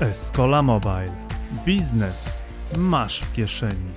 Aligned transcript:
Escola 0.00 0.62
Mobile. 0.62 1.06
Biznes 1.66 2.36
masz 2.76 3.20
w 3.20 3.32
kieszeni. 3.32 3.90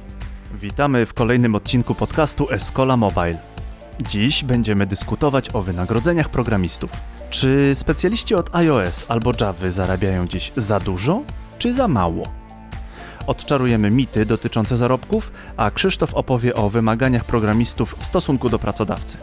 Witamy 0.54 1.06
w 1.06 1.14
kolejnym 1.14 1.56
odcinku 1.56 1.96
podcastu 1.96 2.52
Escola 2.52 2.98
Mobile. 2.98 3.40
Dziś 4.00 4.44
będziemy 4.44 4.88
dyskutować 4.88 5.56
o 5.56 5.62
wynagrodzeniach 5.62 6.30
programistów. 6.30 6.90
Czy 7.30 7.76
specjaliści 7.76 8.36
od 8.36 8.56
iOS 8.56 9.06
albo 9.10 9.32
Java 9.42 9.72
zarabiają 9.72 10.28
dziś 10.28 10.52
za 10.56 10.80
dużo, 10.80 11.22
czy 11.60 11.74
za 11.74 11.88
mało? 11.88 12.24
Odczarujemy 13.28 13.90
mity 13.90 14.26
dotyczące 14.26 14.78
zarobków, 14.78 15.32
a 15.58 15.72
Krzysztof 15.72 16.14
opowie 16.14 16.56
o 16.56 16.70
wymaganiach 16.70 17.26
programistów 17.26 17.96
w 18.00 18.06
stosunku 18.06 18.50
do 18.50 18.60
pracodawcy. 18.60 19.18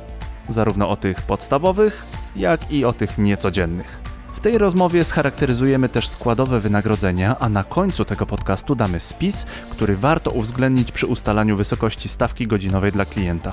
Zarówno 0.48 0.88
o 0.88 0.96
tych 0.96 1.22
podstawowych, 1.22 2.06
jak 2.36 2.72
i 2.72 2.84
o 2.84 2.92
tych 2.92 3.18
niecodziennych. 3.18 4.07
W 4.38 4.40
tej 4.40 4.58
rozmowie 4.58 5.04
scharakteryzujemy 5.04 5.88
też 5.88 6.08
składowe 6.08 6.60
wynagrodzenia, 6.60 7.36
a 7.38 7.48
na 7.48 7.64
końcu 7.64 8.04
tego 8.04 8.26
podcastu 8.26 8.74
damy 8.74 9.00
spis, 9.00 9.46
który 9.70 9.96
warto 9.96 10.30
uwzględnić 10.30 10.92
przy 10.92 11.06
ustalaniu 11.06 11.56
wysokości 11.56 12.08
stawki 12.08 12.46
godzinowej 12.46 12.92
dla 12.92 13.04
klienta. 13.04 13.52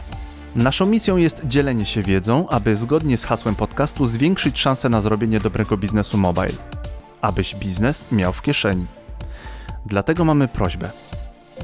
Naszą 0.56 0.86
misją 0.86 1.18
jest 1.18 1.42
dzielenie 1.48 1.86
się 1.86 2.02
wiedzą, 2.02 2.50
aby 2.50 2.76
zgodnie 2.76 3.18
z 3.18 3.26
hasłem 3.26 3.56
podcastu 3.56 4.06
zwiększyć 4.06 4.60
szanse 4.60 4.90
na 4.90 5.02
zrobienie 5.02 5.40
dobrego 5.40 5.78
biznesu 5.78 6.18
mobile. 6.18 6.58
Abyś 7.22 7.56
biznes 7.56 8.08
miał 8.12 8.34
w 8.34 8.42
kieszeni. 8.42 8.86
Dlatego 9.86 10.26
mamy 10.26 10.48
prośbę. 10.48 10.92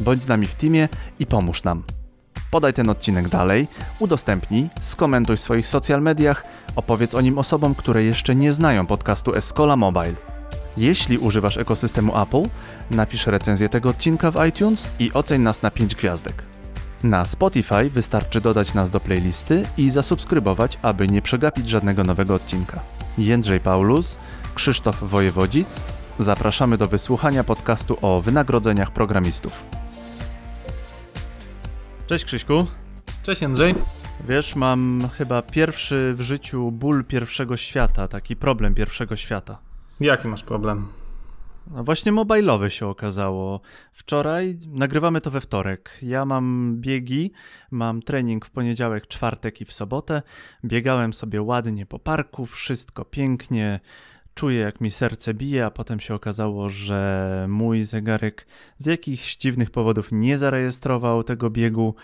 Bądź 0.01 0.23
z 0.23 0.27
nami 0.27 0.47
w 0.47 0.55
teamie 0.55 0.89
i 1.19 1.25
pomóż 1.25 1.63
nam. 1.63 1.83
Podaj 2.51 2.73
ten 2.73 2.89
odcinek 2.89 3.29
dalej, 3.29 3.67
udostępnij, 3.99 4.69
skomentuj 4.81 5.37
w 5.37 5.39
swoich 5.39 5.67
social 5.67 6.01
mediach, 6.01 6.43
opowiedz 6.75 7.15
o 7.15 7.21
nim 7.21 7.37
osobom, 7.37 7.75
które 7.75 8.03
jeszcze 8.03 8.35
nie 8.35 8.53
znają 8.53 8.85
podcastu 8.85 9.35
Escola 9.35 9.75
Mobile. 9.75 10.13
Jeśli 10.77 11.17
używasz 11.17 11.57
ekosystemu 11.57 12.21
Apple, 12.21 12.43
napisz 12.91 13.27
recenzję 13.27 13.69
tego 13.69 13.89
odcinka 13.89 14.31
w 14.31 14.47
iTunes 14.47 14.91
i 14.99 15.13
oceń 15.13 15.41
nas 15.41 15.61
na 15.61 15.71
5 15.71 15.95
gwiazdek. 15.95 16.43
Na 17.03 17.25
Spotify 17.25 17.89
wystarczy 17.89 18.41
dodać 18.41 18.73
nas 18.73 18.89
do 18.89 18.99
playlisty 18.99 19.63
i 19.77 19.89
zasubskrybować, 19.89 20.79
aby 20.81 21.07
nie 21.07 21.21
przegapić 21.21 21.69
żadnego 21.69 22.03
nowego 22.03 22.35
odcinka. 22.35 22.81
Jędrzej 23.17 23.59
Paulus, 23.59 24.17
Krzysztof 24.55 25.03
Wojewodzic, 25.03 25.83
zapraszamy 26.19 26.77
do 26.77 26.87
wysłuchania 26.87 27.43
podcastu 27.43 27.97
o 28.01 28.21
wynagrodzeniach 28.21 28.91
programistów. 28.91 29.63
Cześć 32.11 32.25
Krzyśku. 32.25 32.65
Cześć 33.23 33.41
Jędrzej. 33.41 33.75
Wiesz, 34.27 34.55
mam 34.55 35.09
chyba 35.17 35.41
pierwszy 35.41 36.13
w 36.13 36.21
życiu 36.21 36.71
ból 36.71 37.05
pierwszego 37.05 37.57
świata, 37.57 38.07
taki 38.07 38.35
problem 38.35 38.73
pierwszego 38.75 39.15
świata. 39.15 39.59
Jaki 39.99 40.27
masz 40.27 40.43
problem? 40.43 40.87
No 41.67 41.83
właśnie 41.83 42.11
mobilowy 42.11 42.69
się 42.69 42.87
okazało. 42.87 43.61
Wczoraj, 43.91 44.57
nagrywamy 44.67 45.21
to 45.21 45.31
we 45.31 45.41
wtorek. 45.41 45.97
Ja 46.01 46.25
mam 46.25 46.75
biegi, 46.79 47.31
mam 47.71 48.01
trening 48.01 48.45
w 48.45 48.51
poniedziałek, 48.51 49.07
czwartek 49.07 49.61
i 49.61 49.65
w 49.65 49.73
sobotę. 49.73 50.21
Biegałem 50.65 51.13
sobie 51.13 51.41
ładnie 51.41 51.85
po 51.85 51.99
parku, 51.99 52.45
wszystko 52.45 53.05
pięknie. 53.05 53.79
Czuję, 54.35 54.59
jak 54.59 54.81
mi 54.81 54.91
serce 54.91 55.33
bije, 55.33 55.65
a 55.65 55.71
potem 55.71 55.99
się 55.99 56.15
okazało, 56.15 56.69
że 56.69 57.45
mój 57.49 57.83
zegarek 57.83 58.47
z 58.77 58.85
jakichś 58.85 59.37
dziwnych 59.37 59.71
powodów 59.71 60.09
nie 60.11 60.37
zarejestrował 60.37 61.23
tego 61.23 61.49
biegu. 61.49 61.95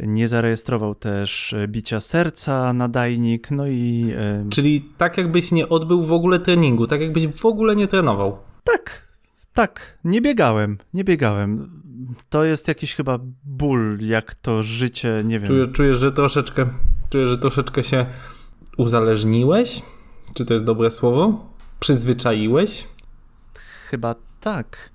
Nie 0.00 0.28
zarejestrował 0.28 0.94
też 0.94 1.54
bicia 1.68 2.00
serca, 2.00 2.72
nadajnik, 2.72 3.50
no 3.50 3.66
i. 3.66 4.06
Yy... 4.06 4.50
Czyli 4.50 4.90
tak, 4.96 5.18
jakbyś 5.18 5.52
nie 5.52 5.68
odbył 5.68 6.02
w 6.02 6.12
ogóle 6.12 6.38
treningu, 6.38 6.86
tak 6.86 7.00
jakbyś 7.00 7.26
w 7.26 7.46
ogóle 7.46 7.76
nie 7.76 7.86
trenował. 7.86 8.38
Tak, 8.64 9.08
tak, 9.52 9.98
nie 10.04 10.20
biegałem, 10.20 10.78
nie 10.94 11.04
biegałem. 11.04 11.80
To 12.28 12.44
jest 12.44 12.68
jakiś 12.68 12.94
chyba 12.94 13.18
ból, 13.44 13.98
jak 14.00 14.34
to 14.34 14.62
życie, 14.62 15.22
nie 15.24 15.38
wiem. 15.38 15.46
Czujesz, 15.46 15.68
czujesz, 15.72 15.98
że 15.98 16.12
troszeczkę, 16.12 16.66
czujesz, 17.10 17.28
że 17.28 17.38
troszeczkę 17.38 17.82
się 17.82 18.06
uzależniłeś? 18.78 19.82
Czy 20.34 20.44
to 20.44 20.54
jest 20.54 20.66
dobre 20.66 20.90
słowo? 20.90 21.53
Przyzwyczaiłeś? 21.84 22.88
Chyba 23.88 24.14
tak. 24.40 24.90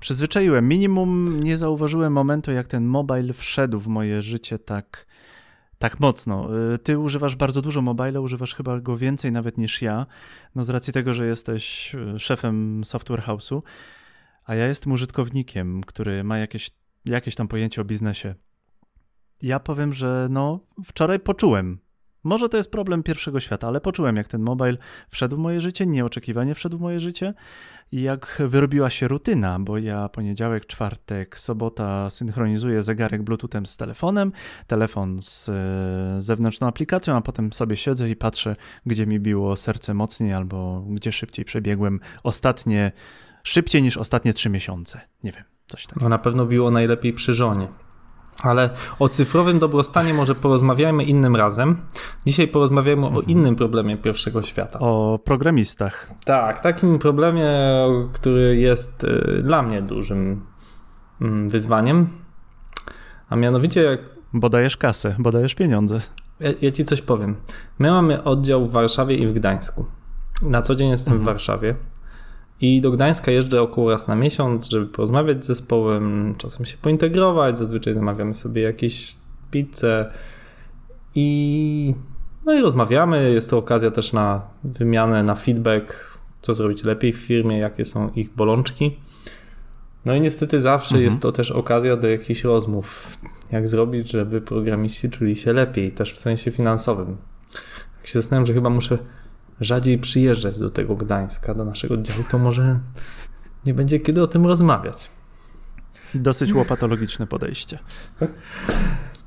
Przyzwyczaiłem. 0.00 0.68
Minimum 0.68 1.40
nie 1.40 1.56
zauważyłem 1.56 2.12
momentu, 2.12 2.52
jak 2.52 2.68
ten 2.68 2.84
mobile 2.84 3.32
wszedł 3.32 3.80
w 3.80 3.86
moje 3.86 4.22
życie 4.22 4.58
tak, 4.58 5.06
tak 5.78 6.00
mocno. 6.00 6.48
Y, 6.74 6.78
ty 6.78 6.98
używasz 6.98 7.36
bardzo 7.36 7.62
dużo 7.62 7.82
mobile, 7.82 8.20
używasz 8.20 8.54
chyba 8.54 8.80
go 8.80 8.96
więcej 8.96 9.32
nawet 9.32 9.58
niż 9.58 9.82
ja, 9.82 10.06
no 10.54 10.64
z 10.64 10.70
racji 10.70 10.92
tego, 10.92 11.14
że 11.14 11.26
jesteś 11.26 11.94
y, 11.94 12.18
szefem 12.18 12.84
software 12.84 13.22
house'u, 13.22 13.62
a 14.44 14.54
ja 14.54 14.66
jestem 14.66 14.92
użytkownikiem, 14.92 15.80
który 15.84 16.24
ma 16.24 16.38
jakieś, 16.38 16.70
jakieś 17.04 17.34
tam 17.34 17.48
pojęcie 17.48 17.80
o 17.80 17.84
biznesie. 17.84 18.34
Ja 19.42 19.60
powiem, 19.60 19.92
że 19.92 20.28
no 20.30 20.60
wczoraj 20.84 21.20
poczułem, 21.20 21.78
może 22.24 22.48
to 22.48 22.56
jest 22.56 22.70
problem 22.70 23.02
pierwszego 23.02 23.40
świata, 23.40 23.68
ale 23.68 23.80
poczułem, 23.80 24.16
jak 24.16 24.28
ten 24.28 24.42
mobile 24.42 24.76
wszedł 25.08 25.36
w 25.36 25.38
moje 25.38 25.60
życie, 25.60 25.86
nieoczekiwanie 25.86 26.54
wszedł 26.54 26.78
w 26.78 26.80
moje 26.80 27.00
życie 27.00 27.34
i 27.92 28.02
jak 28.02 28.42
wyrobiła 28.46 28.90
się 28.90 29.08
rutyna, 29.08 29.58
bo 29.60 29.78
ja 29.78 30.08
poniedziałek, 30.08 30.66
czwartek, 30.66 31.38
sobota 31.38 32.10
synchronizuję 32.10 32.82
zegarek 32.82 33.22
Bluetoothem 33.22 33.66
z 33.66 33.76
telefonem, 33.76 34.32
telefon 34.66 35.22
z 35.22 35.48
e, 35.48 36.20
zewnętrzną 36.20 36.66
aplikacją, 36.66 37.16
a 37.16 37.20
potem 37.20 37.52
sobie 37.52 37.76
siedzę 37.76 38.10
i 38.10 38.16
patrzę, 38.16 38.56
gdzie 38.86 39.06
mi 39.06 39.20
biło 39.20 39.56
serce 39.56 39.94
mocniej 39.94 40.32
albo 40.32 40.84
gdzie 40.88 41.12
szybciej 41.12 41.44
przebiegłem 41.44 42.00
ostatnie, 42.22 42.92
szybciej 43.42 43.82
niż 43.82 43.96
ostatnie 43.96 44.34
trzy 44.34 44.50
miesiące. 44.50 45.00
Nie 45.24 45.32
wiem, 45.32 45.44
coś 45.66 45.86
takiego. 45.86 46.04
No 46.04 46.08
na 46.08 46.18
pewno 46.18 46.46
biło 46.46 46.70
najlepiej 46.70 47.12
przy 47.12 47.32
żonie. 47.32 47.68
Ale 48.42 48.70
o 48.98 49.08
cyfrowym 49.08 49.58
dobrostanie 49.58 50.14
może 50.14 50.34
porozmawiajmy 50.34 51.04
innym 51.04 51.36
razem. 51.36 51.76
Dzisiaj 52.26 52.48
porozmawiajmy 52.48 53.06
mhm. 53.06 53.16
o 53.16 53.20
innym 53.20 53.56
problemie 53.56 53.96
pierwszego 53.96 54.42
świata. 54.42 54.78
O 54.78 55.18
programistach. 55.24 56.10
Tak, 56.24 56.60
takim 56.60 56.98
problemie, 56.98 57.50
który 58.12 58.56
jest 58.56 59.04
y, 59.04 59.38
dla 59.42 59.62
mnie 59.62 59.82
dużym 59.82 60.46
mm, 61.20 61.48
wyzwaniem. 61.48 62.08
A 63.28 63.36
mianowicie 63.36 63.82
jak. 63.82 64.00
Bo 64.32 64.48
dajesz 64.48 64.76
kasę, 64.76 65.16
bo 65.18 65.30
dajesz 65.30 65.54
pieniądze. 65.54 66.00
Ja, 66.40 66.50
ja 66.62 66.70
ci 66.70 66.84
coś 66.84 67.02
powiem. 67.02 67.36
My 67.78 67.90
mamy 67.90 68.24
oddział 68.24 68.68
w 68.68 68.72
Warszawie 68.72 69.16
i 69.16 69.26
w 69.26 69.32
Gdańsku. 69.32 69.84
Na 70.42 70.62
co 70.62 70.74
dzień 70.74 70.90
jestem 70.90 71.12
mhm. 71.12 71.22
w 71.22 71.26
Warszawie. 71.26 71.74
I 72.60 72.80
do 72.80 72.90
Gdańska 72.90 73.30
jeżdżę 73.30 73.62
około 73.62 73.90
raz 73.90 74.08
na 74.08 74.14
miesiąc, 74.14 74.68
żeby 74.68 74.86
porozmawiać 74.86 75.44
z 75.44 75.46
zespołem, 75.46 76.34
czasem 76.38 76.66
się 76.66 76.76
pointegrować. 76.76 77.58
Zazwyczaj 77.58 77.94
zamawiamy 77.94 78.34
sobie 78.34 78.62
jakieś 78.62 79.16
pizze 79.50 80.12
i 81.14 81.94
no 82.46 82.52
i 82.52 82.60
rozmawiamy. 82.60 83.32
Jest 83.32 83.50
to 83.50 83.58
okazja 83.58 83.90
też 83.90 84.12
na 84.12 84.42
wymianę, 84.64 85.22
na 85.22 85.34
feedback, 85.34 86.18
co 86.40 86.54
zrobić 86.54 86.84
lepiej 86.84 87.12
w 87.12 87.16
firmie, 87.16 87.58
jakie 87.58 87.84
są 87.84 88.10
ich 88.10 88.34
bolączki. 88.34 88.96
No 90.04 90.14
i 90.14 90.20
niestety 90.20 90.60
zawsze 90.60 90.94
mhm. 90.94 91.04
jest 91.04 91.20
to 91.20 91.32
też 91.32 91.50
okazja 91.50 91.96
do 91.96 92.08
jakichś 92.08 92.44
rozmów. 92.44 93.16
Jak 93.52 93.68
zrobić, 93.68 94.10
żeby 94.10 94.40
programiści 94.40 95.10
czuli 95.10 95.36
się 95.36 95.52
lepiej, 95.52 95.92
też 95.92 96.14
w 96.14 96.20
sensie 96.20 96.50
finansowym. 96.50 97.16
Tak 97.96 98.06
się 98.06 98.12
zastanawiam, 98.12 98.46
że 98.46 98.52
chyba 98.52 98.70
muszę 98.70 98.98
rzadziej 99.60 99.98
przyjeżdżać 99.98 100.58
do 100.58 100.70
tego 100.70 100.96
Gdańska, 100.96 101.54
do 101.54 101.64
naszego 101.64 101.94
oddziału, 101.94 102.24
to 102.30 102.38
może 102.38 102.80
nie 103.66 103.74
będzie 103.74 104.00
kiedy 104.00 104.22
o 104.22 104.26
tym 104.26 104.46
rozmawiać. 104.46 105.10
Dosyć 106.14 106.52
łopatologiczne 106.52 107.26
podejście. 107.26 107.78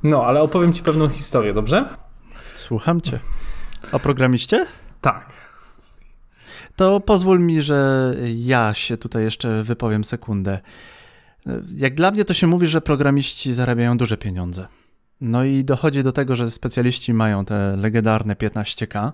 No, 0.03 0.25
ale 0.25 0.41
opowiem 0.41 0.73
ci 0.73 0.83
pewną 0.83 1.09
historię, 1.09 1.53
dobrze? 1.53 1.89
Słucham 2.55 3.01
cię. 3.01 3.19
O 3.91 3.99
programiście? 3.99 4.65
Tak. 5.01 5.29
To 6.75 6.99
pozwól 6.99 7.39
mi, 7.39 7.61
że 7.61 8.13
ja 8.35 8.73
się 8.73 8.97
tutaj 8.97 9.23
jeszcze 9.23 9.63
wypowiem 9.63 10.03
sekundę. 10.03 10.59
Jak 11.75 11.95
dla 11.95 12.11
mnie 12.11 12.25
to 12.25 12.33
się 12.33 12.47
mówi, 12.47 12.67
że 12.67 12.81
programiści 12.81 13.53
zarabiają 13.53 13.97
duże 13.97 14.17
pieniądze. 14.17 14.67
No 15.21 15.43
i 15.43 15.63
dochodzi 15.63 16.03
do 16.03 16.11
tego, 16.11 16.35
że 16.35 16.51
specjaliści 16.51 17.13
mają 17.13 17.45
te 17.45 17.75
legendarne 17.77 18.35
15K, 18.35 19.11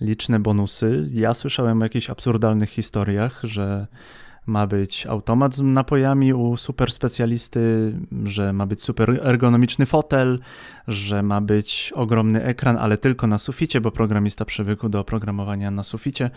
liczne 0.00 0.40
bonusy. 0.40 1.08
Ja 1.12 1.34
słyszałem 1.34 1.80
o 1.80 1.84
jakichś 1.84 2.10
absurdalnych 2.10 2.70
historiach, 2.70 3.40
że 3.42 3.86
ma 4.48 4.66
być 4.66 5.06
automat 5.06 5.54
z 5.54 5.62
napojami 5.62 6.34
u 6.34 6.56
super 6.56 6.92
specjalisty, 6.92 7.92
że 8.24 8.52
ma 8.52 8.66
być 8.66 8.82
super 8.82 9.20
ergonomiczny 9.22 9.86
fotel, 9.86 10.38
że 10.88 11.22
ma 11.22 11.40
być 11.40 11.92
ogromny 11.94 12.44
ekran, 12.44 12.76
ale 12.76 12.98
tylko 12.98 13.26
na 13.26 13.38
suficie, 13.38 13.80
bo 13.80 13.90
programista 13.90 14.44
przywykł 14.44 14.88
do 14.88 15.00
oprogramowania 15.00 15.70
na 15.70 15.82
suficie. 15.82 16.30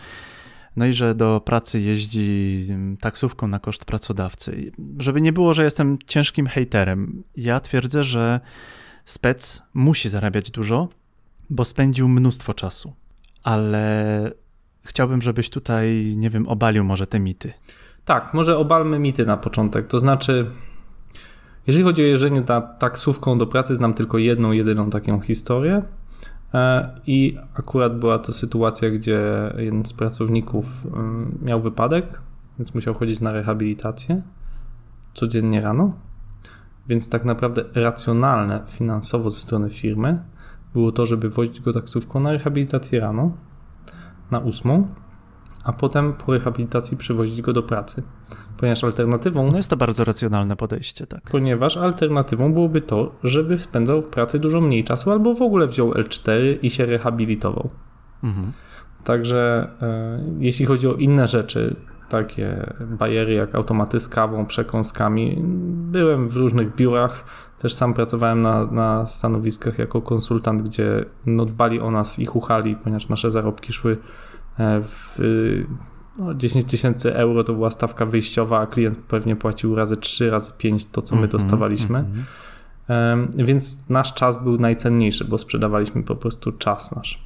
No 0.76 0.86
i 0.86 0.92
że 0.92 1.14
do 1.14 1.40
pracy 1.44 1.80
jeździ 1.80 2.66
taksówką 3.00 3.48
na 3.48 3.58
koszt 3.58 3.84
pracodawcy. 3.84 4.72
Żeby 4.98 5.20
nie 5.20 5.32
było, 5.32 5.54
że 5.54 5.64
jestem 5.64 5.98
ciężkim 6.06 6.46
hejterem, 6.46 7.22
ja 7.36 7.60
twierdzę, 7.60 8.04
że 8.04 8.40
spec 9.04 9.62
musi 9.74 10.08
zarabiać 10.08 10.50
dużo, 10.50 10.88
bo 11.50 11.64
spędził 11.64 12.08
mnóstwo 12.08 12.54
czasu 12.54 12.92
ale 13.42 14.30
chciałbym, 14.84 15.22
żebyś 15.22 15.50
tutaj, 15.50 16.14
nie 16.16 16.30
wiem, 16.30 16.48
obalił 16.48 16.84
może 16.84 17.06
te 17.06 17.20
mity. 17.20 17.52
Tak, 18.04 18.34
może 18.34 18.58
obalmy 18.58 18.98
mity 18.98 19.26
na 19.26 19.36
początek. 19.36 19.86
To 19.86 19.98
znaczy, 19.98 20.50
jeżeli 21.66 21.84
chodzi 21.84 22.02
o 22.02 22.06
jeżdżenie 22.06 22.42
ta, 22.42 22.60
taksówką 22.60 23.38
do 23.38 23.46
pracy, 23.46 23.76
znam 23.76 23.94
tylko 23.94 24.18
jedną, 24.18 24.52
jedyną 24.52 24.90
taką 24.90 25.20
historię. 25.20 25.82
E, 26.54 26.90
I 27.06 27.38
akurat 27.54 27.98
była 27.98 28.18
to 28.18 28.32
sytuacja, 28.32 28.90
gdzie 28.90 29.20
jeden 29.56 29.86
z 29.86 29.92
pracowników 29.92 30.66
mm, 30.86 31.38
miał 31.42 31.62
wypadek, 31.62 32.20
więc 32.58 32.74
musiał 32.74 32.94
chodzić 32.94 33.20
na 33.20 33.32
rehabilitację 33.32 34.22
codziennie 35.14 35.60
rano. 35.60 35.92
Więc 36.88 37.08
tak 37.08 37.24
naprawdę 37.24 37.64
racjonalne 37.74 38.62
finansowo 38.68 39.30
ze 39.30 39.40
strony 39.40 39.70
firmy 39.70 40.22
było 40.74 40.92
to, 40.92 41.06
żeby 41.06 41.30
wozić 41.30 41.60
go 41.60 41.72
taksówką 41.72 42.20
na 42.20 42.32
rehabilitację 42.32 43.00
rano, 43.00 43.32
na 44.30 44.38
ósmą, 44.38 44.88
a 45.64 45.72
potem 45.72 46.12
po 46.12 46.32
rehabilitacji 46.32 46.96
przywozić 46.96 47.42
go 47.42 47.52
do 47.52 47.62
pracy. 47.62 48.02
Ponieważ 48.56 48.84
alternatywą. 48.84 49.50
No 49.50 49.56
jest 49.56 49.70
to 49.70 49.76
bardzo 49.76 50.04
racjonalne 50.04 50.56
podejście, 50.56 51.06
tak. 51.06 51.22
Ponieważ 51.30 51.76
alternatywą 51.76 52.52
byłoby 52.52 52.80
to, 52.80 53.14
żeby 53.24 53.58
spędzał 53.58 54.02
w 54.02 54.10
pracy 54.10 54.38
dużo 54.38 54.60
mniej 54.60 54.84
czasu, 54.84 55.10
albo 55.10 55.34
w 55.34 55.42
ogóle 55.42 55.66
wziął 55.66 55.90
L4 55.90 56.58
i 56.62 56.70
się 56.70 56.86
rehabilitował. 56.86 57.70
Mhm. 58.24 58.52
Także 59.04 59.70
e, 59.82 60.24
jeśli 60.38 60.66
chodzi 60.66 60.88
o 60.88 60.94
inne 60.94 61.28
rzeczy, 61.28 61.76
takie 62.08 62.72
bariery 62.80 63.32
jak 63.32 63.54
automaty 63.54 64.00
z 64.00 64.08
kawą, 64.08 64.46
przekąskami, 64.46 65.38
byłem 65.90 66.28
w 66.28 66.36
różnych 66.36 66.74
biurach, 66.74 67.24
też 67.62 67.74
sam 67.74 67.94
pracowałem 67.94 68.42
na, 68.42 68.66
na 68.66 69.06
stanowiskach 69.06 69.78
jako 69.78 70.02
konsultant, 70.02 70.62
gdzie 70.62 71.04
no, 71.26 71.44
dbali 71.44 71.80
o 71.80 71.90
nas 71.90 72.18
i 72.18 72.26
chuchali, 72.26 72.76
ponieważ 72.76 73.08
nasze 73.08 73.30
zarobki 73.30 73.72
szły 73.72 73.98
e, 74.58 74.80
w 74.82 75.18
no, 76.18 76.34
10 76.34 76.64
tysięcy 76.64 77.14
euro 77.14 77.44
to 77.44 77.52
była 77.52 77.70
stawka 77.70 78.06
wyjściowa, 78.06 78.60
a 78.60 78.66
klient 78.66 78.98
pewnie 78.98 79.36
płacił 79.36 79.74
razy 79.74 79.96
3, 79.96 80.30
razy 80.30 80.52
5 80.58 80.86
to, 80.86 81.02
co 81.02 81.14
my 81.16 81.22
mhm, 81.22 81.32
dostawaliśmy. 81.32 82.04
-hmm. 82.88 83.44
Więc 83.44 83.90
nasz 83.90 84.14
czas 84.14 84.44
był 84.44 84.56
najcenniejszy, 84.56 85.24
bo 85.24 85.38
sprzedawaliśmy 85.38 86.02
po 86.02 86.16
prostu 86.16 86.52
czas 86.52 86.96
nasz. 86.96 87.22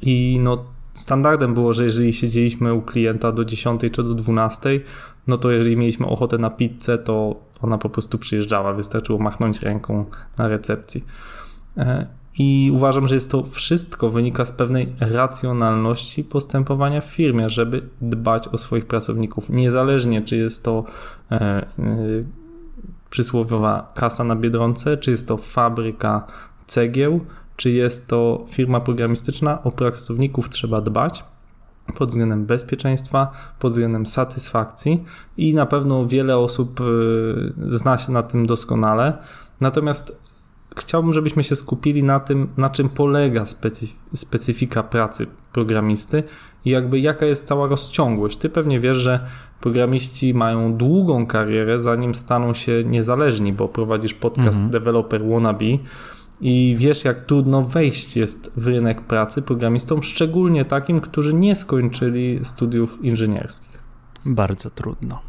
I 0.00 0.38
no, 0.42 0.64
standardem 0.92 1.54
było, 1.54 1.72
że 1.72 1.84
jeżeli 1.84 2.12
siedzieliśmy 2.12 2.74
u 2.74 2.82
klienta 2.82 3.32
do 3.32 3.44
10 3.44 3.80
czy 3.92 4.02
do 4.02 4.14
12, 4.14 4.80
no 5.26 5.38
to 5.38 5.50
jeżeli 5.50 5.76
mieliśmy 5.76 6.06
ochotę 6.06 6.38
na 6.38 6.50
pizzę, 6.50 6.98
to 6.98 7.36
ona 7.62 7.78
po 7.78 7.90
prostu 7.90 8.18
przyjeżdżała, 8.18 8.72
wystarczyło 8.72 9.18
machnąć 9.18 9.62
ręką 9.62 10.04
na 10.38 10.48
recepcji. 10.48 11.04
E, 11.76 12.06
I 12.38 12.70
uważam, 12.74 13.08
że 13.08 13.14
jest 13.14 13.30
to 13.30 13.42
wszystko 13.42 14.10
wynika 14.10 14.44
z 14.44 14.52
pewnej 14.52 14.92
racjonalności 15.00 16.24
postępowania 16.24 17.00
w 17.00 17.04
firmie, 17.04 17.50
żeby 17.50 17.82
dbać 18.00 18.48
o 18.48 18.58
swoich 18.58 18.86
pracowników. 18.86 19.50
Niezależnie, 19.50 20.22
czy 20.22 20.36
jest 20.36 20.64
to 20.64 20.84
e, 21.30 21.36
e, 21.40 21.66
przysłowiowa 23.10 23.92
kasa 23.94 24.24
na 24.24 24.36
biedronce, 24.36 24.96
czy 24.96 25.10
jest 25.10 25.28
to 25.28 25.36
fabryka 25.36 26.26
cegieł, 26.66 27.20
czy 27.56 27.70
jest 27.70 28.08
to 28.08 28.44
firma 28.48 28.80
programistyczna, 28.80 29.62
o 29.62 29.72
pracowników 29.72 30.48
trzeba 30.48 30.80
dbać 30.80 31.24
pod 31.94 32.08
względem 32.08 32.46
bezpieczeństwa, 32.46 33.32
pod 33.58 33.72
względem 33.72 34.06
satysfakcji 34.06 35.04
i 35.36 35.54
na 35.54 35.66
pewno 35.66 36.06
wiele 36.06 36.38
osób 36.38 36.80
y, 36.80 37.52
zna 37.66 37.98
się 37.98 38.12
na 38.12 38.22
tym 38.22 38.46
doskonale. 38.46 39.18
Natomiast 39.60 40.22
chciałbym, 40.76 41.12
żebyśmy 41.12 41.44
się 41.44 41.56
skupili 41.56 42.02
na 42.02 42.20
tym, 42.20 42.48
na 42.56 42.70
czym 42.70 42.88
polega 42.88 43.44
specyfika 44.14 44.82
pracy 44.82 45.26
programisty 45.52 46.22
i 46.64 46.70
jakby 46.70 47.00
jaka 47.00 47.26
jest 47.26 47.46
cała 47.46 47.66
rozciągłość. 47.66 48.36
Ty 48.36 48.48
pewnie 48.48 48.80
wiesz, 48.80 48.96
że 48.96 49.20
programiści 49.60 50.34
mają 50.34 50.76
długą 50.76 51.26
karierę, 51.26 51.80
zanim 51.80 52.14
staną 52.14 52.54
się 52.54 52.84
niezależni, 52.84 53.52
bo 53.52 53.68
prowadzisz 53.68 54.14
podcast 54.14 54.62
mhm. 54.62 54.70
Developer 54.70 55.24
Wannabe 55.28 55.78
i 56.42 56.74
wiesz, 56.78 57.04
jak 57.04 57.20
trudno 57.20 57.62
wejść 57.62 58.16
jest 58.16 58.52
w 58.56 58.66
rynek 58.66 59.00
pracy 59.00 59.42
programistom, 59.42 60.02
szczególnie 60.02 60.64
takim, 60.64 61.00
którzy 61.00 61.34
nie 61.34 61.56
skończyli 61.56 62.38
studiów 62.42 63.04
inżynierskich. 63.04 63.78
Bardzo 64.24 64.70
trudno. 64.70 65.20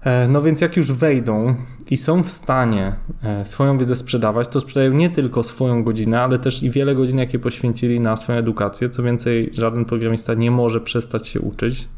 E, 0.00 0.28
no 0.28 0.42
więc 0.42 0.60
jak 0.60 0.76
już 0.76 0.92
wejdą 0.92 1.54
i 1.90 1.96
są 1.96 2.22
w 2.22 2.30
stanie 2.30 2.96
e, 3.22 3.44
swoją 3.44 3.78
wiedzę 3.78 3.96
sprzedawać, 3.96 4.48
to 4.48 4.60
sprzedają 4.60 4.92
nie 4.92 5.10
tylko 5.10 5.42
swoją 5.42 5.84
godzinę, 5.84 6.22
ale 6.22 6.38
też 6.38 6.62
i 6.62 6.70
wiele 6.70 6.94
godzin, 6.94 7.18
jakie 7.18 7.38
poświęcili 7.38 8.00
na 8.00 8.16
swoją 8.16 8.38
edukację. 8.38 8.90
Co 8.90 9.02
więcej, 9.02 9.50
żaden 9.52 9.84
programista 9.84 10.34
nie 10.34 10.50
może 10.50 10.80
przestać 10.80 11.28
się 11.28 11.40
uczyć, 11.40 11.88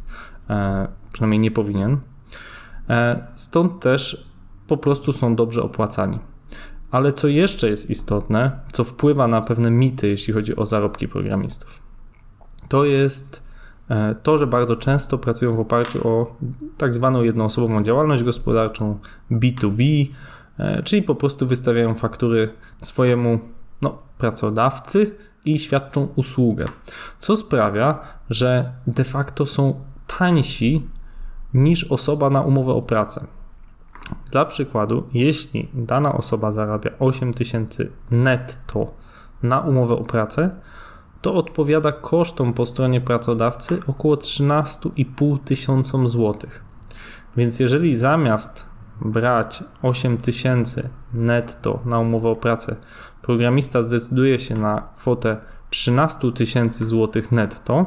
e, 0.50 0.88
przynajmniej 1.12 1.40
nie 1.40 1.50
powinien. 1.50 1.96
Stąd 3.34 3.80
też 3.80 4.28
po 4.66 4.76
prostu 4.76 5.12
są 5.12 5.36
dobrze 5.36 5.62
opłacani. 5.62 6.18
Ale 6.90 7.12
co 7.12 7.28
jeszcze 7.28 7.68
jest 7.68 7.90
istotne, 7.90 8.60
co 8.72 8.84
wpływa 8.84 9.28
na 9.28 9.42
pewne 9.42 9.70
mity, 9.70 10.08
jeśli 10.08 10.34
chodzi 10.34 10.56
o 10.56 10.66
zarobki 10.66 11.08
programistów, 11.08 11.82
to 12.68 12.84
jest 12.84 13.42
e, 13.90 14.14
to, 14.14 14.38
że 14.38 14.46
bardzo 14.46 14.76
często 14.76 15.18
pracują 15.18 15.56
w 15.56 15.60
oparciu 15.60 16.08
o 16.08 16.36
tak 16.78 16.94
zwaną 16.94 17.22
jednoosobową 17.22 17.82
działalność 17.82 18.22
gospodarczą 18.22 18.98
B2B, 19.30 20.06
e, 20.58 20.82
czyli 20.82 21.02
po 21.02 21.14
prostu 21.14 21.46
wystawiają 21.46 21.94
faktury 21.94 22.48
swojemu 22.82 23.38
no, 23.82 23.98
pracodawcy 24.18 25.14
i 25.44 25.58
świadczą 25.58 26.08
usługę, 26.16 26.68
co 27.18 27.36
sprawia, 27.36 27.98
że 28.30 28.72
de 28.86 29.04
facto 29.04 29.46
są 29.46 29.80
tańsi 30.18 30.88
niż 31.54 31.84
osoba 31.84 32.30
na 32.30 32.42
umowę 32.42 32.72
o 32.72 32.82
pracę. 32.82 33.26
Dla 34.30 34.44
przykładu, 34.44 35.08
jeśli 35.12 35.68
dana 35.74 36.12
osoba 36.12 36.52
zarabia 36.52 36.90
8 36.98 37.34
tysięcy 37.34 37.92
netto 38.10 38.94
na 39.42 39.60
umowę 39.60 39.94
o 39.94 40.04
pracę, 40.04 40.50
to 41.22 41.34
odpowiada 41.34 41.92
kosztom 41.92 42.52
po 42.52 42.66
stronie 42.66 43.00
pracodawcy 43.00 43.80
około 43.86 44.14
13,5 44.14 45.38
tysiącom 45.44 46.08
złotych. 46.08 46.64
Więc 47.36 47.60
jeżeli 47.60 47.96
zamiast 47.96 48.68
brać 49.00 49.64
8 49.82 50.18
tysięcy 50.18 50.88
netto 51.12 51.80
na 51.84 51.98
umowę 51.98 52.28
o 52.28 52.36
pracę, 52.36 52.76
programista 53.22 53.82
zdecyduje 53.82 54.38
się 54.38 54.54
na 54.54 54.88
kwotę 54.96 55.36
13 55.70 56.32
tysięcy 56.32 56.86
złotych 56.86 57.32
netto 57.32 57.86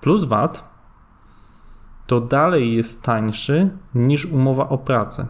plus 0.00 0.24
VAT, 0.24 0.69
to 2.10 2.20
dalej 2.20 2.74
jest 2.76 3.02
tańszy 3.02 3.70
niż 3.94 4.26
umowa 4.26 4.68
o 4.68 4.78
pracę. 4.78 5.26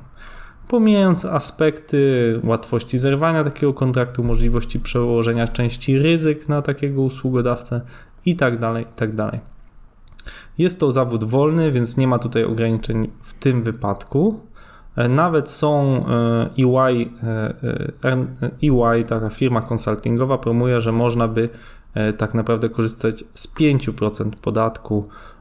Pomijając 0.69 1.25
aspekty 1.25 2.41
łatwości 2.45 2.99
zerwania 2.99 3.45
takiego 3.45 3.75
kontraktu, 3.75 4.25
możliwości 4.25 4.81
przełożenia 4.81 5.49
części 5.49 5.99
ryzyk 5.99 6.49
na 6.49 6.63
takiego 6.63 7.03
usługodawcę 7.03 7.81
itd. 8.27 8.59
Tak 8.59 8.77
itd. 8.77 9.31
Tak 9.31 9.41
jest 10.59 10.81
to 10.81 10.93
zawód 10.93 11.25
wolny, 11.25 11.73
więc 11.73 11.97
nie 11.97 12.07
ma 12.09 12.19
tutaj 12.19 12.45
ograniczeń 12.45 13.11
w 13.23 13.35
tym 13.35 13.63
wypadku. 13.63 14.41
E, 14.97 15.09
nawet 15.09 15.51
są 15.51 16.05
EY, 16.59 17.11
e, 17.23 18.27
EY, 18.63 19.05
taka 19.05 19.31
firma 19.31 19.63
konsultingowa, 19.63 20.39
promuje, 20.39 20.81
że 20.81 20.93
można 20.93 21.29
by 21.29 21.49
e, 21.95 22.13
tak 22.13 22.35
naprawdę 22.35 22.69
korzystać 22.69 23.25
z 23.35 23.57
5% 23.57 24.31
podatku 24.43 25.09
E, 25.09 25.40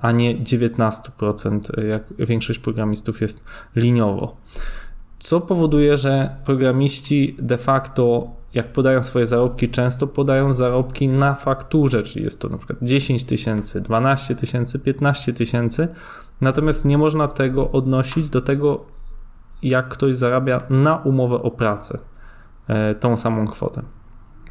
a 0.00 0.12
nie 0.12 0.38
19%, 0.38 1.84
jak 1.88 2.02
większość 2.18 2.58
programistów 2.58 3.20
jest 3.20 3.44
liniowo. 3.76 4.36
Co 5.18 5.40
powoduje, 5.40 5.98
że 5.98 6.36
programiści 6.44 7.36
de 7.38 7.58
facto, 7.58 8.30
jak 8.54 8.72
podają 8.72 9.02
swoje 9.02 9.26
zarobki, 9.26 9.68
często 9.68 10.06
podają 10.06 10.54
zarobki 10.54 11.08
na 11.08 11.34
fakturze, 11.34 12.02
czyli 12.02 12.24
jest 12.24 12.40
to 12.40 12.48
na 12.48 12.58
przykład 12.58 12.78
10 12.82 13.24
tysięcy, 13.24 13.80
12 13.80 14.34
tysięcy, 14.36 14.78
15 14.78 15.32
tysięcy, 15.32 15.88
natomiast 16.40 16.84
nie 16.84 16.98
można 16.98 17.28
tego 17.28 17.70
odnosić 17.70 18.30
do 18.30 18.40
tego, 18.40 18.84
jak 19.62 19.88
ktoś 19.88 20.16
zarabia 20.16 20.62
na 20.70 20.96
umowę 20.96 21.42
o 21.42 21.50
pracę 21.50 21.98
e, 22.68 22.94
tą 22.94 23.16
samą 23.16 23.46
kwotę, 23.46 23.82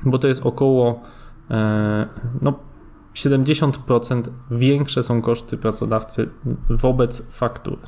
bo 0.06 0.18
to 0.18 0.28
jest 0.28 0.46
około 0.46 1.02
e, 1.52 2.08
no, 2.42 2.60
70% 3.16 4.24
większe 4.52 5.04
są 5.04 5.22
koszty 5.22 5.58
pracodawcy 5.58 6.30
wobec 6.70 7.32
faktury. 7.32 7.82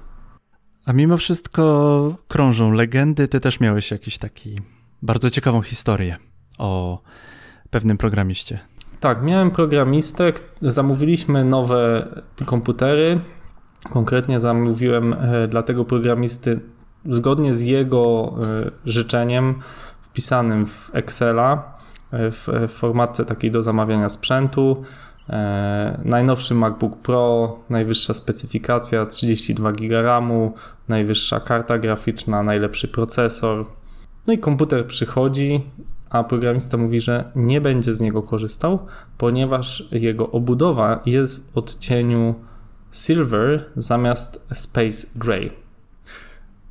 A 0.86 0.94
mimo 0.94 1.18
wszystko 1.18 2.16
krążą 2.28 2.72
legendy. 2.72 3.28
Ty 3.28 3.40
też 3.40 3.60
miałeś 3.60 3.92
jakiś 3.92 4.18
taki 4.18 4.60
bardzo 5.02 5.30
ciekawą 5.30 5.62
historię 5.62 6.18
o 6.58 7.02
pewnym 7.70 7.98
programiście. 7.98 8.60
Tak, 9.00 9.24
miałem 9.24 9.52
programistę, 9.52 10.34
zamówiliśmy 10.62 11.44
nowe 11.44 12.08
komputery. 12.46 13.20
Konkretnie 13.90 14.40
zamówiłem 14.40 15.14
e, 15.14 15.48
dla 15.48 15.62
tego 15.62 15.86
programisty 15.86 16.60
zgodnie 17.06 17.54
z 17.54 17.62
jego 17.62 18.34
e, 18.66 18.72
życzeniem 18.86 19.56
wpisanym 20.02 20.66
w 20.66 20.90
Excela 20.94 21.78
e, 22.12 22.32
w 22.32 22.48
formatce 22.68 23.26
takiej 23.26 23.52
do 23.52 23.64
zamawiania 23.64 24.10
sprzętu 24.10 24.84
najnowszy 26.06 26.56
MacBook 26.56 26.98
Pro, 26.98 27.60
najwyższa 27.70 28.14
specyfikacja 28.14 29.06
32 29.06 29.72
GB 29.72 30.02
RAMu, 30.02 30.54
najwyższa 30.88 31.40
karta 31.40 31.78
graficzna, 31.78 32.44
najlepszy 32.44 32.88
procesor. 32.88 33.66
No 34.28 34.34
i 34.34 34.38
komputer 34.38 34.88
przychodzi, 34.88 35.60
a 36.10 36.24
programista 36.24 36.78
mówi, 36.78 37.02
że 37.02 37.32
nie 37.36 37.62
będzie 37.62 37.94
z 37.94 38.02
niego 38.02 38.24
korzystał, 38.24 38.80
ponieważ 39.18 39.84
jego 39.92 40.32
obudowa 40.32 41.02
jest 41.06 41.54
w 41.54 41.58
odcieniu 41.58 42.36
silver 42.92 43.66
zamiast 43.76 44.48
space 44.54 45.08
gray. 45.16 45.52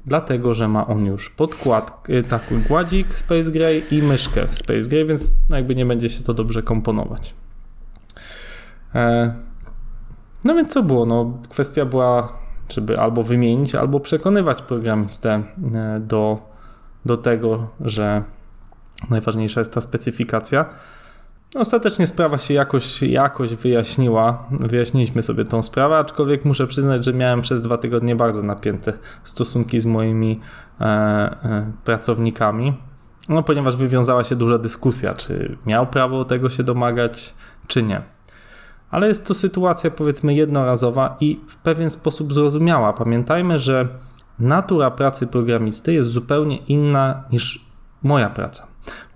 Dlatego, 0.07 0.55
że 0.55 0.69
ma 0.69 0.87
on 0.87 1.07
już 1.07 1.31
podkład, 1.31 2.05
y, 2.09 2.23
taki 2.23 2.55
gładzik 2.69 3.15
space 3.15 3.51
gray 3.51 3.83
i 3.91 4.03
myszkę 4.03 4.47
space 4.51 4.83
gray, 4.89 5.07
więc 5.07 5.33
jakby 5.51 5.75
nie 5.75 5.87
będzie 5.87 6.09
się 6.09 6.25
to 6.25 6.35
dobrze 6.35 6.63
komponować. 6.63 7.35
E, 8.97 9.35
no 10.45 10.55
więc 10.55 10.73
co 10.73 10.83
było? 10.83 11.07
No, 11.07 11.33
kwestia 11.49 11.85
była, 11.85 12.29
żeby 12.69 13.00
albo 13.00 13.23
wymienić, 13.23 13.75
albo 13.75 14.00
przekonywać 14.00 14.62
programistę 14.62 15.43
e, 15.75 16.00
do, 16.00 16.38
do 17.05 17.17
tego, 17.17 17.69
że 17.81 18.23
najważniejsza 19.11 19.61
jest 19.61 19.75
ta 19.75 19.81
specyfikacja. 19.81 20.65
No, 21.55 21.61
ostatecznie 21.61 22.07
sprawa 22.07 22.38
się 22.38 22.55
jakoś, 22.55 23.03
jakoś 23.03 23.55
wyjaśniła. 23.55 24.47
Wyjaśniliśmy 24.50 25.23
sobie 25.23 25.45
tą 25.45 25.62
sprawę, 25.62 25.97
aczkolwiek 25.97 26.45
muszę 26.45 26.67
przyznać, 26.67 27.05
że 27.05 27.12
miałem 27.12 27.43
przez 27.43 27.62
dwa 27.62 27.79
tygodnie 27.79 28.17
bardzo 28.17 28.43
napięte 28.43 28.93
stosunki 29.25 29.81
z 29.81 29.87
moimi 29.87 30.41
e, 30.81 30.85
e, 30.85 31.73
pracownikami. 31.85 32.75
No, 33.29 33.43
ponieważ 33.43 33.76
wywiązała 33.76 34.25
się 34.25 34.37
duża 34.37 34.59
dyskusja, 34.59 35.15
czy 35.15 35.59
miał 35.67 35.87
prawo 35.87 36.25
tego 36.25 36.50
się 36.50 36.62
domagać, 36.62 37.35
czy 37.67 37.83
nie 37.83 38.15
ale 38.90 39.09
jest 39.09 39.26
to 39.26 39.35
sytuacja 39.35 39.90
powiedzmy 39.90 40.35
jednorazowa 40.35 41.16
i 41.21 41.40
w 41.49 41.57
pewien 41.57 41.90
sposób 41.90 42.33
zrozumiała. 42.33 42.93
Pamiętajmy, 42.93 43.59
że 43.59 43.88
natura 44.38 44.90
pracy 44.90 45.26
programisty 45.26 45.95
jest 45.95 46.11
zupełnie 46.11 46.57
inna 46.57 47.25
niż 47.33 47.64
moja 48.02 48.31
praca. 48.31 48.66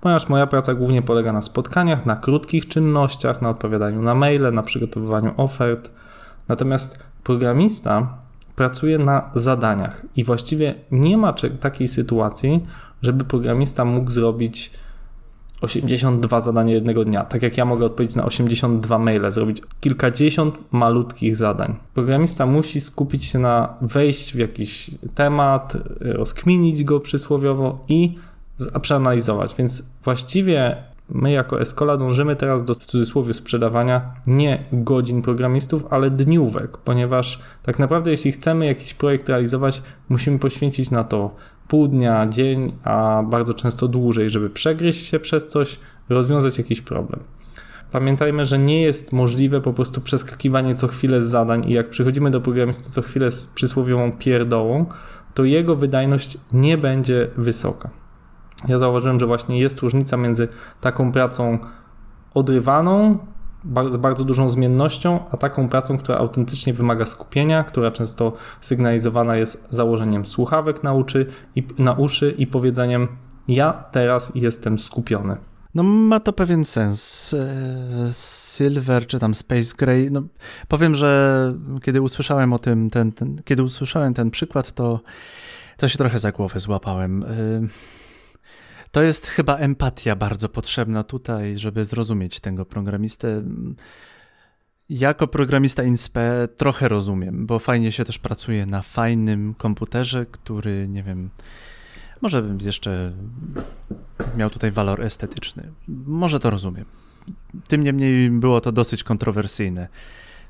Ponieważ 0.01 0.29
moja 0.29 0.47
praca 0.47 0.75
głównie 0.75 1.03
polega 1.03 1.33
na 1.33 1.43
spotkaniach, 1.43 2.07
na 2.07 2.17
krótkich 2.17 2.69
czynnościach, 2.69 3.43
na 3.43 3.49
odpowiadaniu 3.49 4.03
na 4.03 4.15
maile, 4.15 4.53
na 4.53 4.63
przygotowywaniu 4.63 5.35
ofert. 5.37 5.91
Natomiast 6.49 7.05
programista 7.25 8.15
pracuje 8.57 8.99
na 8.99 9.31
zadaniach 9.35 10.03
i 10.17 10.25
właściwie 10.25 10.75
nie 10.91 11.17
ma 11.17 11.35
takiej 11.61 11.89
sytuacji, 11.89 12.67
żeby 13.03 13.25
programista 13.25 13.85
mógł 13.85 14.11
zrobić 14.11 14.71
82 15.61 16.41
zadania 16.41 16.75
jednego 16.75 17.05
dnia. 17.05 17.25
Tak 17.25 17.43
jak 17.43 17.57
ja 17.57 17.65
mogę 17.65 17.87
odpowiedzieć 17.87 18.17
na 18.17 18.25
82 18.25 18.99
maile, 18.99 19.31
zrobić 19.31 19.63
kilkadziesiąt 19.81 20.55
malutkich 20.73 21.37
zadań. 21.37 21.77
Programista 21.95 22.47
musi 22.47 22.81
skupić 22.81 23.25
się 23.25 23.39
na 23.39 23.75
wejść 23.81 24.33
w 24.33 24.39
jakiś 24.39 24.91
temat, 25.15 25.77
rozkminić 26.01 26.85
go 26.85 27.01
przysłowiowo 27.01 27.85
i 27.89 28.19
przeanalizować. 28.81 29.55
Więc 29.55 29.93
właściwie 30.05 30.77
my 31.09 31.31
jako 31.31 31.61
Escola 31.61 31.97
dążymy 31.97 32.37
teraz 32.37 32.65
do 32.65 32.75
w 32.75 32.87
cudzysłowie 32.87 33.35
sprzedawania 33.35 34.15
nie 34.27 34.65
godzin 34.73 35.23
programistów, 35.23 35.85
ale 35.91 36.11
dniówek, 36.11 36.79
ponieważ 36.79 37.41
tak 37.63 37.79
naprawdę 37.79 38.11
jeśli 38.11 38.33
chcemy 38.33 38.67
jakiś 38.67 38.95
projekt 38.95 39.29
realizować, 39.29 39.83
musimy 40.09 40.39
poświęcić 40.39 40.91
na 40.91 41.05
to 41.05 41.35
pół 41.71 41.89
dnia, 41.89 42.27
dzień, 42.27 42.73
a 42.85 43.23
bardzo 43.27 43.55
często 43.55 43.89
dłużej, 43.89 44.31
żeby 44.31 44.51
przegryźć 44.51 45.07
się 45.07 45.21
przez 45.21 45.47
coś, 45.47 45.79
rozwiązać 46.09 46.59
jakiś 46.59 46.81
problem. 46.81 47.21
Pamiętajmy, 47.93 48.45
że 48.45 48.59
nie 48.59 48.83
jest 48.83 49.13
możliwe 49.13 49.61
po 49.61 49.73
prostu 49.73 50.01
przeskakiwanie 50.01 50.75
co 50.75 50.89
chwilę 50.89 51.23
z 51.23 51.27
zadań 51.27 51.71
i 51.71 51.73
jak 51.73 51.91
przychodzimy 51.91 52.31
do 52.31 52.41
programisty 52.41 52.91
co 52.91 53.03
chwilę 53.03 53.31
z 53.31 53.49
przysłowiową 53.49 54.13
pierdołą, 54.13 54.87
to 55.35 55.45
jego 55.45 55.77
wydajność 55.77 56.39
nie 56.53 56.79
będzie 56.79 57.31
wysoka. 57.37 57.91
Ja 58.69 58.79
zauważyłem, 58.79 59.21
że 59.21 59.27
właśnie 59.27 59.61
jest 59.61 59.81
różnica 59.81 60.17
między 60.17 60.49
taką 60.81 61.13
pracą 61.13 61.59
odrywaną, 62.35 63.19
z 63.91 63.97
bardzo 63.97 64.25
dużą 64.25 64.51
zmiennością, 64.51 65.21
a 65.31 65.37
taką 65.37 65.69
pracą, 65.69 65.99
która 65.99 66.19
autentycznie 66.19 66.73
wymaga 66.73 67.07
skupienia, 67.07 67.65
która 67.65 67.91
często 67.91 68.33
sygnalizowana 68.61 69.37
jest 69.37 69.67
założeniem 69.71 70.27
słuchawek 70.27 70.83
na, 70.83 70.93
uszy 70.95 71.27
i, 71.57 71.67
na 71.79 71.93
uszy 71.93 72.35
i 72.39 72.47
powiedzeniem 72.47 73.09
ja 73.49 73.73
teraz 73.73 74.33
jestem 74.35 74.79
skupiony. 74.79 75.37
No 75.75 75.83
ma 75.83 76.21
to 76.21 76.33
pewien 76.33 76.65
sens. 76.65 77.35
E, 77.35 78.11
Silver 78.13 79.07
czy 79.07 79.19
tam 79.19 79.35
Space 79.35 79.77
Gray. 79.79 80.11
No, 80.11 80.23
powiem, 80.69 80.95
że 80.95 81.55
kiedy 81.83 82.03
usłyszałem 82.03 82.53
o 82.53 82.59
tym, 82.59 82.91
ten, 82.91 83.13
ten, 83.13 83.37
kiedy 83.45 83.63
usłyszałem 83.63 84.15
ten 84.15 84.31
przykład, 84.31 84.73
to, 84.73 85.01
to 85.77 85.89
się 85.89 85.99
trochę 85.99 86.19
za 86.19 86.33
głowę 86.33 86.61
złapałem. 86.61 87.23
E, 87.23 87.27
to 88.93 89.03
jest 89.03 89.27
chyba 89.27 89.57
empatia 89.57 90.17
bardzo 90.17 90.49
potrzebna 90.49 91.05
tutaj, 91.05 91.59
żeby 91.59 91.85
zrozumieć 91.85 92.41
tego 92.41 92.65
programistę. 92.65 93.43
Jako 94.89 95.27
programista 95.27 95.83
INSPE 95.83 96.49
trochę 96.57 96.89
rozumiem, 96.89 97.47
bo 97.47 97.59
fajnie 97.59 97.93
się 97.93 98.05
też 98.05 98.19
pracuje 98.19 98.67
na 98.67 98.83
fajnym 98.83 99.55
komputerze, 99.55 100.27
który, 100.27 100.89
nie 100.89 101.03
wiem, 101.03 101.31
może 102.21 102.43
bym 102.43 102.61
jeszcze 102.61 103.13
miał 104.37 104.51
tutaj 104.51 104.71
walor 104.71 105.03
estetyczny. 105.03 105.73
Może 106.07 106.41
to 106.41 106.51
rozumiem. 106.51 106.85
Tym 107.69 107.83
niemniej 107.83 108.31
było 108.31 108.61
to 108.61 108.73
dosyć 108.73 109.05
kontrowersyjne 109.05 109.89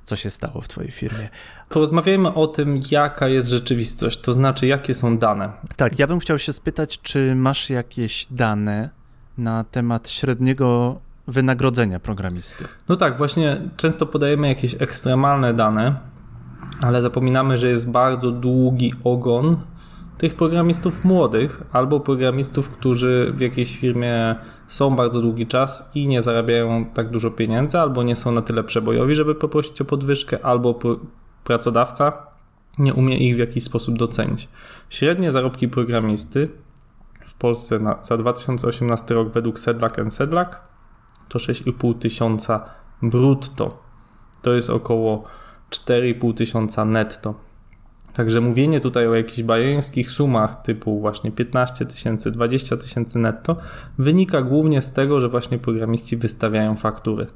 co 0.05 0.17
się 0.17 0.31
stało 0.31 0.61
w 0.61 0.69
Twojej 0.69 0.91
firmie. 0.91 1.29
Porozmawiajmy 1.69 2.35
o 2.35 2.47
tym, 2.47 2.81
jaka 2.91 3.29
jest 3.29 3.49
rzeczywistość, 3.49 4.21
to 4.21 4.33
znaczy, 4.33 4.67
jakie 4.67 4.95
są 4.95 5.19
dane. 5.19 5.53
Tak, 5.77 5.99
ja 5.99 6.07
bym 6.07 6.19
chciał 6.19 6.39
się 6.39 6.53
spytać, 6.53 7.01
czy 7.03 7.35
masz 7.35 7.71
jakieś 7.71 8.27
dane 8.31 8.91
na 9.39 9.65
temat 9.65 10.09
średniego 10.09 11.01
wynagrodzenia 11.27 12.01
programisty? 12.01 12.65
No 12.89 12.97
tak, 12.97 13.19
właśnie 13.19 13.61
często 13.77 14.07
podajemy 14.07 14.49
jakieś 14.49 14.77
ekstremalne 14.79 15.55
dane, 15.55 15.95
ale 16.81 17.03
zapominamy, 17.03 17.59
że 17.59 17.69
jest 17.69 17.91
bardzo 17.91 18.31
długi 18.31 18.95
ogon 19.05 19.61
tych 20.21 20.35
programistów 20.35 21.05
młodych 21.05 21.63
albo 21.73 22.01
programistów, 22.01 22.71
którzy 22.71 23.33
w 23.35 23.41
jakiejś 23.41 23.77
firmie 23.77 24.37
są 24.67 24.97
bardzo 24.97 25.21
długi 25.21 25.47
czas 25.47 25.91
i 25.95 26.07
nie 26.07 26.23
zarabiają 26.23 26.85
tak 26.85 27.11
dużo 27.11 27.31
pieniędzy, 27.31 27.79
albo 27.79 28.03
nie 28.03 28.17
są 28.17 28.33
na 28.33 28.43
tyle 28.43 28.65
przebojowi, 28.65 29.15
żeby 29.15 29.35
poprosić 29.35 29.81
o 29.81 29.85
podwyżkę, 29.85 30.45
albo 30.45 30.79
pracodawca 31.45 32.27
nie 32.79 32.95
umie 32.95 33.19
ich 33.19 33.37
w 33.37 33.39
jakiś 33.39 33.65
sposób 33.65 33.99
docenić. 33.99 34.49
Średnie 34.91 35.33
zarobki 35.33 35.69
programisty 35.69 36.49
w 37.27 37.35
Polsce 37.35 37.79
na, 37.79 38.03
za 38.03 38.17
2018 38.17 39.15
rok 39.15 39.29
według 39.29 39.59
Sedlak 39.59 39.99
Sedlak 40.11 40.61
to 41.29 41.39
6,5 41.39 41.99
tysiąca 41.99 42.65
brutto. 43.03 43.83
To 44.43 44.53
jest 44.53 44.71
około 44.71 45.25
4,5 45.71 46.35
tysiąca 46.35 46.85
netto. 46.85 47.50
Także 48.13 48.41
mówienie 48.41 48.81
tutaj 48.81 49.09
o 49.09 49.15
jakichś 49.15 49.43
bajeńskich 49.43 50.11
sumach 50.11 50.63
typu 50.63 51.01
właśnie 51.01 51.33
15 51.33 51.87
tysięcy, 51.87 52.31
20 52.31 52.77
tysięcy 52.77 53.19
netto 53.19 53.57
wynika 53.99 54.43
głównie 54.43 54.83
z 54.83 54.93
tego, 54.93 55.21
że 55.21 55.29
właśnie 55.29 55.59
programiści 55.59 56.17
wystawiają 56.17 56.77
faktury. 56.77 57.27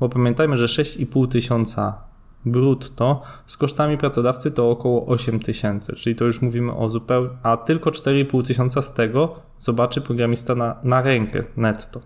Bo 0.00 0.08
pamiętajmy, 0.08 0.56
że 0.56 0.66
6,5 0.66 1.28
tysiąca 1.28 2.10
brutto 2.46 3.22
z 3.46 3.56
kosztami 3.56 3.98
pracodawcy 3.98 4.50
to 4.50 4.70
około 4.70 5.06
8 5.06 5.40
tysięcy, 5.40 5.92
czyli 5.96 6.16
to 6.16 6.24
już 6.24 6.42
mówimy 6.42 6.74
o 6.74 6.88
zupełnie, 6.88 7.30
a 7.42 7.56
tylko 7.56 7.90
4,5 7.90 8.46
tysiąca 8.46 8.82
z 8.82 8.94
tego 8.94 9.40
zobaczy 9.58 10.00
programista 10.00 10.54
na, 10.54 10.76
na 10.82 11.02
rękę 11.02 11.44
netto. 11.56 12.00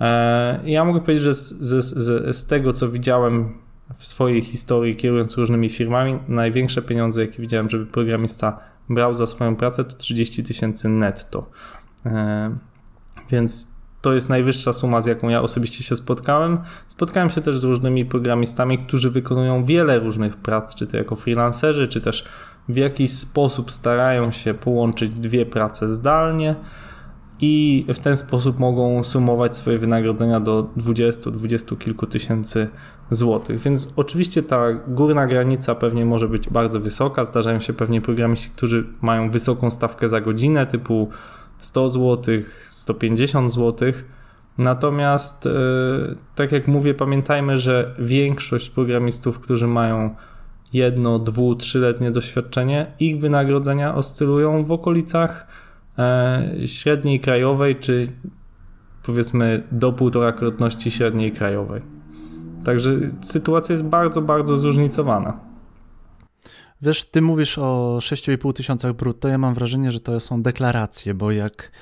Eee, 0.00 0.72
ja 0.72 0.84
mogę 0.84 1.00
powiedzieć, 1.00 1.24
że 1.24 1.34
z, 1.34 1.60
z, 1.60 1.84
z, 1.84 2.36
z 2.36 2.46
tego 2.46 2.72
co 2.72 2.88
widziałem 2.88 3.54
w 3.98 4.06
swojej 4.06 4.42
historii, 4.42 4.96
kierując 4.96 5.36
różnymi 5.36 5.68
firmami, 5.68 6.18
największe 6.28 6.82
pieniądze, 6.82 7.20
jakie 7.20 7.42
widziałem, 7.42 7.70
żeby 7.70 7.86
programista 7.86 8.60
brał 8.88 9.14
za 9.14 9.26
swoją 9.26 9.56
pracę, 9.56 9.84
to 9.84 9.96
30 9.96 10.44
tysięcy 10.44 10.88
netto. 10.88 11.50
E, 12.06 12.56
więc 13.30 13.74
to 14.00 14.12
jest 14.12 14.28
najwyższa 14.28 14.72
suma, 14.72 15.00
z 15.00 15.06
jaką 15.06 15.28
ja 15.28 15.42
osobiście 15.42 15.84
się 15.84 15.96
spotkałem. 15.96 16.58
Spotkałem 16.88 17.30
się 17.30 17.40
też 17.40 17.58
z 17.58 17.64
różnymi 17.64 18.04
programistami, 18.04 18.78
którzy 18.78 19.10
wykonują 19.10 19.64
wiele 19.64 19.98
różnych 19.98 20.36
prac, 20.36 20.74
czy 20.74 20.86
to 20.86 20.96
jako 20.96 21.16
freelancerzy, 21.16 21.88
czy 21.88 22.00
też 22.00 22.24
w 22.68 22.76
jakiś 22.76 23.12
sposób 23.12 23.70
starają 23.70 24.32
się 24.32 24.54
połączyć 24.54 25.10
dwie 25.10 25.46
prace 25.46 25.88
zdalnie 25.88 26.54
i 27.40 27.84
w 27.88 27.98
ten 27.98 28.16
sposób 28.16 28.58
mogą 28.58 29.04
sumować 29.04 29.56
swoje 29.56 29.78
wynagrodzenia 29.78 30.40
do 30.40 30.70
20-20 30.76 31.78
kilku 31.78 32.06
tysięcy 32.06 32.68
złotych. 33.10 33.60
Więc 33.60 33.92
oczywiście 33.96 34.42
ta 34.42 34.72
górna 34.72 35.26
granica 35.26 35.74
pewnie 35.74 36.06
może 36.06 36.28
być 36.28 36.48
bardzo 36.48 36.80
wysoka. 36.80 37.24
Zdarzają 37.24 37.60
się 37.60 37.72
pewnie 37.72 38.00
programiści, 38.00 38.50
którzy 38.56 38.86
mają 39.00 39.30
wysoką 39.30 39.70
stawkę 39.70 40.08
za 40.08 40.20
godzinę, 40.20 40.66
typu 40.66 41.08
100 41.58 41.88
zł, 41.88 42.34
150 42.64 43.52
zł. 43.52 43.92
Natomiast, 44.58 45.46
e, 45.46 45.50
tak 46.34 46.52
jak 46.52 46.68
mówię, 46.68 46.94
pamiętajmy, 46.94 47.58
że 47.58 47.94
większość 47.98 48.70
programistów, 48.70 49.40
którzy 49.40 49.66
mają 49.66 50.14
jedno, 50.72 51.18
dwu, 51.18 51.54
trzyletnie 51.54 52.10
doświadczenie, 52.10 52.92
ich 53.00 53.20
wynagrodzenia 53.20 53.94
oscylują 53.94 54.64
w 54.64 54.72
okolicach 54.72 55.46
średniej 56.66 57.20
krajowej, 57.20 57.76
czy 57.76 58.06
powiedzmy 59.02 59.62
do 59.72 59.92
półtorakrotności 59.92 60.90
średniej 60.90 61.32
krajowej. 61.32 61.82
Także 62.64 62.90
sytuacja 63.20 63.72
jest 63.72 63.84
bardzo, 63.84 64.22
bardzo 64.22 64.56
zróżnicowana. 64.56 65.40
Wiesz, 66.82 67.04
ty 67.04 67.22
mówisz 67.22 67.58
o 67.58 67.98
6,5 68.00 68.52
tysiącach 68.52 68.92
brutto, 68.92 69.28
ja 69.28 69.38
mam 69.38 69.54
wrażenie, 69.54 69.92
że 69.92 70.00
to 70.00 70.20
są 70.20 70.42
deklaracje, 70.42 71.14
bo 71.14 71.30
jak, 71.30 71.72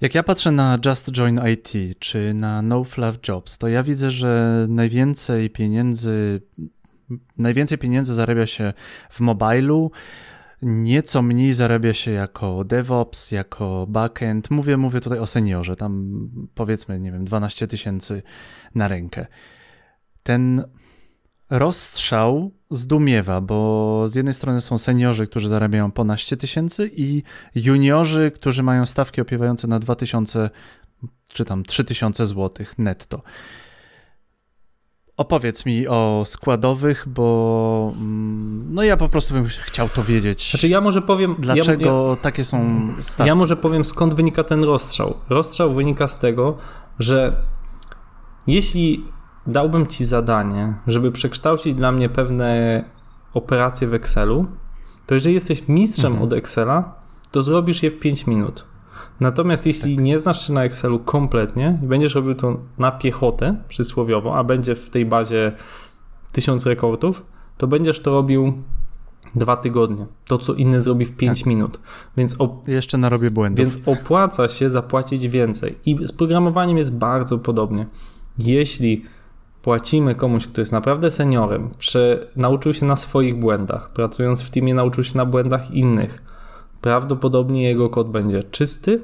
jak 0.00 0.14
ja 0.14 0.22
patrzę 0.22 0.50
na 0.50 0.78
Just 0.86 1.12
Join 1.12 1.40
IT 1.52 1.98
czy 1.98 2.34
na 2.34 2.62
No 2.62 2.84
Fluff 2.84 3.18
Jobs, 3.28 3.58
to 3.58 3.68
ja 3.68 3.82
widzę, 3.82 4.10
że 4.10 4.66
najwięcej 4.68 5.50
pieniędzy 5.50 6.40
najwięcej 7.38 7.78
pieniędzy 7.78 8.14
zarabia 8.14 8.46
się 8.46 8.72
w 9.10 9.20
mobilu, 9.20 9.90
nieco 10.62 11.22
mniej 11.22 11.52
zarabia 11.52 11.94
się 11.94 12.10
jako 12.10 12.64
DevOps, 12.64 13.30
jako 13.30 13.86
backend. 13.88 14.50
Mówię, 14.50 14.76
mówię 14.76 15.00
tutaj 15.00 15.18
o 15.18 15.26
seniorze, 15.26 15.76
tam 15.76 16.20
powiedzmy, 16.54 17.00
nie 17.00 17.12
wiem, 17.12 17.24
12 17.24 17.66
tysięcy 17.66 18.22
na 18.74 18.88
rękę. 18.88 19.26
Ten 20.22 20.64
rozstrzał 21.50 22.50
zdumiewa, 22.70 23.40
bo 23.40 24.08
z 24.08 24.14
jednej 24.14 24.34
strony 24.34 24.60
są 24.60 24.78
seniorzy, 24.78 25.26
którzy 25.26 25.48
zarabiają 25.48 25.90
ponaście 25.90 26.36
tysięcy 26.36 26.90
i 26.96 27.22
juniorzy, 27.54 28.30
którzy 28.34 28.62
mają 28.62 28.86
stawki 28.86 29.20
opiewające 29.20 29.68
na 29.68 29.78
2000 29.78 30.50
czy 31.32 31.44
tam 31.44 31.62
3000 31.62 32.26
złotych 32.26 32.78
netto. 32.78 33.22
Opowiedz 35.18 35.66
mi 35.66 35.88
o 35.88 36.22
składowych, 36.26 37.04
bo 37.08 37.92
mm, 38.00 38.74
no 38.74 38.82
ja 38.82 38.96
po 38.96 39.08
prostu 39.08 39.34
bym 39.34 39.46
chciał 39.46 39.88
to 39.88 40.04
wiedzieć. 40.04 40.50
Znaczy 40.50 40.68
ja 40.68 40.80
może 40.80 41.02
powiem... 41.02 41.36
Dlaczego 41.38 42.04
ja, 42.04 42.10
ja, 42.10 42.16
takie 42.16 42.44
są 42.44 42.88
stawki? 43.00 43.28
Ja 43.28 43.34
może 43.34 43.56
powiem 43.56 43.84
skąd 43.84 44.14
wynika 44.14 44.44
ten 44.44 44.64
rozstrzał. 44.64 45.14
Rozstrzał 45.28 45.74
wynika 45.74 46.08
z 46.08 46.18
tego, 46.18 46.56
że 46.98 47.36
jeśli 48.46 49.04
dałbym 49.46 49.86
ci 49.86 50.04
zadanie, 50.04 50.74
żeby 50.86 51.12
przekształcić 51.12 51.74
dla 51.74 51.92
mnie 51.92 52.08
pewne 52.08 52.84
operacje 53.34 53.88
w 53.88 53.94
Excelu, 53.94 54.46
to 55.06 55.14
jeżeli 55.14 55.34
jesteś 55.34 55.68
mistrzem 55.68 56.12
mhm. 56.12 56.24
od 56.24 56.32
Excela, 56.32 56.94
to 57.30 57.42
zrobisz 57.42 57.82
je 57.82 57.90
w 57.90 57.98
5 57.98 58.26
minut. 58.26 58.64
Natomiast 59.20 59.66
jeśli 59.66 59.96
tak. 59.96 60.04
nie 60.04 60.18
znasz 60.18 60.46
się 60.46 60.52
na 60.52 60.64
Excelu 60.64 60.98
kompletnie 60.98 61.78
i 61.82 61.86
będziesz 61.86 62.14
robił 62.14 62.34
to 62.34 62.60
na 62.78 62.90
piechotę 62.90 63.56
przysłowiowo, 63.68 64.36
a 64.36 64.44
będzie 64.44 64.74
w 64.74 64.90
tej 64.90 65.06
bazie 65.06 65.52
tysiąc 66.32 66.66
rekordów, 66.66 67.22
to 67.58 67.66
będziesz 67.66 68.00
to 68.00 68.10
robił 68.10 68.52
dwa 69.34 69.56
tygodnie. 69.56 70.06
To, 70.26 70.38
co 70.38 70.54
inny 70.54 70.82
zrobi 70.82 71.04
w 71.04 71.16
5 71.16 71.38
tak. 71.38 71.46
minut. 71.46 71.80
Więc 72.16 72.36
op- 72.36 72.68
Jeszcze 72.68 72.98
narobię 72.98 73.30
błędów. 73.30 73.58
Więc 73.58 73.78
opłaca 73.86 74.48
się 74.48 74.70
zapłacić 74.70 75.28
więcej. 75.28 75.78
I 75.86 76.06
z 76.06 76.12
programowaniem 76.12 76.78
jest 76.78 76.98
bardzo 76.98 77.38
podobnie. 77.38 77.86
Jeśli 78.38 79.04
płacimy 79.62 80.14
komuś, 80.14 80.46
kto 80.46 80.60
jest 80.60 80.72
naprawdę 80.72 81.10
seniorem, 81.10 81.70
prze- 81.78 82.26
nauczył 82.36 82.74
się 82.74 82.86
na 82.86 82.96
swoich 82.96 83.38
błędach, 83.38 83.92
pracując 83.92 84.42
w 84.42 84.50
teamie 84.50 84.74
nauczył 84.74 85.04
się 85.04 85.16
na 85.18 85.26
błędach 85.26 85.70
innych, 85.70 86.22
prawdopodobnie 86.80 87.62
jego 87.62 87.90
kod 87.90 88.10
będzie 88.10 88.42
czysty 88.42 89.02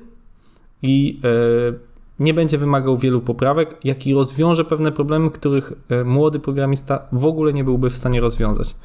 i 0.83 1.21
e, 1.25 1.95
nie 2.19 2.35
będzie 2.35 2.59
wymagał 2.59 2.99
wielu 2.99 3.21
poprawek, 3.21 3.77
jak 3.85 4.07
i 4.07 4.15
rozwiąże 4.15 4.65
pewne 4.65 4.93
problemy, 4.93 5.31
których 5.31 5.73
e, 5.89 6.05
młody 6.05 6.39
programista 6.39 7.03
w 7.13 7.27
ogóle 7.27 7.53
nie 7.53 7.65
byłby 7.65 7.91
w 7.91 7.97
stanie 7.97 8.21
rozwiązać. 8.21 8.77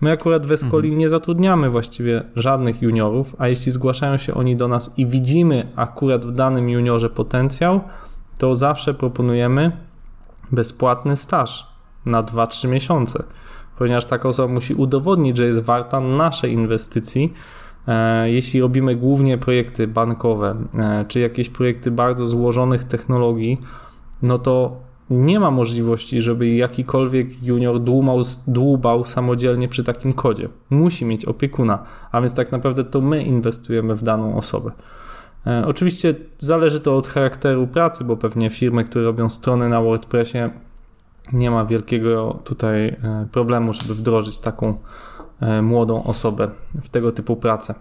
My 0.00 0.10
akurat 0.10 0.46
w 0.46 0.52
Escoli 0.52 0.88
mhm. 0.88 0.98
nie 0.98 1.08
zatrudniamy 1.08 1.70
właściwie 1.70 2.22
żadnych 2.36 2.82
juniorów, 2.82 3.36
a 3.38 3.48
jeśli 3.48 3.72
zgłaszają 3.72 4.16
się 4.16 4.34
oni 4.34 4.56
do 4.56 4.68
nas 4.68 4.94
i 4.96 5.06
widzimy 5.06 5.72
akurat 5.76 6.26
w 6.26 6.32
danym 6.32 6.68
juniorze 6.68 7.10
potencjał, 7.10 7.80
to 8.38 8.54
zawsze 8.54 8.94
proponujemy 8.94 9.72
bezpłatny 10.52 11.16
staż 11.16 11.66
na 12.06 12.22
2-3 12.22 12.68
miesiące, 12.68 13.24
ponieważ 13.78 14.04
taka 14.04 14.28
osoba 14.28 14.54
musi 14.54 14.74
udowodnić, 14.74 15.36
że 15.36 15.46
jest 15.46 15.62
warta 15.62 16.00
naszej 16.00 16.52
inwestycji, 16.52 17.32
jeśli 18.24 18.60
robimy 18.60 18.96
głównie 18.96 19.38
projekty 19.38 19.86
bankowe, 19.86 20.56
e, 20.78 21.04
czy 21.08 21.20
jakieś 21.20 21.48
projekty 21.48 21.90
bardzo 21.90 22.26
złożonych 22.26 22.84
technologii, 22.84 23.60
no 24.22 24.38
to 24.38 24.76
nie 25.10 25.40
ma 25.40 25.50
możliwości, 25.50 26.20
żeby 26.20 26.48
jakikolwiek 26.48 27.42
junior 27.42 27.80
dłumał, 27.80 28.22
dłubał 28.46 29.04
samodzielnie 29.04 29.68
przy 29.68 29.84
takim 29.84 30.12
kodzie. 30.12 30.48
Musi 30.70 31.04
mieć 31.04 31.24
opiekuna, 31.24 31.84
a 32.12 32.20
więc 32.20 32.34
tak 32.34 32.52
naprawdę 32.52 32.84
to 32.84 33.00
my 33.00 33.22
inwestujemy 33.22 33.94
w 33.94 34.02
daną 34.02 34.36
osobę. 34.36 34.72
E, 35.46 35.66
oczywiście 35.66 36.14
zależy 36.38 36.80
to 36.80 36.96
od 36.96 37.06
charakteru 37.06 37.66
pracy, 37.66 38.04
bo 38.04 38.16
pewnie 38.16 38.50
firmy, 38.50 38.84
które 38.84 39.04
robią 39.04 39.28
strony 39.28 39.68
na 39.68 39.82
WordPressie, 39.82 40.38
nie 41.32 41.50
ma 41.50 41.64
wielkiego 41.64 42.38
tutaj 42.44 42.96
problemu, 43.32 43.72
żeby 43.72 43.94
wdrożyć 43.94 44.38
taką 44.38 44.74
E, 45.13 45.13
młodą 45.62 46.04
osobę 46.04 46.48
w 46.74 46.88
tego 46.88 47.12
typu 47.12 47.36
pracę. 47.36 47.74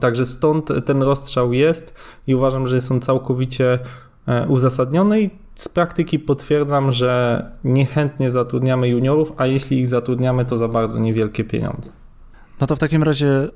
Także 0.00 0.26
stąd 0.26 0.72
ten 0.84 1.02
rozstrzał 1.02 1.52
jest 1.52 1.94
i 2.26 2.34
uważam, 2.34 2.66
że 2.66 2.74
jest 2.74 2.90
on 2.90 3.00
całkowicie 3.00 3.78
e, 4.26 4.48
uzasadniony 4.48 5.22
i 5.22 5.30
z 5.54 5.68
praktyki 5.68 6.18
potwierdzam, 6.18 6.92
że 6.92 7.42
niechętnie 7.64 8.30
zatrudniamy 8.30 8.88
juniorów, 8.88 9.32
a 9.36 9.46
jeśli 9.46 9.78
ich 9.78 9.86
zatrudniamy, 9.86 10.44
to 10.44 10.56
za 10.56 10.68
bardzo 10.68 10.98
niewielkie 10.98 11.44
pieniądze. 11.44 11.92
No 12.60 12.66
to 12.66 12.76
w 12.76 12.78
takim 12.78 13.02
razie 13.02 13.48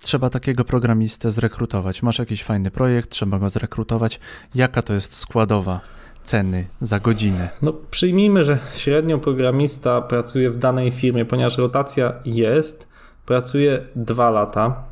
trzeba 0.00 0.30
takiego 0.30 0.64
programistę 0.64 1.30
zrekrutować. 1.30 2.02
Masz 2.02 2.18
jakiś 2.18 2.44
fajny 2.44 2.70
projekt, 2.70 3.10
trzeba 3.10 3.38
go 3.38 3.50
zrekrutować. 3.50 4.20
Jaka 4.54 4.82
to 4.82 4.92
jest 4.92 5.14
składowa? 5.14 5.80
Ceny 6.24 6.66
za 6.80 7.00
godzinę? 7.00 7.48
No, 7.62 7.72
przyjmijmy, 7.90 8.44
że 8.44 8.58
średnio 8.74 9.18
programista 9.18 10.00
pracuje 10.00 10.50
w 10.50 10.58
danej 10.58 10.90
firmie, 10.90 11.24
ponieważ 11.24 11.58
rotacja 11.58 12.12
jest, 12.24 12.88
pracuje 13.26 13.86
dwa 13.96 14.30
lata, 14.30 14.84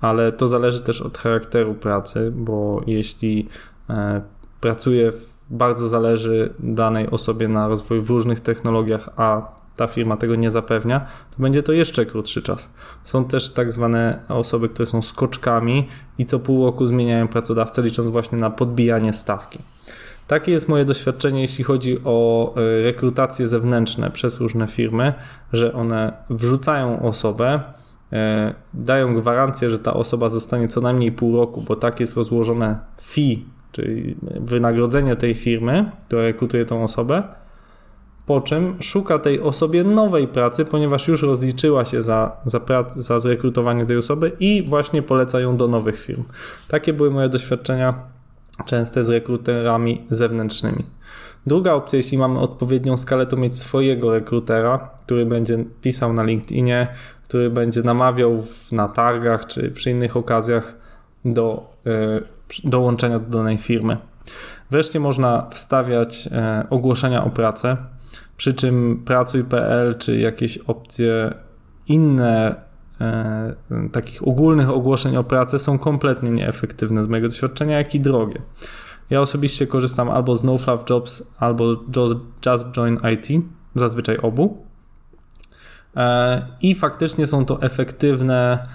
ale 0.00 0.32
to 0.32 0.48
zależy 0.48 0.80
też 0.80 1.02
od 1.02 1.18
charakteru 1.18 1.74
pracy, 1.74 2.32
bo 2.34 2.82
jeśli 2.86 3.48
e, 3.90 4.22
pracuje, 4.60 5.12
bardzo 5.50 5.88
zależy 5.88 6.54
danej 6.58 7.10
osobie 7.10 7.48
na 7.48 7.68
rozwoju 7.68 8.02
w 8.02 8.10
różnych 8.10 8.40
technologiach, 8.40 9.10
a 9.16 9.60
ta 9.76 9.86
firma 9.86 10.16
tego 10.16 10.34
nie 10.34 10.50
zapewnia, 10.50 11.06
to 11.36 11.42
będzie 11.42 11.62
to 11.62 11.72
jeszcze 11.72 12.06
krótszy 12.06 12.42
czas. 12.42 12.72
Są 13.04 13.24
też 13.24 13.52
tak 13.52 13.72
zwane 13.72 14.20
osoby, 14.28 14.68
które 14.68 14.86
są 14.86 15.02
skoczkami 15.02 15.88
i 16.18 16.26
co 16.26 16.38
pół 16.38 16.66
roku 16.66 16.86
zmieniają 16.86 17.28
pracodawcę, 17.28 17.82
licząc 17.82 18.08
właśnie 18.08 18.38
na 18.38 18.50
podbijanie 18.50 19.12
stawki. 19.12 19.58
Takie 20.30 20.52
jest 20.52 20.68
moje 20.68 20.84
doświadczenie, 20.84 21.40
jeśli 21.40 21.64
chodzi 21.64 21.98
o 22.04 22.54
e, 22.56 22.82
rekrutacje 22.82 23.46
zewnętrzne 23.46 24.10
przez 24.10 24.40
różne 24.40 24.66
firmy, 24.66 25.12
że 25.52 25.72
one 25.72 26.12
wrzucają 26.30 27.02
osobę, 27.02 27.60
e, 28.12 28.54
dają 28.74 29.14
gwarancję, 29.14 29.70
że 29.70 29.78
ta 29.78 29.94
osoba 29.94 30.28
zostanie 30.28 30.68
co 30.68 30.80
najmniej 30.80 31.12
pół 31.12 31.36
roku, 31.36 31.64
bo 31.68 31.76
tak 31.76 32.00
jest 32.00 32.16
rozłożone 32.16 32.78
fee, 33.02 33.44
czyli 33.72 34.16
wynagrodzenie 34.40 35.16
tej 35.16 35.34
firmy, 35.34 35.90
która 36.06 36.22
rekrutuje 36.22 36.66
tą 36.66 36.82
osobę, 36.82 37.22
po 38.26 38.40
czym 38.40 38.76
szuka 38.82 39.18
tej 39.18 39.40
osobie 39.40 39.84
nowej 39.84 40.28
pracy, 40.28 40.64
ponieważ 40.64 41.08
już 41.08 41.22
rozliczyła 41.22 41.84
się 41.84 42.02
za, 42.02 42.36
za, 42.44 42.60
za 42.96 43.18
zrekrutowanie 43.18 43.86
tej 43.86 43.96
osoby 43.96 44.32
i 44.40 44.62
właśnie 44.68 45.02
poleca 45.02 45.40
ją 45.40 45.56
do 45.56 45.68
nowych 45.68 46.00
firm. 46.00 46.22
Takie 46.68 46.92
były 46.92 47.10
moje 47.10 47.28
doświadczenia 47.28 48.19
często 48.66 49.04
z 49.04 49.10
rekruterami 49.10 50.06
zewnętrznymi. 50.10 50.84
Druga 51.46 51.72
opcja, 51.72 51.96
jeśli 51.96 52.18
mamy 52.18 52.40
odpowiednią 52.40 52.96
skalę, 52.96 53.26
to 53.26 53.36
mieć 53.36 53.56
swojego 53.56 54.10
rekrutera, 54.10 54.90
który 55.06 55.26
będzie 55.26 55.64
pisał 55.80 56.12
na 56.12 56.24
LinkedInie, 56.24 56.88
który 57.24 57.50
będzie 57.50 57.82
namawiał 57.82 58.42
na 58.72 58.88
targach 58.88 59.46
czy 59.46 59.70
przy 59.70 59.90
innych 59.90 60.16
okazjach 60.16 60.74
do 61.24 61.70
dołączenia 62.64 63.18
do 63.18 63.38
danej 63.38 63.58
firmy. 63.58 63.96
Wreszcie 64.70 65.00
można 65.00 65.46
wstawiać 65.50 66.26
y, 66.26 66.68
ogłoszenia 66.68 67.24
o 67.24 67.30
pracę, 67.30 67.76
przy 68.36 68.54
czym 68.54 69.02
pracuj.pl 69.04 69.94
czy 69.98 70.16
jakieś 70.16 70.58
opcje 70.58 71.34
inne 71.86 72.54
E, 72.54 72.69
takich 73.92 74.28
ogólnych 74.28 74.70
ogłoszeń 74.70 75.16
o 75.16 75.24
pracę 75.24 75.58
są 75.58 75.78
kompletnie 75.78 76.30
nieefektywne 76.30 77.04
z 77.04 77.06
mojego 77.06 77.28
doświadczenia, 77.28 77.78
jak 77.78 77.94
i 77.94 78.00
drogie. 78.00 78.42
Ja 79.10 79.20
osobiście 79.20 79.66
korzystam 79.66 80.10
albo 80.10 80.36
z 80.36 80.44
NoFluff 80.44 80.84
Jobs, 80.90 81.34
albo 81.38 81.72
Just 82.46 82.66
Join 82.76 82.98
IT, 83.14 83.44
zazwyczaj 83.74 84.16
obu. 84.16 84.64
E, 85.96 86.46
I 86.60 86.74
faktycznie 86.74 87.26
są 87.26 87.44
to 87.44 87.62
efektywne 87.62 88.66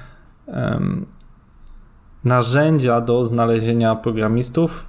narzędzia 2.23 3.01
do 3.01 3.23
znalezienia 3.23 3.95
programistów, 3.95 4.85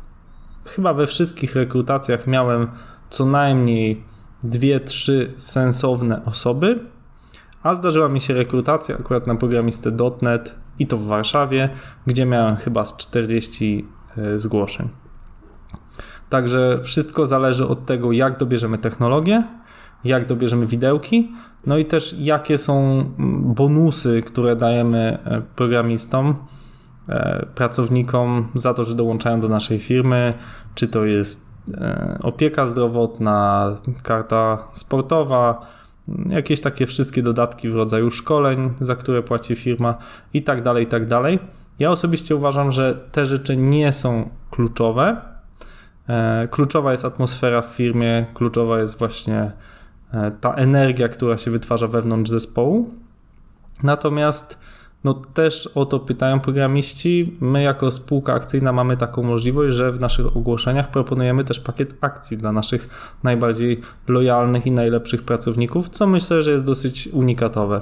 chyba 0.64 0.94
we 0.94 1.07
wszystkich 1.07 1.57
rekrutacjach 1.57 2.27
miałem 2.27 2.68
co 3.11 3.27
najmniej 3.27 4.05
dwie, 4.42 4.81
trzy 4.81 5.33
sensowne 5.37 6.25
osoby, 6.25 6.87
a 7.66 7.74
zdarzyła 7.74 8.09
mi 8.09 8.20
się 8.20 8.35
rekrutacja 8.35 8.96
akurat 8.98 9.26
na 9.26 9.35
programistę 9.35 9.96
.NET 10.22 10.57
i 10.79 10.87
to 10.87 10.96
w 10.96 11.07
Warszawie, 11.07 11.68
gdzie 12.07 12.26
miałem 12.26 12.57
chyba 12.57 12.85
z 12.85 12.96
40 12.96 13.88
e, 14.16 14.38
zgłoszeń. 14.38 14.88
Także 16.29 16.81
wszystko 16.83 17.26
zależy 17.26 17.66
od 17.68 17.87
tego, 17.87 18.12
jak 18.12 18.38
dobierzemy 18.38 18.79
technologię, 18.79 19.44
jak 20.05 20.26
dobierzemy 20.26 20.66
widełki, 20.66 21.33
no 21.66 21.79
i 21.79 21.85
też 21.85 22.14
jakie 22.18 22.59
są 22.59 22.74
mm, 22.83 23.55
bonusy, 23.55 24.22
które 24.22 24.57
dajemy 24.57 25.18
e, 25.24 25.42
programistom, 25.57 26.35
e, 27.09 27.46
pracownikom 27.55 28.48
za 28.55 28.74
to, 28.74 28.85
że 28.85 28.94
dołączają 28.94 29.40
do 29.40 29.48
naszej 29.48 29.79
firmy, 29.79 30.35
czy 30.74 30.88
to 30.88 31.05
jest 31.05 31.57
opieka 32.22 32.66
zdrowotna, 32.66 33.74
karta 34.02 34.68
sportowa, 34.72 35.66
jakieś 36.29 36.61
takie 36.61 36.87
wszystkie 36.87 37.23
dodatki 37.23 37.69
w 37.69 37.75
rodzaju 37.75 38.11
szkoleń, 38.11 38.71
za 38.81 38.97
które 38.97 39.23
płaci 39.23 39.57
firma 39.57 39.99
i 40.35 40.42
tak 40.42 40.62
dalej, 40.62 40.85
i 40.85 40.87
tak 40.87 41.07
dalej. 41.07 41.38
Ja 41.79 41.90
osobiście 41.90 42.37
uważam, 42.37 42.71
że 42.71 42.95
te 43.12 43.27
rzeczy 43.27 43.57
nie 43.57 43.92
są 43.92 44.31
kluczowe. 44.51 45.16
E, 46.09 46.49
kluczowa 46.51 46.92
jest 46.92 47.05
atmosfera 47.05 47.62
w 47.62 47.66
firmie, 47.66 48.27
kluczowa 48.35 48.81
jest 48.81 48.99
właśnie 48.99 49.53
e, 50.14 50.31
ta 50.40 50.55
energia, 50.55 51.09
która 51.09 51.38
się 51.38 51.51
wytwarza 51.51 51.87
wewnątrz 51.87 52.31
zespołu. 52.31 52.95
Natomiast 53.83 54.61
no 55.07 55.14
też 55.14 55.66
o 55.66 55.87
to 55.87 56.01
pytają 56.01 56.40
programiści. 56.40 57.37
My 57.40 57.62
jako 57.62 57.90
spółka 57.90 58.35
akcyjna 58.35 58.73
mamy 58.73 58.97
taką 58.97 59.23
możliwość, 59.23 59.77
że 59.77 59.92
w 59.92 60.01
naszych 60.01 60.37
ogłoszeniach 60.37 60.90
proponujemy 60.90 61.45
też 61.45 61.61
pakiet 61.61 61.95
akcji 62.01 62.38
dla 62.38 62.53
naszych 62.53 62.88
najbardziej 63.23 63.81
lojalnych 64.09 64.66
i 64.66 64.71
najlepszych 64.71 65.23
pracowników, 65.23 65.88
co 65.88 66.07
myślę, 66.07 66.42
że 66.42 66.51
jest 66.51 66.64
dosyć 66.64 67.09
unikatowe. 67.12 67.81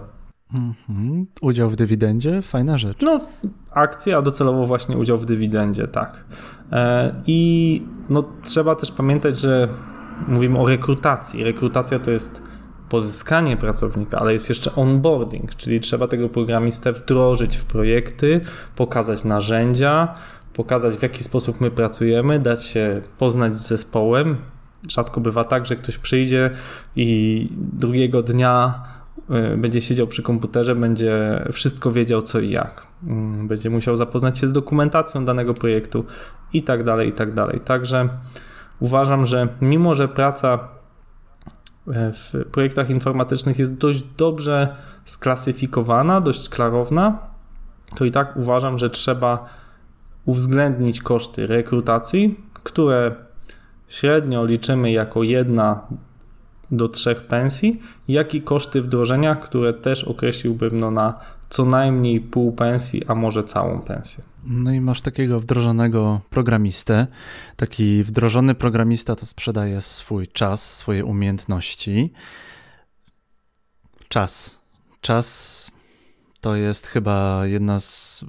Mhm. 0.55 1.27
Udział 1.41 1.71
w 1.71 1.77
dywidendzie? 1.77 2.43
Fajna 2.43 2.79
rzecz. 2.79 2.99
No, 3.03 3.21
akcje, 3.71 4.17
a 4.17 4.23
docelowo 4.23 4.67
właśnie 4.67 4.97
udział 4.97 5.19
w 5.19 5.25
dywidendzie, 5.25 5.89
tak. 5.89 6.25
E, 6.73 7.15
I 7.27 7.83
no, 8.09 8.25
trzeba 8.43 8.75
też 8.75 8.93
pamiętać, 8.93 9.41
że 9.41 9.69
mówimy 10.29 10.59
o 10.59 10.69
rekrutacji. 10.69 11.45
Rekrutacja 11.45 11.99
to 11.99 12.11
jest 12.11 12.54
pozyskanie 12.89 13.57
pracownika, 13.57 14.19
ale 14.19 14.33
jest 14.33 14.49
jeszcze 14.49 14.75
onboarding, 14.75 15.55
czyli 15.55 15.81
trzeba 15.81 16.09
tego 16.09 16.29
programistę 16.29 16.93
wdrożyć 16.93 17.57
w 17.57 17.65
projekty, 17.65 18.41
pokazać 18.77 19.25
narzędzia, 19.25 20.15
pokazać 20.55 20.95
w 20.95 21.03
jaki 21.03 21.25
sposób 21.25 21.61
my 21.61 21.71
pracujemy, 21.71 22.39
dać 22.39 22.65
się 22.65 23.03
poznać 23.19 23.57
z 23.57 23.69
zespołem. 23.69 24.37
Rzadko 24.89 25.21
bywa 25.21 25.45
tak, 25.45 25.67
że 25.67 25.77
ktoś 25.77 25.99
przyjdzie 25.99 26.51
i 26.97 27.49
drugiego 27.53 28.23
dnia 28.23 28.85
y, 29.55 29.57
będzie 29.57 29.81
siedział 29.81 30.07
przy 30.07 30.23
komputerze, 30.23 30.75
będzie 30.75 31.45
wszystko 31.53 31.93
wiedział 31.93 32.23
co 32.23 32.41
i 32.41 32.51
jak. 32.51 32.87
Mm, 33.07 33.49
będzie 33.49 33.71
musiał 33.71 33.97
zapoznać 33.97 34.39
się 34.39 34.47
z 34.47 34.53
dokumentacją 34.53 35.25
danego 35.25 35.55
projektu 35.55 36.05
i 36.53 36.63
tak 36.63 36.85
dalej, 36.85 37.09
i 37.09 37.13
tak 37.13 37.35
dalej. 37.35 37.61
Także 37.61 38.09
uważam, 38.81 39.27
że 39.27 39.49
mimo, 39.61 39.95
że 39.95 40.09
praca 40.09 40.74
w 41.87 42.45
projektach 42.53 42.91
informatycznych 42.91 43.59
jest 43.59 43.75
dość 43.75 44.03
dobrze 44.17 44.77
sklasyfikowana, 45.05 46.21
dość 46.21 46.49
klarowna, 46.49 47.19
to 47.97 48.05
i 48.05 48.11
tak 48.11 48.37
uważam, 48.37 48.79
że 48.79 48.91
trzeba 48.91 49.49
uwzględnić 50.25 51.03
koszty 51.03 51.47
rekrutacji, 51.47 52.41
które 52.53 53.15
średnio 53.89 54.45
liczymy 54.45 54.93
jako 54.93 55.23
jedna 55.23 55.87
do 56.77 56.89
trzech 56.89 57.27
pensji, 57.27 57.81
jak 58.09 58.35
i 58.35 58.43
koszty 58.43 58.83
wdrożenia, 58.83 59.35
które 59.35 59.75
też 59.75 60.05
określiłbym 60.05 60.81
no 60.81 60.91
na 60.91 61.21
co 61.49 61.65
najmniej 61.65 62.21
pół 62.21 62.53
pensji, 62.53 63.03
a 63.09 63.15
może 63.15 63.43
całą 63.43 63.81
pensję. 63.81 64.25
No 64.47 64.73
i 64.73 64.81
masz 64.81 65.01
takiego 65.01 65.41
wdrożonego 65.41 66.21
programistę. 66.31 67.07
Taki 67.57 68.05
wdrożony 68.05 68.55
programista 68.55 69.17
to 69.17 69.27
sprzedaje 69.27 69.81
swój 69.81 70.29
czas, 70.29 70.77
swoje 70.77 71.05
umiejętności. 71.05 72.13
Czas. 74.09 74.61
Czas 75.01 75.71
to 76.41 76.57
jest 76.57 76.87
chyba 76.87 77.47
jedna 77.47 77.81
z 77.81 78.25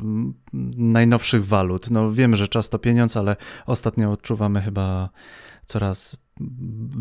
najnowszych 0.78 1.46
walut. 1.48 1.92
No 1.92 2.12
wiemy, 2.12 2.38
że 2.38 2.48
czas 2.48 2.70
to 2.70 2.80
pieniądz, 2.80 3.18
ale 3.18 3.36
ostatnio 3.66 4.12
odczuwamy 4.12 4.62
chyba 4.62 5.10
coraz 5.66 6.18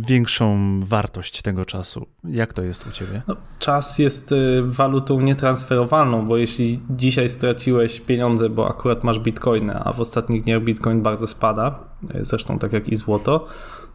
większą 0.06 0.80
wartość 0.84 1.42
tego 1.42 1.64
czasu. 1.64 2.06
Jak 2.24 2.52
to 2.52 2.62
jest 2.62 2.86
u 2.86 2.90
Ciebie? 2.90 3.22
No, 3.28 3.36
czas 3.58 3.98
jest 3.98 4.32
y, 4.32 4.62
walutą 4.64 5.20
nietransferowalną, 5.20 6.26
bo 6.26 6.36
jeśli 6.36 6.80
dzisiaj 6.90 7.28
straciłeś 7.28 8.00
pieniądze, 8.00 8.50
bo 8.50 8.68
akurat 8.68 9.04
masz 9.04 9.18
bitcoiny, 9.18 9.74
a 9.84 9.92
w 9.92 10.00
ostatnich 10.00 10.42
dniach 10.42 10.62
bitcoin 10.62 11.02
bardzo 11.02 11.26
spada, 11.26 11.78
y, 12.14 12.24
zresztą 12.24 12.58
tak 12.58 12.72
jak 12.72 12.88
i 12.88 12.96
złoto, 12.96 13.46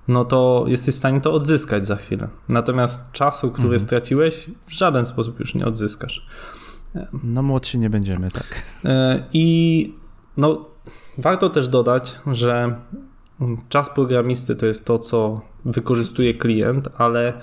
no 0.08 0.26
to 0.26 0.66
jesteś 0.68 0.96
w 0.96 0.98
stanie 0.98 1.22
to 1.22 1.34
odzyskać 1.34 1.86
za 1.86 1.96
chwilę. 1.96 2.28
Natomiast 2.50 3.12
czasu, 3.12 3.52
który 3.52 3.66
mhm. 3.66 3.80
straciłeś, 3.80 4.50
w 4.68 4.72
żaden 4.72 5.06
sposób 5.06 5.40
już 5.40 5.56
nie 5.56 5.66
odzyskasz. 5.66 6.28
No 7.24 7.42
młodsi 7.42 7.80
nie 7.80 7.90
będziemy, 7.90 8.32
tak. 8.32 8.64
Y, 8.86 8.90
I 9.34 9.94
no, 10.38 10.66
warto 11.18 11.50
też 11.50 11.68
dodać, 11.68 12.16
że 12.32 12.76
Czas 13.70 13.90
programisty 13.90 14.56
to 14.56 14.66
jest 14.66 14.86
to, 14.86 15.00
co 15.00 15.42
wykorzystuje 15.66 16.34
klient, 16.34 16.90
ale 16.98 17.34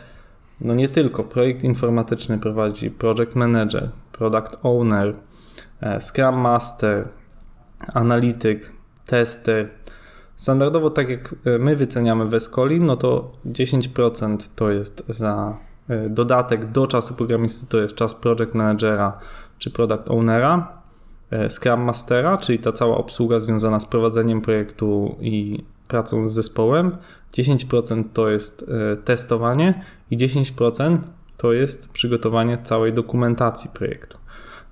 no 0.61 0.75
nie 0.75 0.89
tylko. 0.89 1.25
Projekt 1.25 1.65
informatyczny 1.65 2.39
prowadzi 2.39 2.91
project 2.91 3.35
manager, 3.35 3.91
product 4.13 4.59
owner, 4.63 5.17
e, 5.81 6.01
scrum 6.01 6.41
master, 6.41 7.09
analityk, 7.95 8.73
tester. 9.07 9.69
Standardowo, 10.37 10.91
tak 10.91 11.09
jak 11.09 11.35
e, 11.45 11.59
my 11.59 11.77
wyceniamy 11.77 12.27
w 12.27 12.35
Escoli, 12.35 12.81
no 12.81 12.97
to 12.97 13.33
10% 13.47 14.37
to 14.57 14.71
jest 14.71 15.05
za 15.09 15.57
e, 15.89 16.09
dodatek 16.09 16.73
do 16.73 16.87
czasu 16.87 17.15
programisty, 17.15 17.67
to 17.67 17.79
jest 17.79 17.95
czas 17.95 18.15
project 18.15 18.55
managera 18.55 19.13
czy 19.59 19.71
product 19.71 20.11
ownera, 20.11 20.77
Scrum 21.49 21.81
Mastera, 21.81 22.39
czyli 22.39 22.59
ta 22.59 22.73
cała 22.73 22.97
obsługa 22.97 23.41
związana 23.41 23.81
z 23.81 23.87
prowadzeniem 23.87 24.41
projektu 24.41 25.17
i 25.21 25.65
pracą 25.89 26.29
z 26.29 26.33
zespołem, 26.33 26.97
10% 27.33 28.05
to 28.13 28.31
jest 28.31 28.71
e, 28.93 28.97
testowanie 28.97 29.85
i 30.11 30.19
10% 30.19 30.99
to 31.37 31.53
jest 31.53 31.93
przygotowanie 31.93 32.59
całej 32.63 32.93
dokumentacji 32.93 33.71
projektu. 33.75 34.19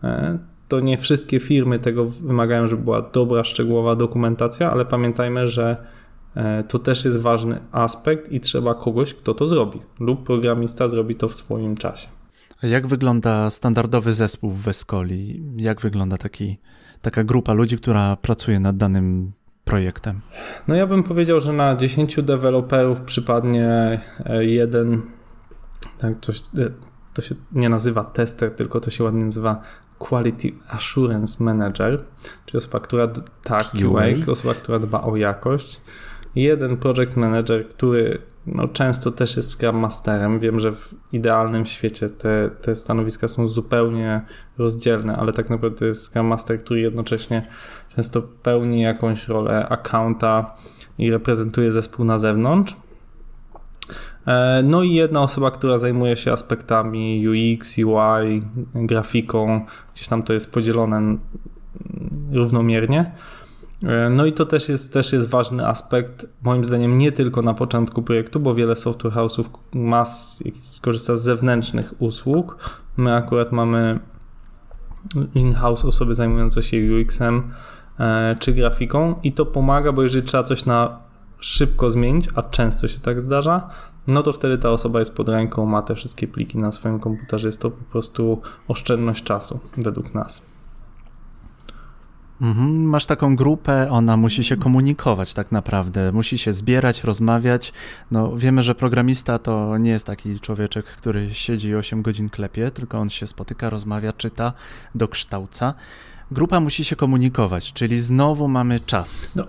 E, 0.05 0.39
to 0.69 0.81
nie 0.81 0.99
wszystkie 0.99 1.41
firmy 1.41 1.79
tego 1.79 2.05
wymagają, 2.05 2.67
żeby 2.67 2.83
była 2.83 3.03
dobra, 3.03 3.45
szczegółowa 3.45 3.97
dokumentacja, 3.97 4.73
ale 4.73 4.85
pamiętajmy, 4.85 5.47
że 5.47 5.77
e, 6.35 6.65
to 6.65 6.79
też 6.79 7.05
jest 7.05 7.21
ważny 7.21 7.61
aspekt 7.73 8.33
i 8.33 8.41
trzeba 8.41 8.75
kogoś, 8.75 9.15
kto 9.15 9.35
to 9.35 9.47
zrobi, 9.47 9.81
lub 10.01 10.27
programista 10.27 10.89
zrobi 10.89 11.15
to 11.15 11.29
w 11.29 11.35
swoim 11.35 11.77
czasie. 11.77 12.09
A 12.63 12.67
jak 12.67 12.87
wygląda 12.87 13.51
standardowy 13.51 14.13
zespół 14.13 14.51
w 14.51 14.61
Weskoli? 14.61 15.43
Jak 15.57 15.81
wygląda 15.81 16.17
taki, 16.17 16.59
taka 17.03 17.25
grupa 17.25 17.53
ludzi, 17.53 17.77
która 17.77 18.17
pracuje 18.17 18.61
nad 18.61 18.77
danym 18.77 19.33
projektem? 19.65 20.21
No 20.69 20.75
ja 20.75 20.87
bym 20.87 21.03
powiedział, 21.03 21.41
że 21.41 21.53
na 21.53 21.77
10 21.77 22.23
deweloperów 22.23 23.01
przypadnie 23.01 24.01
e, 24.25 24.45
jeden, 24.45 25.03
tak 25.99 26.21
coś, 26.21 26.41
e, 26.41 26.71
to 27.15 27.23
się 27.23 27.35
nie 27.53 27.69
nazywa 27.69 28.05
tester, 28.05 28.51
tylko 28.51 28.81
to 28.81 28.91
się 28.91 29.05
ładnie 29.05 29.25
nazywa 29.25 29.61
Quality 29.99 30.53
Assurance 30.69 31.45
Manager, 31.45 32.05
czyli 32.47 32.59
osoba, 32.59 32.81
która, 32.81 33.09
tak, 33.45 33.71
QA, 33.71 34.33
osoba, 34.33 34.55
która 34.55 34.79
dba 34.79 35.03
o 35.03 35.17
jakość. 35.17 35.81
Jeden 36.35 36.77
project 36.77 37.17
manager, 37.17 37.69
który 37.69 38.19
no, 38.47 38.69
często 38.69 39.11
też 39.11 39.37
jest 39.37 39.51
Scrum 39.51 39.77
Masterem. 39.77 40.39
Wiem, 40.39 40.61
że 40.61 40.73
w 40.73 40.95
idealnym 41.13 41.67
świecie 41.67 42.11
te, 42.11 42.51
te 42.61 42.75
stanowiska 42.75 43.29
są 43.29 43.49
zupełnie 43.49 44.21
rozdzielne, 44.59 45.17
ale 45.17 45.33
tak 45.33 45.51
naprawdę 45.51 45.87
jest 45.87 46.11
Scrum 46.11 46.27
Master, 46.27 46.65
który 46.65 46.81
jednocześnie 46.81 47.47
często 47.97 48.23
pełni 48.23 48.81
jakąś 48.81 49.29
rolę 49.29 49.69
accounta 49.69 50.55
i 50.99 51.11
reprezentuje 51.11 51.73
zespół 51.73 52.05
na 52.05 52.19
zewnątrz. 52.19 52.77
E, 54.27 54.63
no 54.65 54.83
i 54.83 54.95
jedna 54.95 55.23
osoba, 55.23 55.51
która 55.51 55.79
zajmuje 55.79 56.17
się 56.17 56.33
aspektami 56.33 57.29
UX, 57.29 57.79
UI, 57.79 58.43
grafiką, 58.75 59.67
gdzieś 59.95 60.09
tam 60.09 60.23
to 60.23 60.33
jest 60.33 60.53
podzielone 60.55 61.17
równomiernie. 62.33 63.13
E, 63.83 64.11
no 64.11 64.27
i 64.27 64.33
to 64.33 64.47
też 64.47 64.69
jest, 64.69 64.93
też 64.93 65.13
jest 65.13 65.29
ważny 65.29 65.67
aspekt, 65.67 66.27
moim 66.43 66.65
zdaniem, 66.65 66.99
nie 66.99 67.13
tylko 67.13 67.43
na 67.43 67.55
początku 67.55 68.03
projektu, 68.03 68.41
bo 68.41 68.55
wiele 68.55 68.77
software 68.77 69.13
house'ów 69.13 69.45
ma 69.73 70.05
skorzysta 70.61 71.17
z 71.17 71.23
zewnętrznych 71.23 71.95
usług. 71.99 72.59
My 72.97 73.15
akurat 73.15 73.53
mamy 73.53 73.99
in-house 75.35 75.85
osoby 75.85 76.15
zajmujące 76.15 76.63
się 76.63 76.77
UX-em, 76.77 77.43
czy 78.39 78.53
grafiką 78.53 79.15
i 79.23 79.33
to 79.33 79.47
pomaga, 79.47 79.93
bo 79.93 80.03
jeżeli 80.03 80.27
trzeba 80.27 80.43
coś 80.43 80.65
na 80.65 80.99
szybko 81.39 81.91
zmienić, 81.91 82.29
a 82.35 82.43
często 82.43 82.89
się 82.89 82.99
tak 82.99 83.21
zdarza, 83.21 83.71
no 84.07 84.23
to 84.23 84.33
wtedy 84.33 84.59
ta 84.59 84.71
osoba 84.71 84.99
jest 84.99 85.17
pod 85.17 85.29
ręką, 85.29 85.67
ma 85.67 85.83
te 85.83 85.95
wszystkie 85.95 86.29
pliki 86.29 86.59
na 86.59 86.73
swoim 86.73 87.01
komputerze. 87.01 87.49
Jest 87.49 87.63
to 87.63 87.71
po 87.71 87.85
prostu 87.85 88.43
oszczędność 88.69 89.25
czasu 89.25 89.61
według 89.77 90.15
nas. 90.15 90.55
Mhm, 92.41 92.85
masz 92.85 93.07
taką 93.07 93.37
grupę, 93.37 93.91
ona 93.91 94.17
musi 94.17 94.45
się 94.45 94.57
komunikować 94.57 95.35
tak 95.35 95.53
naprawdę, 95.53 96.13
musi 96.13 96.39
się 96.39 96.53
zbierać, 96.53 97.05
rozmawiać. 97.05 97.73
No, 98.11 98.37
wiemy, 98.37 98.63
że 98.63 98.75
programista 98.75 99.39
to 99.39 99.79
nie 99.79 99.91
jest 99.91 100.07
taki 100.07 100.41
człowieczek, 100.41 100.85
który 100.85 101.35
siedzi 101.35 101.75
8 101.75 102.03
godzin 102.03 102.31
klepie, 102.31 102.71
tylko 102.71 102.99
on 102.99 103.11
się 103.11 103.27
spotyka, 103.27 103.71
rozmawia, 103.71 104.13
czyta, 104.13 104.53
dokształca. 104.95 105.75
Grupa 106.31 106.61
musi 106.61 106.85
się 106.85 106.97
komunikować, 106.97 107.73
czyli 107.73 108.01
znowu 108.01 108.49
mamy 108.49 108.81
czas. 108.81 109.37
No, 109.37 109.45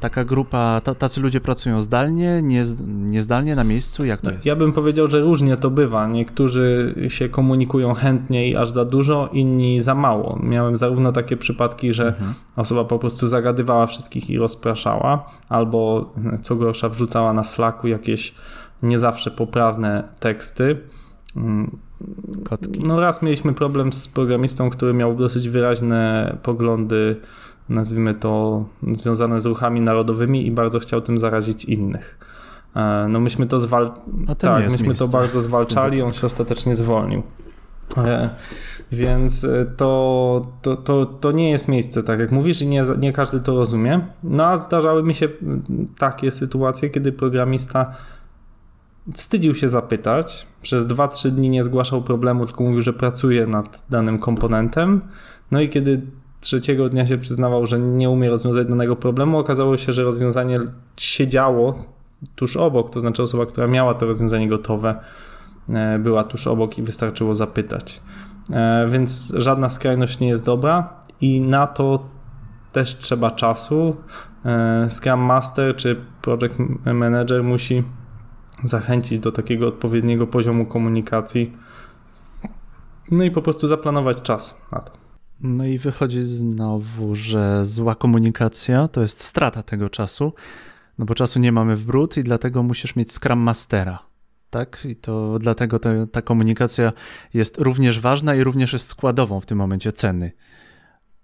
taka 0.00 0.24
grupa, 0.24 0.80
tacy 0.98 1.20
ludzie 1.20 1.40
pracują 1.40 1.80
zdalnie, 1.80 2.42
nie, 2.42 2.62
niezdalnie 2.86 3.56
na 3.56 3.64
miejscu? 3.64 4.06
Jak 4.06 4.20
to 4.20 4.30
jest? 4.30 4.46
Ja 4.46 4.56
bym 4.56 4.72
powiedział, 4.72 5.06
że 5.06 5.20
różnie 5.20 5.56
to 5.56 5.70
bywa. 5.70 6.06
Niektórzy 6.06 6.94
się 7.08 7.28
komunikują 7.28 7.94
chętnie 7.94 8.48
i 8.48 8.56
aż 8.56 8.70
za 8.70 8.84
dużo, 8.84 9.28
inni 9.32 9.80
za 9.80 9.94
mało. 9.94 10.38
Miałem 10.42 10.76
zarówno 10.76 11.12
takie 11.12 11.36
przypadki, 11.36 11.92
że 11.92 12.06
mhm. 12.06 12.34
osoba 12.56 12.84
po 12.84 12.98
prostu 12.98 13.26
zagadywała 13.26 13.86
wszystkich 13.86 14.30
i 14.30 14.38
rozpraszała, 14.38 15.26
albo 15.48 16.12
co 16.42 16.56
gorsza 16.56 16.88
wrzucała 16.88 17.32
na 17.32 17.44
Slacku 17.44 17.88
jakieś 17.88 18.34
nie 18.82 18.98
zawsze 18.98 19.30
poprawne 19.30 20.08
teksty. 20.20 20.76
Mm, 21.38 21.78
Kotki. 22.44 22.80
No 22.86 23.00
raz 23.00 23.22
mieliśmy 23.22 23.54
problem 23.54 23.92
z 23.92 24.08
programistą, 24.08 24.70
który 24.70 24.94
miał 24.94 25.14
dosyć 25.14 25.48
wyraźne 25.48 26.36
poglądy 26.42 27.16
nazwijmy 27.68 28.14
to, 28.14 28.64
związane 28.92 29.40
z 29.40 29.46
ruchami 29.46 29.80
narodowymi 29.80 30.46
i 30.46 30.50
bardzo 30.50 30.78
chciał 30.78 31.00
tym 31.00 31.18
zarazić 31.18 31.64
innych. 31.64 32.18
E, 32.76 33.06
no 33.08 33.20
myśmy 33.20 33.46
to 33.46 33.58
zwal... 33.58 33.92
Tak, 34.38 34.70
myśmy 34.70 34.86
miejsce. 34.86 35.04
to 35.04 35.10
bardzo 35.10 35.40
zwalczali, 35.40 36.02
on 36.02 36.10
się 36.10 36.26
ostatecznie 36.26 36.76
zwolnił. 36.76 37.22
E, 37.96 38.30
więc 38.92 39.46
to, 39.76 40.46
to, 40.62 40.76
to, 40.76 41.06
to 41.06 41.32
nie 41.32 41.50
jest 41.50 41.68
miejsce, 41.68 42.02
tak 42.02 42.20
jak 42.20 42.32
mówisz, 42.32 42.62
i 42.62 42.66
nie, 42.66 42.84
nie 42.98 43.12
każdy 43.12 43.40
to 43.40 43.56
rozumie. 43.56 44.00
No 44.22 44.46
a 44.46 44.56
zdarzały 44.56 45.02
mi 45.02 45.14
się 45.14 45.28
takie 45.98 46.30
sytuacje, 46.30 46.90
kiedy 46.90 47.12
programista 47.12 47.94
wstydził 49.14 49.54
się 49.54 49.68
zapytać, 49.68 50.46
przez 50.62 50.86
2-3 50.86 51.30
dni 51.30 51.50
nie 51.50 51.64
zgłaszał 51.64 52.02
problemu, 52.02 52.46
tylko 52.46 52.64
mówił, 52.64 52.80
że 52.80 52.92
pracuje 52.92 53.46
nad 53.46 53.84
danym 53.90 54.18
komponentem. 54.18 55.00
No 55.50 55.60
i 55.60 55.68
kiedy 55.68 56.02
trzeciego 56.40 56.88
dnia 56.88 57.06
się 57.06 57.18
przyznawał, 57.18 57.66
że 57.66 57.78
nie 57.78 58.10
umie 58.10 58.30
rozwiązać 58.30 58.68
danego 58.68 58.96
problemu. 58.96 59.38
Okazało 59.38 59.76
się, 59.76 59.92
że 59.92 60.04
rozwiązanie 60.04 60.60
siedziało 60.96 61.74
tuż 62.34 62.56
obok, 62.56 62.90
to 62.90 63.00
znaczy 63.00 63.22
osoba, 63.22 63.46
która 63.46 63.66
miała 63.66 63.94
to 63.94 64.06
rozwiązanie 64.06 64.48
gotowe, 64.48 65.00
e, 65.68 65.98
była 65.98 66.24
tuż 66.24 66.46
obok 66.46 66.78
i 66.78 66.82
wystarczyło 66.82 67.34
zapytać. 67.34 68.00
E, 68.52 68.88
więc 68.90 69.32
żadna 69.36 69.68
skrajność 69.68 70.20
nie 70.20 70.28
jest 70.28 70.44
dobra 70.44 70.92
i 71.20 71.40
na 71.40 71.66
to 71.66 72.06
też 72.72 72.96
trzeba 72.96 73.30
czasu. 73.30 73.96
E, 74.44 74.86
Scrum 74.90 75.20
Master 75.20 75.76
czy 75.76 75.96
Project 76.22 76.58
Manager 76.84 77.44
musi 77.44 77.82
zachęcić 78.64 79.20
do 79.20 79.32
takiego 79.32 79.68
odpowiedniego 79.68 80.26
poziomu 80.26 80.66
komunikacji. 80.66 81.56
No 83.10 83.24
i 83.24 83.30
po 83.30 83.42
prostu 83.42 83.68
zaplanować 83.68 84.22
czas 84.22 84.66
na 84.72 84.78
to. 84.78 84.92
No 85.40 85.64
i 85.64 85.78
wychodzi 85.78 86.22
znowu, 86.22 87.14
że 87.14 87.64
zła 87.64 87.94
komunikacja 87.94 88.88
to 88.88 89.02
jest 89.02 89.20
strata 89.20 89.62
tego 89.62 89.90
czasu, 89.90 90.32
no 90.98 91.04
bo 91.04 91.14
czasu 91.14 91.38
nie 91.40 91.52
mamy 91.52 91.76
w 91.76 91.84
brud 91.84 92.16
i 92.16 92.24
dlatego 92.24 92.62
musisz 92.62 92.96
mieć 92.96 93.12
Scrum 93.12 93.38
Mastera. 93.38 93.98
Tak? 94.50 94.84
I 94.84 94.96
to 94.96 95.38
dlatego 95.38 95.78
ta, 95.78 95.90
ta 96.12 96.22
komunikacja 96.22 96.92
jest 97.34 97.58
również 97.58 98.00
ważna 98.00 98.34
i 98.34 98.44
również 98.44 98.72
jest 98.72 98.88
składową 98.88 99.40
w 99.40 99.46
tym 99.46 99.58
momencie 99.58 99.92
ceny. 99.92 100.32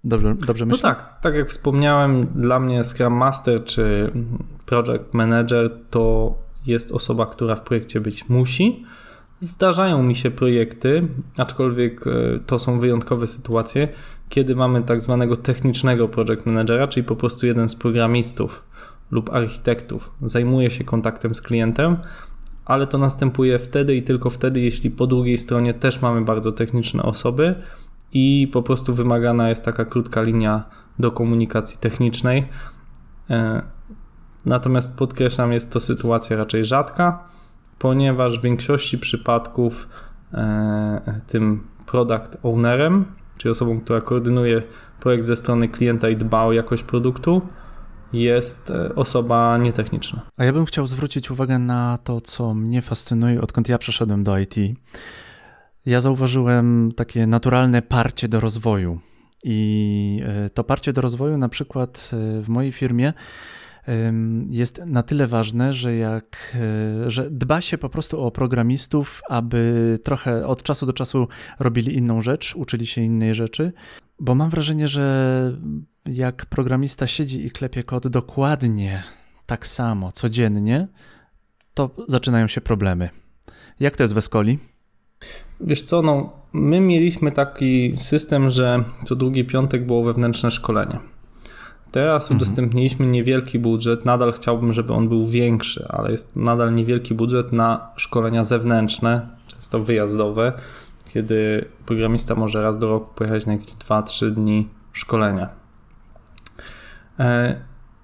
Dobrze, 0.04 0.34
dobrze 0.34 0.66
myślę? 0.66 0.88
No 0.88 0.94
tak, 0.94 1.20
tak 1.20 1.34
jak 1.34 1.48
wspomniałem, 1.48 2.26
dla 2.26 2.60
mnie 2.60 2.84
Scrum 2.84 3.12
Master 3.14 3.64
czy 3.64 4.12
Project 4.66 5.14
Manager 5.14 5.70
to 5.90 6.34
jest 6.66 6.92
osoba, 6.92 7.26
która 7.26 7.56
w 7.56 7.62
projekcie 7.62 8.00
być 8.00 8.28
musi, 8.28 8.84
Zdarzają 9.40 10.02
mi 10.02 10.16
się 10.16 10.30
projekty, 10.30 11.08
aczkolwiek 11.36 12.06
e, 12.06 12.10
to 12.46 12.58
są 12.58 12.80
wyjątkowe 12.80 13.26
sytuacje, 13.26 13.88
kiedy 14.28 14.56
mamy 14.56 14.82
tak 14.82 15.02
zwanego 15.02 15.36
technicznego 15.36 16.08
project 16.08 16.46
managera, 16.46 16.88
czyli 16.88 17.04
po 17.04 17.16
prostu 17.16 17.46
jeden 17.46 17.68
z 17.68 17.76
programistów 17.76 18.64
lub 19.10 19.30
architektów 19.30 20.14
zajmuje 20.22 20.70
się 20.70 20.84
kontaktem 20.84 21.34
z 21.34 21.42
klientem, 21.42 21.96
ale 22.64 22.86
to 22.86 22.98
następuje 22.98 23.58
wtedy 23.58 23.96
i 23.96 24.02
tylko 24.02 24.30
wtedy, 24.30 24.60
jeśli 24.60 24.90
po 24.90 25.06
drugiej 25.06 25.38
stronie 25.38 25.74
też 25.74 26.02
mamy 26.02 26.20
bardzo 26.20 26.52
techniczne 26.52 27.02
osoby 27.02 27.54
i 28.12 28.48
po 28.52 28.62
prostu 28.62 28.94
wymagana 28.94 29.48
jest 29.48 29.64
taka 29.64 29.84
krótka 29.84 30.22
linia 30.22 30.64
do 30.98 31.10
komunikacji 31.10 31.78
technicznej. 31.80 32.48
Natomiast 34.46 34.98
podkreślam, 34.98 35.52
jest 35.52 35.72
to 35.72 35.80
sytuacja 35.80 36.36
raczej 36.36 36.64
rzadka 36.64 37.24
ponieważ 37.84 38.38
w 38.38 38.42
większości 38.42 38.98
przypadków 38.98 39.88
e, 40.34 41.20
tym 41.26 41.66
product 41.86 42.36
ownerem, 42.42 43.04
czyli 43.36 43.52
osobą, 43.52 43.80
która 43.80 44.00
koordynuje 44.00 44.62
projekt 45.00 45.24
ze 45.24 45.36
strony 45.36 45.68
klienta 45.68 46.08
i 46.08 46.16
dba 46.16 46.44
o 46.44 46.52
jakość 46.52 46.82
produktu, 46.82 47.42
jest 48.12 48.70
e, 48.70 48.94
osoba 48.94 49.58
nietechniczna. 49.58 50.20
A 50.36 50.44
ja 50.44 50.52
bym 50.52 50.64
chciał 50.64 50.86
zwrócić 50.86 51.30
uwagę 51.30 51.58
na 51.58 51.98
to, 52.04 52.20
co 52.20 52.54
mnie 52.54 52.82
fascynuje, 52.82 53.40
odkąd 53.40 53.68
ja 53.68 53.78
przeszedłem 53.78 54.24
do 54.24 54.38
IT. 54.38 54.54
Ja 55.86 56.00
zauważyłem 56.00 56.92
takie 56.96 57.26
naturalne 57.26 57.82
parcie 57.82 58.28
do 58.28 58.40
rozwoju. 58.40 58.98
I 59.44 60.22
e, 60.26 60.50
to 60.50 60.64
parcie 60.64 60.92
do 60.92 61.00
rozwoju, 61.00 61.38
na 61.38 61.48
przykład 61.48 62.10
w 62.42 62.48
mojej 62.48 62.72
firmie, 62.72 63.12
jest 64.48 64.78
na 64.86 65.02
tyle 65.02 65.26
ważne, 65.26 65.74
że 65.74 65.96
jak, 65.96 66.56
e, 67.04 67.10
że 67.10 67.30
dba 67.30 67.60
się 67.60 67.78
po 67.78 67.88
prostu 67.88 68.20
o 68.20 68.30
programistów, 68.30 69.22
aby 69.28 69.98
trochę 70.04 70.46
od 70.46 70.62
czasu 70.62 70.86
do 70.86 70.92
czasu 70.92 71.28
robili 71.58 71.96
inną 71.96 72.22
rzecz, 72.22 72.56
uczyli 72.56 72.86
się 72.86 73.00
innej 73.00 73.34
rzeczy, 73.34 73.72
bo 74.20 74.34
mam 74.34 74.50
wrażenie, 74.50 74.88
że 74.88 75.52
jak 76.06 76.46
programista 76.46 77.06
siedzi 77.06 77.46
i 77.46 77.50
klepie 77.50 77.84
kod 77.84 78.08
dokładnie 78.08 79.02
tak 79.46 79.66
samo, 79.66 80.12
codziennie, 80.12 80.88
to 81.74 81.90
zaczynają 82.08 82.48
się 82.48 82.60
problemy. 82.60 83.08
Jak 83.80 83.96
to 83.96 84.02
jest 84.02 84.14
w 84.14 84.18
Escoli? 84.18 84.58
Wiesz 85.60 85.82
co, 85.82 86.02
no, 86.02 86.32
my 86.52 86.80
mieliśmy 86.80 87.32
taki 87.32 87.96
system, 87.96 88.50
że 88.50 88.84
co 89.04 89.16
drugi 89.16 89.44
piątek 89.44 89.86
było 89.86 90.04
wewnętrzne 90.04 90.50
szkolenie. 90.50 91.13
Teraz 91.94 92.24
mhm. 92.24 92.36
udostępniliśmy 92.36 93.06
niewielki 93.06 93.58
budżet. 93.58 94.04
Nadal 94.04 94.32
chciałbym, 94.32 94.72
żeby 94.72 94.92
on 94.92 95.08
był 95.08 95.26
większy, 95.26 95.86
ale 95.88 96.10
jest 96.10 96.36
nadal 96.36 96.74
niewielki 96.74 97.14
budżet 97.14 97.52
na 97.52 97.90
szkolenia 97.96 98.44
zewnętrzne, 98.44 99.28
często 99.46 99.80
wyjazdowe, 99.80 100.52
kiedy 101.12 101.64
programista 101.86 102.34
może 102.34 102.62
raz 102.62 102.78
do 102.78 102.88
roku 102.88 103.14
pojechać 103.14 103.46
na 103.46 103.52
jakieś 103.52 103.74
2-3 103.74 104.30
dni 104.30 104.68
szkolenia. 104.92 105.48
E, 107.18 107.60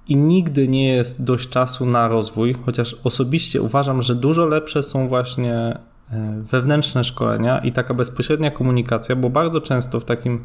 I 0.09 0.17
nigdy 0.17 0.69
nie 0.69 0.89
jest 0.89 1.25
dość 1.25 1.49
czasu 1.49 1.87
na 1.87 2.09
rozwój, 2.09 2.57
chociaż 2.67 2.97
osobiście 3.05 3.63
uważam, 3.63 4.03
że 4.03 4.15
dużo 4.15 4.47
lepsze 4.47 4.83
są 4.83 5.09
właśnie 5.09 5.55
e, 5.55 5.79
wewnętrzne 6.43 7.05
szkolenia 7.05 7.59
i 7.59 7.73
taka 7.73 7.95
bezpośrednia 7.95 8.51
komunikacja, 8.51 9.17
bo 9.17 9.31
bardzo 9.31 9.61
często 9.61 10.01
w 10.01 10.05
takim 10.05 10.45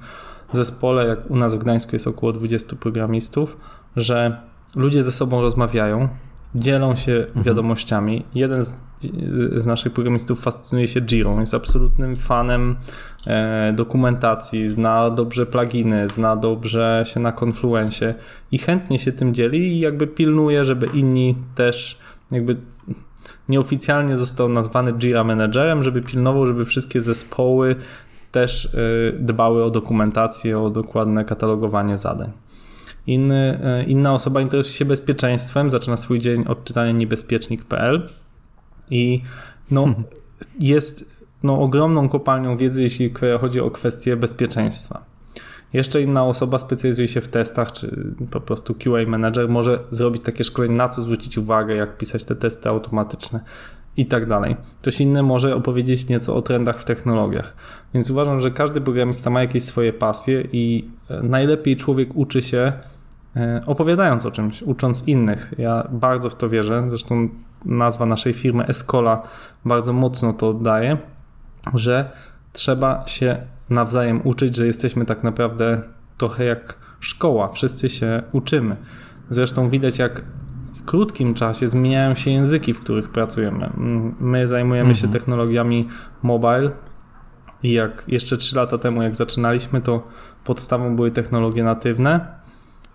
zespole, 0.52 1.08
jak 1.08 1.32
u 1.32 1.36
nas 1.36 1.56
w 1.56 1.58
Gdańsku 1.58 1.96
jest 1.96 2.08
około 2.08 2.34
20 2.34 2.76
programistów, 2.76 3.58
że 3.96 4.42
ludzie 4.76 5.04
ze 5.04 5.12
sobą 5.12 5.42
rozmawiają, 5.42 6.10
dzielą 6.56 6.96
się 6.96 7.12
mhm. 7.12 7.44
wiadomościami. 7.44 8.26
Jeden 8.36 8.66
z, 8.66 8.74
z, 9.56 9.66
naszych 9.66 9.94
programistów 9.94 10.42
fascynuje 10.42 10.88
się 10.88 11.02
Jirą, 11.02 11.40
jest 11.40 11.54
absolutnym 11.54 12.16
fanem 12.16 12.76
e, 13.28 13.74
dokumentacji, 13.74 14.68
zna 14.68 15.10
dobrze 15.10 15.46
pluginy, 15.46 16.10
zna 16.10 16.36
dobrze 16.36 17.04
się 17.06 17.20
na 17.20 17.32
Confluencie 17.32 18.16
i 18.52 18.58
chętnie 18.58 19.00
się 19.00 19.12
tym 19.12 19.34
dzieli 19.34 19.60
i 19.60 19.80
jakby 19.80 20.08
pilnuje, 20.08 20.66
żeby 20.66 20.86
inni 20.86 21.36
też 21.56 21.98
jakby 22.32 22.56
nieoficjalnie 23.50 24.18
został 24.18 24.50
nazwany 24.50 24.94
Jira 24.94 25.24
Managerem, 25.24 25.84
żeby 25.84 26.02
pilnował, 26.02 26.46
żeby 26.46 26.66
wszystkie 26.66 27.02
zespoły 27.02 27.76
też 28.36 28.66
y, 28.66 29.18
dbały 29.20 29.64
o 29.64 29.70
dokumentację, 29.70 30.60
o 30.60 30.70
dokładne 30.70 31.26
katalogowanie 31.26 31.98
zadań. 31.98 32.32
Inny, 33.08 33.60
y, 33.82 33.84
inna 33.84 34.14
osoba 34.14 34.42
interesuje 34.42 34.76
się 34.76 34.86
bezpieczeństwem, 34.86 35.70
zaczyna 35.70 35.98
swój 35.98 36.20
dzień 36.20 36.44
od 36.48 36.64
czytania 36.64 36.92
niebezpiecznik.pl 36.92 38.10
i 38.90 39.22
no, 39.72 39.88
jest 40.60 41.12
no, 41.44 41.62
ogromną 41.62 42.10
kopalnią 42.10 42.58
wiedzy, 42.58 42.82
jeśli 42.82 43.14
chodzi 43.42 43.60
o 43.60 43.72
kwestie 43.72 44.16
bezpieczeństwa. 44.16 45.06
Jeszcze 45.74 46.02
inna 46.02 46.26
osoba 46.26 46.60
specjalizuje 46.60 47.08
się 47.08 47.22
w 47.22 47.28
testach, 47.28 47.72
czy 47.72 48.16
po 48.32 48.42
prostu 48.42 48.74
QA 48.74 49.06
manager 49.08 49.50
może 49.50 49.80
zrobić 49.90 50.24
takie 50.24 50.44
szkolenie, 50.44 50.76
na 50.76 50.88
co 50.88 51.02
zwrócić 51.02 51.38
uwagę, 51.38 51.76
jak 51.76 51.98
pisać 51.98 52.26
te 52.26 52.36
testy 52.36 52.70
automatyczne 52.70 53.40
i 53.98 54.06
tak 54.06 54.28
dalej. 54.28 54.56
Ktoś 54.82 55.02
inny 55.02 55.24
może 55.24 55.56
opowiedzieć 55.56 56.10
nieco 56.10 56.36
o 56.36 56.42
trendach 56.42 56.80
w 56.80 56.86
technologiach. 56.86 57.54
Więc 57.94 58.10
uważam, 58.12 58.40
że 58.40 58.52
każdy 58.52 58.82
programista 58.82 59.30
ma 59.30 59.42
jakieś 59.42 59.64
swoje 59.64 59.94
pasje 59.94 60.42
i 60.42 60.90
e, 61.10 61.24
najlepiej 61.24 61.78
człowiek 61.78 62.10
uczy 62.16 62.42
się 62.42 62.74
e, 63.36 63.62
opowiadając 63.66 64.26
o 64.26 64.32
czymś, 64.32 64.62
ucząc 64.62 65.08
innych. 65.08 65.54
Ja 65.58 65.88
bardzo 65.92 66.30
w 66.30 66.36
to 66.36 66.50
wierzę. 66.50 66.84
Zresztą 66.88 67.30
nazwa 67.66 68.06
naszej 68.06 68.34
firmy 68.34 68.66
Escola 68.66 69.22
bardzo 69.66 69.94
mocno 69.94 70.34
to 70.34 70.50
oddaje, 70.50 70.98
że 71.74 72.10
trzeba 72.54 73.08
się 73.08 73.38
nawzajem 73.70 74.22
uczyć, 74.24 74.56
że 74.56 74.66
jesteśmy 74.66 75.06
tak 75.06 75.24
naprawdę 75.24 75.82
trochę 76.18 76.46
jak 76.46 76.78
szkoła. 77.00 77.50
Wszyscy 77.50 77.90
się 77.90 78.24
uczymy. 78.32 78.76
Zresztą 79.30 79.70
widać, 79.70 80.00
jak 80.00 80.22
w 80.76 80.86
krótkim 80.86 81.34
czasie 81.34 81.68
zmieniają 81.68 82.16
się 82.16 82.32
języki, 82.32 82.74
w 82.74 82.80
których 82.80 83.10
pracujemy. 83.10 83.70
My 84.20 84.48
zajmujemy 84.48 84.90
mhm. 84.90 84.96
się 84.96 85.08
technologiami 85.08 85.88
mobile 86.24 86.72
i 87.64 87.72
jak 87.72 88.04
jeszcze 88.08 88.38
3 88.38 88.56
lata 88.56 88.78
temu, 88.78 89.04
jak 89.04 89.16
zaczynaliśmy, 89.16 89.82
to 89.82 90.04
podstawą 90.44 90.96
były 90.96 91.12
technologie 91.12 91.64
natywne, 91.64 92.28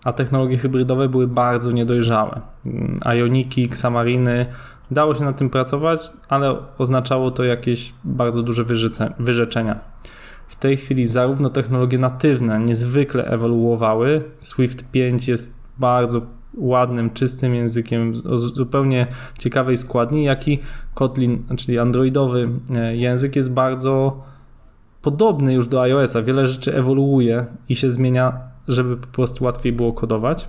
a 0.05 0.13
technologie 0.13 0.59
hybrydowe 0.59 1.09
były 1.09 1.29
bardzo 1.29 1.73
niedojrzałe. 1.73 2.41
Ioniki, 3.17 3.65
Xamariny, 3.65 4.47
dało 4.91 5.15
się 5.15 5.25
nad 5.25 5.37
tym 5.37 5.51
pracować, 5.51 6.01
ale 6.29 6.57
oznaczało 6.79 7.31
to 7.31 7.45
jakieś 7.45 7.95
bardzo 8.05 8.43
duże 8.43 8.65
wyrzeczenia. 9.19 9.81
W 10.49 10.57
tej 10.57 10.77
chwili 10.77 11.07
zarówno 11.07 11.51
technologie 11.51 11.99
natywne 11.99 12.61
niezwykle 12.61 13.25
ewoluowały. 13.25 14.25
Swift 14.39 14.91
5 14.91 15.29
jest 15.29 15.61
bardzo 15.79 16.23
ładnym, 16.55 17.11
czystym 17.11 17.55
językiem 17.55 18.13
o 18.31 18.39
zupełnie 18.39 19.07
ciekawej 19.39 19.77
składni, 19.77 20.25
jak 20.25 20.49
i 20.49 20.59
Kotlin, 20.95 21.43
czyli 21.57 21.79
androidowy 21.79 22.49
e, 22.77 22.97
język 22.97 23.37
jest 23.37 23.55
bardzo 23.55 24.23
podobny 25.03 25.55
już 25.55 25.69
do 25.69 25.83
iOS-a. 25.83 26.23
Wiele 26.23 26.47
rzeczy 26.47 26.77
ewoluuje 26.77 27.47
i 27.69 27.77
się 27.77 27.93
zmienia, 27.93 28.33
żeby 28.69 28.97
po 28.97 29.07
prostu 29.07 29.45
łatwiej 29.45 29.73
było 29.73 29.93
kodować. 29.93 30.49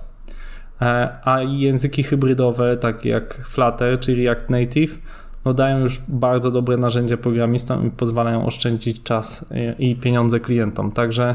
E, 0.82 1.18
a 1.24 1.42
języki 1.42 2.02
hybrydowe, 2.02 2.76
takie 2.76 3.08
jak 3.08 3.34
Flutter 3.44 4.00
czy 4.00 4.14
React 4.14 4.50
Native, 4.50 4.98
no 5.44 5.54
dają 5.54 5.78
już 5.78 6.00
bardzo 6.08 6.50
dobre 6.50 6.76
narzędzia 6.76 7.16
programistom 7.16 7.86
i 7.86 7.90
pozwalają 7.90 8.46
oszczędzić 8.46 9.02
czas 9.02 9.52
e, 9.52 9.72
i 9.72 9.96
pieniądze 9.96 10.40
klientom. 10.40 10.92
Także 10.92 11.34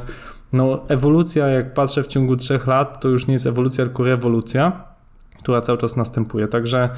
no, 0.53 0.87
ewolucja, 0.87 1.47
jak 1.47 1.73
patrzę 1.73 2.03
w 2.03 2.07
ciągu 2.07 2.35
trzech 2.35 2.67
lat, 2.67 3.01
to 3.01 3.09
już 3.09 3.27
nie 3.27 3.33
jest 3.33 3.45
ewolucja, 3.45 3.85
tylko 3.85 4.03
rewolucja, 4.03 4.83
która 5.39 5.61
cały 5.61 5.77
czas 5.77 5.95
następuje. 5.95 6.47
Także 6.47 6.89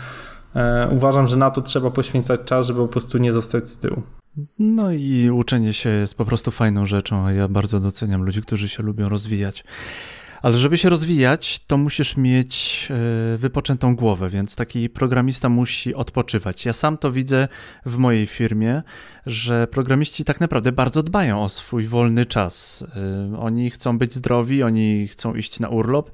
e, 0.56 0.90
uważam, 0.92 1.28
że 1.28 1.38
na 1.38 1.52
to 1.52 1.62
trzeba 1.62 1.92
poświęcać 1.92 2.40
czas, 2.46 2.68
żeby 2.68 2.80
po 2.80 2.88
prostu 2.88 3.18
nie 3.18 3.34
zostać 3.34 3.70
z 3.70 3.80
tyłu. 3.80 4.02
No 4.60 4.92
i 4.92 5.30
uczenie 5.30 5.74
się 5.74 5.90
jest 5.90 6.16
po 6.16 6.26
prostu 6.26 6.52
fajną 6.52 6.86
rzeczą, 6.86 7.26
a 7.26 7.32
ja 7.32 7.48
bardzo 7.48 7.80
doceniam 7.80 8.24
ludzi, 8.24 8.42
którzy 8.42 8.70
się 8.70 8.84
lubią 8.84 9.10
rozwijać. 9.10 9.64
Ale 10.42 10.58
żeby 10.58 10.78
się 10.78 10.90
rozwijać, 10.90 11.60
to 11.68 11.78
musisz 11.78 12.18
mieć 12.18 12.88
e, 12.90 13.38
wypoczętą 13.38 13.96
głowę, 13.96 14.30
więc 14.30 14.56
taki 14.56 14.90
programista 14.90 15.50
musi 15.50 15.96
odpoczywać. 15.96 16.66
Ja 16.66 16.74
sam 16.74 16.98
to 16.98 17.12
widzę 17.12 17.48
w 17.86 17.98
mojej 17.98 18.26
firmie, 18.26 18.82
że 19.26 19.68
programiści 19.68 20.26
tak 20.26 20.40
naprawdę 20.40 20.72
bardzo 20.72 21.04
dbają 21.04 21.44
o 21.44 21.50
swój 21.50 21.88
wolny 21.88 22.26
czas. 22.26 22.86
E, 23.34 23.38
oni 23.40 23.70
chcą 23.70 23.98
być 23.98 24.14
zdrowi, 24.14 24.64
oni 24.64 25.08
chcą 25.08 25.36
iść 25.36 25.60
na 25.60 25.70
urlop 25.70 26.12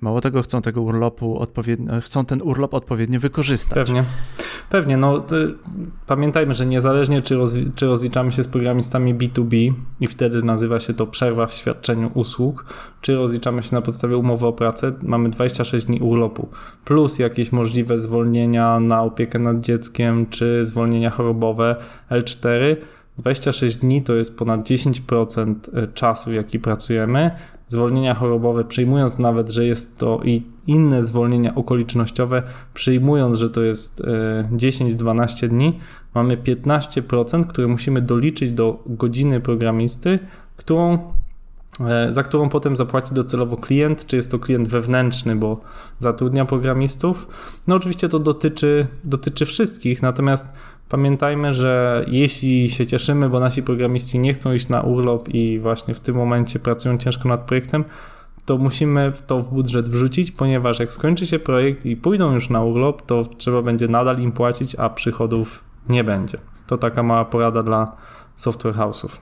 Mało 0.00 0.20
tego, 0.20 0.42
chcą 0.42 0.62
tego 0.62 0.82
urlopu 0.82 1.38
odpowiednio, 1.38 2.00
chcą 2.00 2.24
ten 2.24 2.42
urlop 2.42 2.74
odpowiednio 2.74 3.20
wykorzystać. 3.20 3.74
Pewnie. 3.74 4.04
Pewnie. 4.70 4.96
No, 4.96 5.24
pamiętajmy, 6.06 6.54
że 6.54 6.66
niezależnie 6.66 7.22
czy, 7.22 7.38
czy 7.74 7.86
rozliczamy 7.86 8.32
się 8.32 8.42
z 8.42 8.48
programistami 8.48 9.14
B2B 9.14 9.72
i 10.00 10.06
wtedy 10.06 10.42
nazywa 10.42 10.80
się 10.80 10.94
to 10.94 11.06
przerwa 11.06 11.46
w 11.46 11.54
świadczeniu 11.54 12.10
usług, 12.14 12.64
czy 13.00 13.14
rozliczamy 13.14 13.62
się 13.62 13.74
na 13.74 13.82
podstawie 13.82 14.16
umowy 14.16 14.46
o 14.46 14.52
pracę, 14.52 14.92
mamy 15.02 15.30
26 15.30 15.86
dni 15.86 16.00
urlopu, 16.00 16.48
plus 16.84 17.18
jakieś 17.18 17.52
możliwe 17.52 17.98
zwolnienia 17.98 18.80
na 18.80 19.02
opiekę 19.02 19.38
nad 19.38 19.60
dzieckiem, 19.60 20.26
czy 20.26 20.64
zwolnienia 20.64 21.10
chorobowe 21.10 21.76
L4. 22.10 22.76
26 23.18 23.76
dni 23.76 24.02
to 24.02 24.14
jest 24.14 24.38
ponad 24.38 24.60
10% 24.60 25.54
e, 25.72 25.88
czasu, 25.88 26.32
jaki 26.32 26.58
pracujemy, 26.58 27.30
zwolnienia 27.68 28.14
chorobowe, 28.14 28.64
przyjmując 28.64 29.18
nawet, 29.18 29.50
że 29.50 29.66
jest 29.66 29.98
to 29.98 30.20
i 30.24 30.42
inne 30.66 31.02
zwolnienia 31.02 31.54
okolicznościowe, 31.54 32.42
przyjmując, 32.74 33.38
że 33.38 33.50
to 33.50 33.62
jest 33.62 34.02
10-12 34.52 35.44
e, 35.44 35.48
dni, 35.48 35.80
mamy 36.14 36.36
15%, 36.36 37.46
które 37.46 37.66
musimy 37.66 38.02
doliczyć 38.02 38.52
do 38.52 38.82
godziny 38.86 39.40
programisty, 39.40 40.18
którą 40.56 40.98
e, 41.80 42.12
za 42.12 42.22
którą 42.22 42.48
potem 42.48 42.76
zapłaci 42.76 43.14
docelowo 43.14 43.56
klient, 43.56 44.06
czy 44.06 44.16
jest 44.16 44.30
to 44.30 44.38
klient 44.38 44.68
wewnętrzny, 44.68 45.36
bo 45.36 45.60
zatrudnia 45.98 46.44
programistów. 46.44 47.28
No 47.66 47.74
oczywiście 47.74 48.08
to 48.08 48.18
dotyczy, 48.18 48.86
dotyczy 49.04 49.46
wszystkich, 49.46 50.02
natomiast 50.02 50.54
Pamiętajmy, 50.88 51.54
że 51.54 52.04
jeśli 52.06 52.70
się 52.70 52.86
cieszymy, 52.86 53.28
bo 53.28 53.40
nasi 53.40 53.62
programiści 53.62 54.18
nie 54.18 54.32
chcą 54.32 54.52
iść 54.52 54.68
na 54.68 54.80
urlop 54.80 55.28
i 55.28 55.58
właśnie 55.58 55.94
w 55.94 56.00
tym 56.00 56.16
momencie 56.16 56.58
pracują 56.58 56.98
ciężko 56.98 57.28
nad 57.28 57.40
projektem, 57.40 57.84
to 58.44 58.58
musimy 58.58 59.12
to 59.26 59.42
w 59.42 59.50
budżet 59.50 59.88
wrzucić, 59.88 60.30
ponieważ 60.32 60.78
jak 60.78 60.92
skończy 60.92 61.26
się 61.26 61.38
projekt 61.38 61.86
i 61.86 61.96
pójdą 61.96 62.32
już 62.32 62.50
na 62.50 62.64
urlop, 62.64 63.02
to 63.02 63.24
trzeba 63.24 63.62
będzie 63.62 63.88
nadal 63.88 64.18
im 64.18 64.32
płacić, 64.32 64.74
a 64.74 64.90
przychodów 64.90 65.64
nie 65.88 66.04
będzie. 66.04 66.38
To 66.66 66.78
taka 66.78 67.02
mała 67.02 67.24
porada 67.24 67.62
dla 67.62 67.96
software 68.34 68.74
house'ów. 68.74 69.18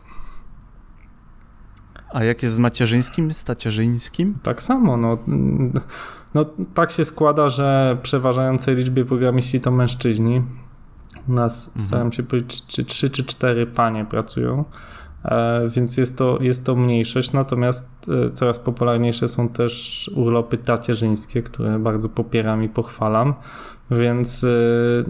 A 2.12 2.24
jak 2.24 2.42
jest 2.42 2.54
z 2.54 2.58
macierzyńskim, 2.58 3.32
z 3.32 3.44
tacierzyńskim? 3.44 4.34
Tak 4.42 4.62
samo. 4.62 4.96
No, 4.96 5.18
no, 6.34 6.44
tak 6.74 6.90
się 6.90 7.04
składa, 7.04 7.48
że 7.48 7.98
przeważającej 8.02 8.76
liczbie 8.76 9.04
programiści 9.04 9.60
to 9.60 9.70
mężczyźni. 9.70 10.42
U 11.28 11.32
nas 11.32 11.68
mhm. 11.68 11.86
staram 11.86 12.12
się 12.12 12.22
powiedzieć, 12.22 12.66
czy 12.66 12.84
trzy 12.84 13.10
czy 13.10 13.24
cztery 13.24 13.66
panie 13.66 14.04
pracują, 14.04 14.64
e, 15.24 15.68
więc 15.68 15.96
jest 15.96 16.18
to, 16.18 16.38
jest 16.40 16.66
to 16.66 16.76
mniejszość. 16.76 17.32
Natomiast 17.32 18.10
e, 18.26 18.30
coraz 18.30 18.58
popularniejsze 18.58 19.28
są 19.28 19.48
też 19.48 20.10
urlopy 20.14 20.58
tacierzyńskie, 20.58 21.42
które 21.42 21.78
bardzo 21.78 22.08
popieram 22.08 22.64
i 22.64 22.68
pochwalam. 22.68 23.34
Więc 23.90 24.44
e, 24.44 24.48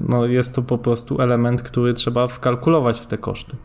no, 0.09 0.27
jest 0.27 0.55
to 0.55 0.63
po 0.63 0.79
prostu 0.79 1.21
element, 1.21 1.63
który 1.63 1.95
trzeba 1.95 2.27
wkalkulować 2.27 3.01
w 3.01 3.07
te 3.07 3.19
koszty. 3.19 3.57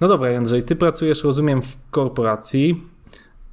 No 0.00 0.08
dobra, 0.08 0.30
Jędrzej, 0.30 0.62
ty 0.62 0.76
pracujesz, 0.76 1.24
rozumiem, 1.24 1.62
w 1.62 1.76
korporacji 1.90 2.86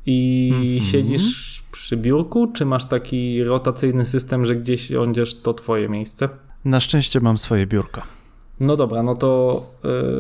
i 0.06 0.52
mm 0.54 0.64
-hmm. 0.64 0.92
siedzisz 0.92 1.64
przy 1.72 1.98
biurku, 1.98 2.48
czy 2.48 2.66
masz 2.66 2.86
taki 2.86 3.44
rotacyjny 3.44 4.06
system, 4.06 4.46
że 4.46 4.56
gdzieś 4.56 4.88
siądziesz, 4.88 5.42
to 5.42 5.54
twoje 5.54 5.90
miejsce? 5.90 6.30
Na 6.66 6.80
szczęście 6.80 7.20
mam 7.20 7.38
swoje 7.38 7.68
biurko. 7.68 8.02
No 8.60 8.76
dobra, 8.76 9.04
no 9.04 9.16
to 9.16 9.62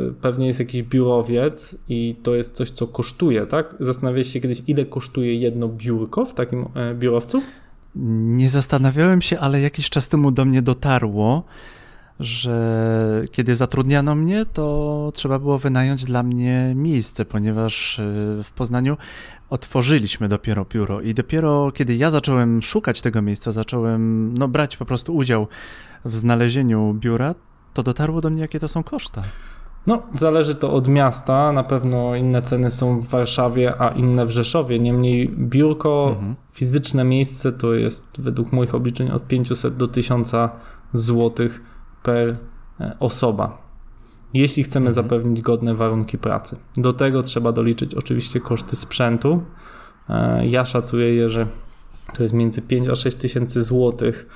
y, 0.09 0.13
pewnie 0.21 0.47
jest 0.47 0.59
jakiś 0.59 0.83
biurowiec 0.83 1.83
i 1.89 2.15
to 2.23 2.35
jest 2.35 2.55
coś, 2.55 2.69
co 2.69 2.87
kosztuje, 2.87 3.45
tak? 3.45 3.75
Zastanawiałeś 3.79 4.33
się 4.33 4.39
kiedyś, 4.39 4.63
ile 4.67 4.85
kosztuje 4.85 5.35
jedno 5.35 5.67
biurko 5.67 6.25
w 6.25 6.33
takim 6.33 6.61
y, 6.61 6.95
biurowcu? 6.95 7.41
Nie 7.95 8.49
zastanawiałem 8.49 9.21
się, 9.21 9.39
ale 9.39 9.61
jakiś 9.61 9.89
czas 9.89 10.07
temu 10.07 10.31
do 10.31 10.45
mnie 10.45 10.61
dotarło, 10.61 11.43
że 12.19 13.25
kiedy 13.31 13.55
zatrudniano 13.55 14.15
mnie, 14.15 14.45
to 14.45 15.11
trzeba 15.15 15.39
było 15.39 15.57
wynająć 15.57 16.05
dla 16.05 16.23
mnie 16.23 16.73
miejsce, 16.75 17.25
ponieważ 17.25 17.99
y, 17.99 18.03
w 18.43 18.51
Poznaniu 18.51 18.97
otworzyliśmy 19.49 20.27
dopiero 20.27 20.65
biuro 20.65 21.01
i 21.01 21.13
dopiero 21.13 21.71
kiedy 21.71 21.95
ja 21.95 22.09
zacząłem 22.09 22.61
szukać 22.61 23.01
tego 23.01 23.21
miejsca, 23.21 23.51
zacząłem 23.51 24.33
no, 24.37 24.47
brać 24.47 24.77
po 24.77 24.85
prostu 24.85 25.15
udział 25.15 25.47
w 26.05 26.15
znalezieniu 26.15 26.93
biura, 26.93 27.35
to 27.73 27.83
dotarło 27.83 28.21
do 28.21 28.29
mnie, 28.29 28.41
jakie 28.41 28.59
to 28.59 28.67
są 28.67 28.83
koszta. 28.83 29.23
No, 29.87 30.01
zależy 30.13 30.55
to 30.55 30.73
od 30.73 30.87
miasta. 30.87 31.51
Na 31.51 31.63
pewno 31.63 32.15
inne 32.15 32.41
ceny 32.41 32.71
są 32.71 33.01
w 33.01 33.07
Warszawie, 33.07 33.81
a 33.81 33.89
inne 33.89 34.25
w 34.25 34.31
Rzeszowie. 34.31 34.79
Niemniej 34.79 35.29
biurko, 35.29 36.07
mhm. 36.09 36.35
fizyczne 36.53 37.03
miejsce 37.03 37.51
to 37.51 37.73
jest 37.73 38.21
według 38.21 38.51
moich 38.51 38.75
obliczeń 38.75 39.09
od 39.11 39.27
500 39.27 39.77
do 39.77 39.87
1000 39.87 40.35
zł 40.93 41.47
per 42.03 42.37
e, 42.79 42.95
osoba. 42.99 43.69
Jeśli 44.33 44.63
chcemy 44.63 44.87
mhm. 44.87 44.93
zapewnić 44.93 45.41
godne 45.41 45.75
warunki 45.75 46.17
pracy. 46.17 46.57
Do 46.77 46.93
tego 46.93 47.23
trzeba 47.23 47.51
doliczyć 47.51 47.95
oczywiście 47.95 48.39
koszty 48.39 48.75
sprzętu. 48.75 49.41
E, 50.09 50.47
ja 50.47 50.65
szacuję 50.65 51.15
je, 51.15 51.29
że 51.29 51.47
to 52.13 52.23
jest 52.23 52.35
między 52.35 52.61
5 52.61 52.89
a 52.89 52.95
6 52.95 53.17
tysięcy 53.17 53.63
złotych 53.63 54.27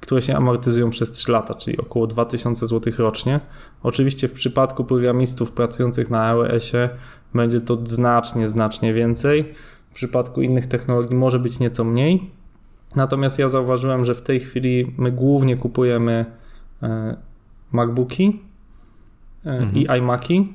które 0.00 0.22
się 0.22 0.36
amortyzują 0.36 0.90
przez 0.90 1.12
3 1.12 1.32
lata, 1.32 1.54
czyli 1.54 1.78
około 1.78 2.06
2000 2.06 2.66
zł 2.66 2.92
rocznie. 2.98 3.40
Oczywiście 3.82 4.28
w 4.28 4.32
przypadku 4.32 4.84
programistów 4.84 5.52
pracujących 5.52 6.10
na 6.10 6.26
iOSie 6.26 6.88
będzie 7.34 7.60
to 7.60 7.78
znacznie, 7.84 8.48
znacznie 8.48 8.94
więcej. 8.94 9.54
W 9.90 9.94
przypadku 9.94 10.42
innych 10.42 10.66
technologii 10.66 11.16
może 11.16 11.38
być 11.38 11.58
nieco 11.58 11.84
mniej. 11.84 12.30
Natomiast 12.96 13.38
ja 13.38 13.48
zauważyłem, 13.48 14.04
że 14.04 14.14
w 14.14 14.22
tej 14.22 14.40
chwili 14.40 14.94
my 14.98 15.12
głównie 15.12 15.56
kupujemy 15.56 16.24
e, 16.82 17.16
MacBooki 17.72 18.40
e, 19.46 19.50
mhm. 19.50 19.76
i 19.76 19.98
iMaki, 19.98 20.52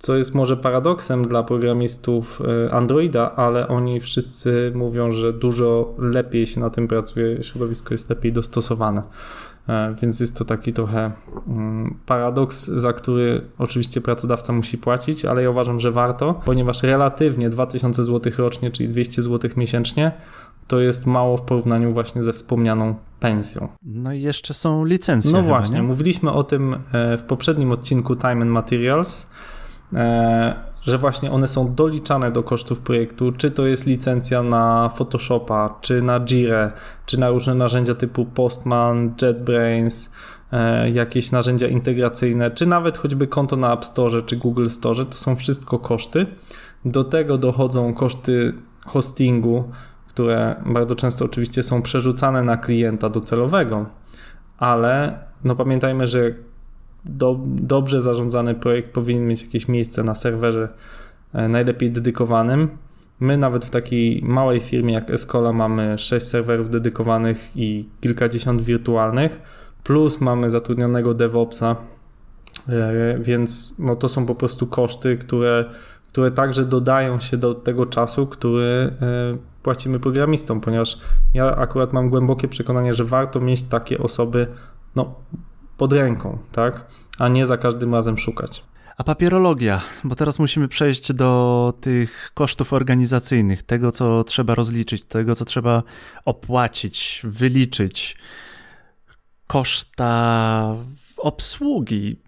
co 0.00 0.16
jest 0.16 0.34
może 0.34 0.56
paradoksem 0.56 1.28
dla 1.28 1.42
programistów 1.42 2.42
e, 2.66 2.74
Androida, 2.74 3.36
ale 3.36 3.68
oni 3.68 4.00
wszyscy 4.00 4.72
mówią, 4.74 5.12
że 5.12 5.32
dużo 5.32 5.94
lepiej 5.98 6.46
się 6.46 6.60
na 6.60 6.70
tym 6.70 6.88
pracuje, 6.88 7.42
środowisko 7.42 7.94
jest 7.94 8.10
lepiej 8.10 8.32
dostosowane. 8.32 9.02
E, 9.68 9.94
więc 10.02 10.20
jest 10.20 10.38
to 10.38 10.44
taki 10.44 10.72
trochę 10.72 11.12
mm, 11.48 11.98
paradoks, 12.06 12.66
za 12.66 12.92
który 12.92 13.42
oczywiście 13.58 14.00
pracodawca 14.00 14.52
musi 14.52 14.78
płacić, 14.78 15.24
ale 15.24 15.42
ja 15.42 15.50
uważam, 15.50 15.80
że 15.80 15.92
warto, 15.92 16.42
ponieważ 16.44 16.82
relatywnie 16.82 17.50
2000 17.50 18.04
zł 18.04 18.32
rocznie, 18.38 18.70
czyli 18.70 18.88
200 18.88 19.22
zł 19.22 19.50
miesięcznie, 19.56 20.12
to 20.68 20.80
jest 20.80 21.06
mało 21.06 21.36
w 21.36 21.42
porównaniu 21.42 21.92
właśnie 21.92 22.22
ze 22.22 22.32
wspomnianą 22.32 22.94
pensją. 23.20 23.68
No 23.82 24.12
i 24.12 24.20
jeszcze 24.20 24.54
są 24.54 24.84
licencje. 24.84 25.32
No 25.32 25.38
chyba, 25.38 25.48
właśnie, 25.48 25.76
nie? 25.76 25.82
mówiliśmy 25.82 26.32
o 26.32 26.42
tym 26.42 26.74
e, 26.92 27.18
w 27.18 27.22
poprzednim 27.22 27.72
odcinku 27.72 28.16
Time 28.16 28.42
and 28.42 28.50
Materials 28.50 29.30
że 30.82 30.98
właśnie 30.98 31.32
one 31.32 31.48
są 31.48 31.74
doliczane 31.74 32.30
do 32.30 32.42
kosztów 32.42 32.80
projektu, 32.80 33.32
czy 33.32 33.50
to 33.50 33.66
jest 33.66 33.86
licencja 33.86 34.42
na 34.42 34.88
Photoshopa, 34.88 35.78
czy 35.80 36.02
na 36.02 36.20
Jira, 36.20 36.72
czy 37.06 37.20
na 37.20 37.30
różne 37.30 37.54
narzędzia 37.54 37.94
typu 37.94 38.24
Postman, 38.24 39.14
JetBrains, 39.22 40.14
e, 40.52 40.90
jakieś 40.90 41.32
narzędzia 41.32 41.68
integracyjne, 41.68 42.50
czy 42.50 42.66
nawet 42.66 42.98
choćby 42.98 43.26
konto 43.26 43.56
na 43.56 43.72
App 43.72 43.84
Store 43.84 44.22
czy 44.22 44.36
Google 44.36 44.66
Store, 44.66 45.06
to 45.06 45.18
są 45.18 45.36
wszystko 45.36 45.78
koszty. 45.78 46.26
Do 46.84 47.04
tego 47.04 47.38
dochodzą 47.38 47.94
koszty 47.94 48.54
hostingu, 48.86 49.64
które 50.08 50.62
bardzo 50.66 50.94
często 50.94 51.24
oczywiście 51.24 51.62
są 51.62 51.82
przerzucane 51.82 52.42
na 52.42 52.56
klienta 52.56 53.08
docelowego, 53.08 53.86
ale 54.58 55.18
no 55.44 55.56
pamiętajmy, 55.56 56.06
że 56.06 56.34
do, 57.04 57.40
dobrze 57.46 58.02
zarządzany 58.02 58.54
projekt 58.54 58.92
powinien 58.92 59.26
mieć 59.26 59.42
jakieś 59.42 59.68
miejsce 59.68 60.02
na 60.02 60.14
serwerze 60.14 60.68
e, 61.32 61.48
najlepiej 61.48 61.90
dedykowanym. 61.90 62.68
My 63.20 63.38
nawet 63.38 63.64
w 63.64 63.70
takiej 63.70 64.22
małej 64.22 64.60
firmie 64.60 64.94
jak 64.94 65.10
Escola 65.10 65.52
mamy 65.52 65.98
6 65.98 66.26
serwerów 66.26 66.70
dedykowanych 66.70 67.50
i 67.56 67.88
kilkadziesiąt 68.00 68.62
wirtualnych, 68.62 69.40
plus 69.84 70.20
mamy 70.20 70.50
zatrudnionego 70.50 71.14
DevOpsa, 71.14 71.76
e, 72.68 73.18
więc 73.18 73.78
no 73.78 73.96
to 73.96 74.08
są 74.08 74.26
po 74.26 74.34
prostu 74.34 74.66
koszty, 74.66 75.16
które, 75.16 75.64
które 76.08 76.30
także 76.30 76.64
dodają 76.64 77.20
się 77.20 77.36
do 77.36 77.54
tego 77.54 77.86
czasu, 77.86 78.26
który 78.26 78.64
e, 78.64 78.92
płacimy 79.62 80.00
programistom, 80.00 80.60
ponieważ 80.60 80.98
ja 81.34 81.56
akurat 81.56 81.92
mam 81.92 82.10
głębokie 82.10 82.48
przekonanie, 82.48 82.94
że 82.94 83.04
warto 83.04 83.40
mieć 83.40 83.62
takie 83.62 83.98
osoby 83.98 84.46
no, 84.96 85.14
pod 85.80 85.92
ręką, 85.92 86.38
tak? 86.52 86.86
A 87.18 87.28
nie 87.28 87.46
za 87.46 87.56
każdym 87.56 87.94
razem 87.94 88.18
szukać. 88.18 88.64
A 88.96 89.04
papierologia, 89.04 89.80
bo 90.04 90.14
teraz 90.14 90.38
musimy 90.38 90.68
przejść 90.68 91.12
do 91.12 91.72
tych 91.80 92.30
kosztów 92.34 92.72
organizacyjnych, 92.72 93.62
tego 93.62 93.92
co 93.92 94.24
trzeba 94.24 94.54
rozliczyć, 94.54 95.04
tego 95.04 95.34
co 95.34 95.44
trzeba 95.44 95.82
opłacić, 96.24 97.22
wyliczyć, 97.24 98.16
koszta 99.46 100.74
obsługi 101.16 102.22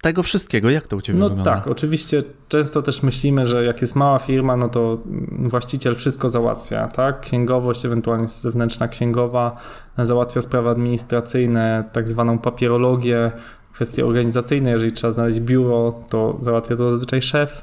tego 0.00 0.22
wszystkiego. 0.22 0.70
Jak 0.70 0.86
to 0.86 0.96
u 0.96 1.00
Ciebie 1.00 1.18
no 1.18 1.28
wygląda? 1.28 1.54
tak, 1.54 1.66
oczywiście 1.66 2.22
często 2.48 2.82
też 2.82 3.02
myślimy, 3.02 3.46
że 3.46 3.64
jak 3.64 3.80
jest 3.80 3.96
mała 3.96 4.18
firma, 4.18 4.56
no 4.56 4.68
to 4.68 4.98
właściciel 5.38 5.94
wszystko 5.94 6.28
załatwia, 6.28 6.88
tak? 6.88 7.20
Księgowość, 7.20 7.84
ewentualnie 7.84 8.28
zewnętrzna 8.28 8.88
księgowa, 8.88 9.56
załatwia 9.98 10.40
sprawy 10.40 10.68
administracyjne, 10.68 11.84
tak 11.92 12.08
zwaną 12.08 12.38
papierologię, 12.38 13.32
kwestie 13.72 14.06
organizacyjne, 14.06 14.70
jeżeli 14.70 14.92
trzeba 14.92 15.12
znaleźć 15.12 15.40
biuro, 15.40 16.00
to 16.08 16.36
załatwia 16.40 16.76
to 16.76 16.90
zazwyczaj 16.90 17.22
szef. 17.22 17.62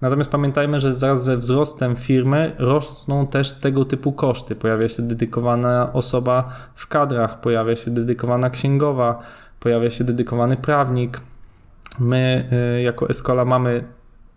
Natomiast 0.00 0.30
pamiętajmy, 0.30 0.80
że 0.80 0.94
zaraz 0.94 1.24
ze 1.24 1.36
wzrostem 1.36 1.96
firmy 1.96 2.52
rosną 2.58 3.26
też 3.26 3.52
tego 3.52 3.84
typu 3.84 4.12
koszty. 4.12 4.56
Pojawia 4.56 4.88
się 4.88 5.02
dedykowana 5.02 5.92
osoba 5.92 6.48
w 6.74 6.86
kadrach, 6.86 7.40
pojawia 7.40 7.76
się 7.76 7.90
dedykowana 7.90 8.50
księgowa, 8.50 9.22
pojawia 9.60 9.90
się 9.90 10.04
dedykowany 10.04 10.56
prawnik. 10.56 11.20
My 12.00 12.48
y, 12.78 12.82
jako 12.82 13.08
Escola 13.08 13.44
mamy 13.44 13.84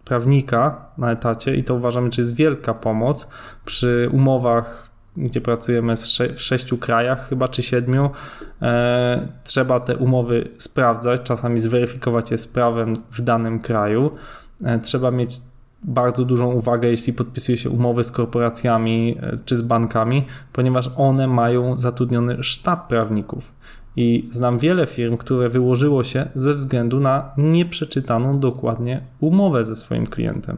prawnika 0.06 0.86
na 0.98 1.12
etacie 1.12 1.56
i 1.56 1.64
to 1.64 1.76
uważamy, 1.76 2.12
że 2.12 2.22
jest 2.22 2.36
wielka 2.36 2.74
pomoc 2.74 3.28
przy 3.66 4.10
umowach 4.12 4.92
gdzie 5.18 5.42
pracujemy 5.42 5.96
w 6.36 6.42
sześciu 6.42 6.78
krajach, 6.78 7.30
chyba 7.30 7.48
czy 7.48 7.64
siedmiu. 7.64 8.10
E, 8.62 9.28
trzeba 9.44 9.80
te 9.80 9.98
umowy 9.98 10.50
sprawdzać, 10.58 11.22
czasami 11.22 11.60
zweryfikować 11.60 12.32
je 12.32 12.38
z 12.38 12.48
prawem 12.48 12.94
w 13.12 13.22
danym 13.22 13.60
kraju. 13.60 14.12
E, 14.64 14.80
trzeba 14.80 15.12
mieć 15.12 15.38
bardzo 15.84 16.26
dużą 16.26 16.52
uwagę, 16.52 16.90
jeśli 16.90 17.14
podpisuje 17.14 17.58
się 17.58 17.70
umowy 17.70 18.04
z 18.04 18.12
korporacjami 18.12 19.18
e, 19.22 19.32
czy 19.46 19.56
z 19.56 19.62
bankami, 19.62 20.26
ponieważ 20.54 20.90
one 20.98 21.28
mają 21.28 21.78
zatrudniony 21.78 22.44
sztab 22.44 22.88
prawników. 22.88 23.52
I 23.96 24.30
znam 24.32 24.60
wiele 24.60 24.88
firm, 24.88 25.18
które 25.18 25.50
wyłożyło 25.50 26.04
się 26.04 26.26
ze 26.36 26.54
względu 26.54 27.00
na 27.00 27.32
nieprzeczytaną 27.38 28.40
dokładnie 28.40 29.02
umowę 29.20 29.66
ze 29.66 29.76
swoim 29.76 30.08
klientem. 30.08 30.58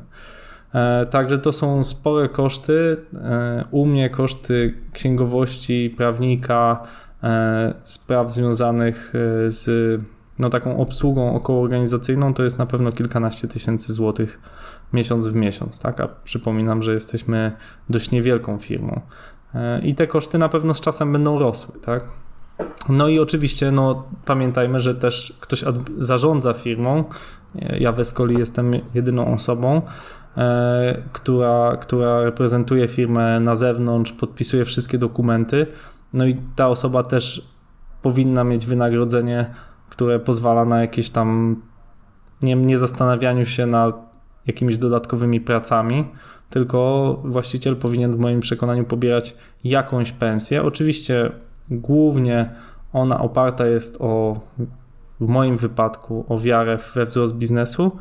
E, 0.74 1.06
także 1.06 1.40
to 1.40 1.52
są 1.52 1.84
spore 1.84 2.30
koszty. 2.30 2.98
E, 3.16 3.66
u 3.72 3.86
mnie 3.86 4.10
koszty 4.10 4.74
księgowości, 4.94 5.94
prawnika, 5.98 6.84
e, 7.24 7.74
spraw 7.84 8.34
związanych 8.34 9.14
z 9.48 10.02
no, 10.40 10.50
taką 10.50 10.78
obsługą 10.78 11.36
okołoorganizacyjną 11.36 12.34
to 12.34 12.44
jest 12.44 12.60
na 12.60 12.66
pewno 12.66 12.92
kilkanaście 12.92 13.48
tysięcy 13.48 13.94
złotych 13.94 14.40
miesiąc 14.94 15.28
w 15.28 15.36
miesiąc. 15.36 15.80
Tak? 15.80 16.00
A 16.02 16.08
przypominam, 16.24 16.84
że 16.84 16.94
jesteśmy 16.94 17.52
dość 17.90 18.12
niewielką 18.12 18.58
firmą. 18.58 19.02
I 19.84 19.96
te 19.96 20.08
koszty 20.08 20.38
na 20.38 20.50
pewno 20.50 20.74
z 20.74 20.82
czasem 20.82 21.14
będą 21.14 21.40
rosły. 21.40 21.80
Tak? 21.80 22.04
No 22.90 23.08
i 23.08 23.20
oczywiście 23.20 23.72
no, 23.72 24.04
pamiętajmy, 24.26 24.80
że 24.80 24.96
też 24.96 25.38
ktoś 25.40 25.64
zarządza 26.00 26.54
firmą. 26.54 27.04
Ja 27.80 27.92
w 27.92 28.00
Escoli 28.00 28.40
jestem 28.40 28.72
jedyną 28.94 29.34
osobą, 29.34 29.82
E, 30.38 31.02
która, 31.14 31.78
która 31.82 32.24
reprezentuje 32.24 32.88
firmę 32.88 33.40
na 33.40 33.56
zewnątrz, 33.56 34.12
podpisuje 34.12 34.66
wszystkie 34.66 34.98
dokumenty. 34.98 35.68
No 36.14 36.26
i 36.26 36.36
ta 36.56 36.68
osoba 36.68 37.04
też 37.04 37.48
powinna 38.02 38.44
mieć 38.44 38.66
wynagrodzenie, 38.66 39.54
które 39.90 40.20
pozwala 40.20 40.66
na 40.66 40.82
jakieś 40.82 41.10
tam 41.10 41.62
nie, 42.42 42.56
nie 42.56 42.78
zastanawianiu 42.78 43.46
się 43.46 43.66
nad 43.66 44.14
jakimiś 44.48 44.78
dodatkowymi 44.78 45.42
pracami, 45.42 46.06
tylko 46.50 47.20
właściciel 47.26 47.76
powinien 47.76 48.12
w 48.12 48.20
moim 48.20 48.40
przekonaniu 48.40 48.84
pobierać 48.84 49.36
jakąś 49.64 50.12
pensję. 50.12 50.64
Oczywiście 50.64 51.32
głównie 51.70 52.50
ona 52.94 53.20
oparta 53.20 53.66
jest 53.66 54.02
o, 54.02 54.40
w 55.20 55.28
moim 55.28 55.58
wypadku, 55.58 56.26
o 56.30 56.40
wiarę 56.40 56.78
we 56.96 57.06
wzrost 57.06 57.36
biznesu, 57.36 57.92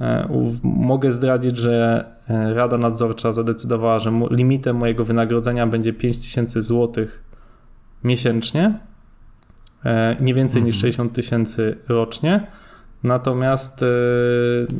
E, 0.00 0.28
mogę 0.62 1.12
zdradzić, 1.12 1.58
że 1.58 2.04
e, 2.28 2.54
Rada 2.54 2.78
Nadzorcza 2.78 3.32
zadecydowała, 3.32 3.98
że 3.98 4.20
limitem 4.30 4.76
mojego 4.76 5.04
wynagrodzenia 5.04 5.66
będzie 5.66 5.92
5000 5.92 6.62
zł 6.62 7.06
miesięcznie, 8.04 8.78
e, 9.84 10.16
nie 10.20 10.34
więcej 10.34 10.62
niż 10.62 10.76
60 10.76 11.08
mhm. 11.08 11.14
tysięcy 11.14 11.76
rocznie. 11.88 12.46
Natomiast, 13.02 13.84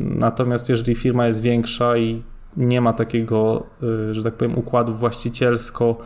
natomiast 0.00 0.68
jeżeli 0.68 0.94
firma 0.94 1.26
jest 1.26 1.42
większa 1.42 1.96
i 1.96 2.22
nie 2.56 2.80
ma 2.80 2.92
takiego, 2.92 3.66
że 4.12 4.22
tak 4.22 4.34
powiem, 4.34 4.58
układu 4.58 4.94
właścicielsko 4.94 5.96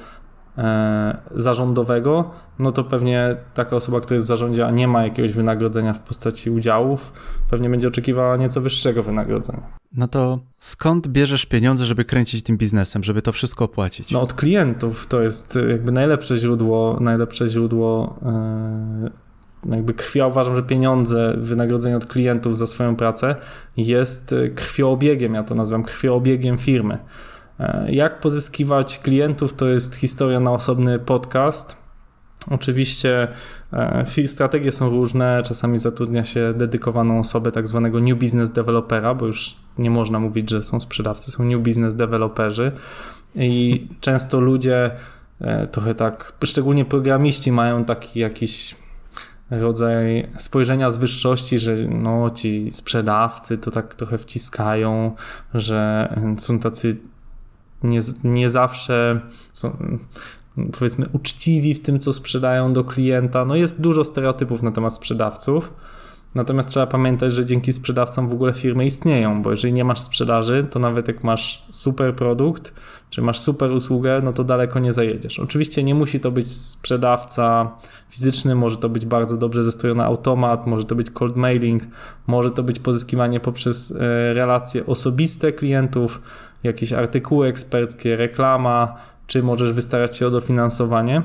zarządowego, 1.31 2.31
no 2.59 2.73
to 2.73 2.85
pewnie 2.85 3.37
taka 3.55 3.77
osoba, 3.77 4.01
która 4.01 4.15
jest 4.15 4.25
w 4.25 4.29
zarządzie, 4.29 4.67
a 4.67 4.71
nie 4.71 4.89
ma 4.89 5.03
jakiegoś 5.03 5.33
wynagrodzenia 5.33 5.95
w 5.95 6.01
postaci 6.01 6.51
udziałów, 6.51 7.13
pewnie 7.51 7.71
będzie 7.71 7.89
oczekiwała 7.89 8.37
nieco 8.37 8.61
wyższego 8.61 9.03
wynagrodzenia. 9.03 9.63
No 9.93 10.09
to 10.09 10.39
skąd 10.59 11.09
bierzesz 11.09 11.47
pieniądze, 11.47 11.85
żeby 11.85 12.05
kręcić 12.05 12.43
tym 12.43 12.57
biznesem, 12.57 13.05
żeby 13.05 13.23
to 13.23 13.33
wszystko 13.33 13.65
opłacić? 13.65 14.11
No 14.11 14.21
od 14.21 14.33
klientów 14.33 15.07
to 15.07 15.23
jest 15.23 15.59
jakby 15.71 15.93
najlepsze 15.93 16.37
źródło, 16.37 16.99
najlepsze 17.01 17.47
źródło 17.47 18.19
yy, 19.65 19.77
jakby 19.77 19.95
krwia. 19.95 20.27
Uważam, 20.27 20.57
że 20.57 20.63
pieniądze, 20.63 21.35
wynagrodzenie 21.39 21.97
od 21.97 22.07
klientów 22.07 22.59
za 22.59 22.67
swoją 22.67 22.97
pracę 22.97 23.37
jest 23.77 24.35
krwioobiegiem, 24.55 25.35
ja 25.35 25.43
to 25.43 25.55
nazywam 25.55 25.83
krwioobiegiem 25.83 26.59
firmy. 26.59 26.99
E, 27.61 27.87
jak 27.93 28.21
pozyskiwać 28.21 28.99
klientów 28.99 29.55
to 29.55 29.69
jest 29.69 29.97
historia 29.97 30.41
na 30.41 30.53
osobny 30.53 30.99
podcast. 30.99 31.77
Oczywiście 32.51 33.29
e, 33.73 34.05
strategie 34.27 34.73
są 34.73 34.91
różne, 34.91 35.43
czasami 35.43 35.79
zatrudnia 35.79 36.25
się 36.25 36.55
dedykowaną 36.57 37.21
osobę, 37.21 37.53
tak 37.53 37.69
zwanego 37.69 38.01
new 38.01 38.19
business 38.19 38.51
developera, 38.51 39.15
bo 39.15 39.27
już 39.27 39.57
nie 39.79 39.91
można 39.91 40.21
mówić, 40.21 40.51
że 40.51 40.63
są 40.63 40.81
sprzedawcy, 40.81 41.31
są 41.31 41.45
new 41.45 41.63
business 41.63 41.95
developerzy 41.95 42.73
i 43.35 43.87
często 44.01 44.41
ludzie 44.41 44.91
e, 45.41 45.67
trochę 45.67 45.95
tak, 45.95 46.33
szczególnie 46.45 46.85
programiści 46.85 47.53
mają 47.53 47.85
taki 47.85 48.21
jakiś 48.21 48.77
rodzaj 49.51 50.29
spojrzenia 50.39 50.91
z 50.91 50.97
wyższości, 50.97 51.59
że 51.59 51.75
no 51.89 52.31
ci 52.31 52.73
sprzedawcy 52.73 53.59
to 53.59 53.71
tak 53.71 53.95
trochę 53.95 54.19
wciskają, 54.19 55.15
że 55.55 56.09
są 56.39 56.59
tacy 56.59 56.97
nie, 57.83 58.01
nie 58.25 58.51
zawsze 58.51 59.21
są, 59.53 59.77
powiedzmy 60.79 61.07
uczciwi 61.13 61.75
w 61.75 61.83
tym, 61.83 61.99
co 61.99 62.13
sprzedają 62.13 62.73
do 62.73 62.85
klienta. 62.85 63.45
No 63.45 63.57
jest 63.57 63.81
dużo 63.81 64.05
stereotypów 64.05 64.63
na 64.63 64.71
temat 64.71 64.95
sprzedawców. 64.95 65.73
Natomiast 66.35 66.69
trzeba 66.69 66.87
pamiętać, 66.87 67.33
że 67.33 67.47
dzięki 67.47 67.73
sprzedawcom 67.73 68.29
w 68.29 68.33
ogóle 68.33 68.53
firmy 68.53 68.85
istnieją, 68.85 69.43
bo 69.43 69.51
jeżeli 69.51 69.73
nie 69.73 69.85
masz 69.85 70.01
sprzedaży, 70.01 70.67
to 70.71 70.79
nawet 70.79 71.09
jak 71.09 71.25
masz 71.25 71.65
super 71.71 72.15
produkt, 72.15 72.75
czy 73.11 73.23
masz 73.23 73.41
super 73.41 73.71
usługę, 73.71 74.21
no 74.25 74.33
to 74.33 74.45
daleko 74.45 74.79
nie 74.79 74.93
zajedziesz. 74.93 75.39
Oczywiście 75.39 75.83
nie 75.83 75.95
musi 75.95 76.21
to 76.21 76.31
być 76.31 76.53
sprzedawca 76.53 77.71
fizyczny, 78.11 78.55
może 78.55 78.77
to 78.77 78.89
być 78.89 79.07
bardzo 79.07 79.37
dobrze 79.37 79.63
zestrojony 79.63 80.05
automat, 80.05 80.67
może 80.67 80.85
to 80.85 80.95
być 80.95 81.11
cold 81.11 81.37
mailing, 81.37 81.83
może 82.27 82.51
to 82.51 82.63
być 82.63 82.79
pozyskiwanie 82.79 83.41
poprzez 83.41 83.91
e, 83.93 84.35
relacje 84.35 84.87
osobiste 84.87 85.53
klientów, 85.53 86.21
jakieś 86.63 86.93
artykuły 86.93 87.49
eksperckie, 87.49 88.17
reklama, 88.17 88.97
czy 89.27 89.43
możesz 89.43 89.73
wystarać 89.73 90.17
się 90.17 90.27
o 90.27 90.31
dofinansowanie. 90.31 91.23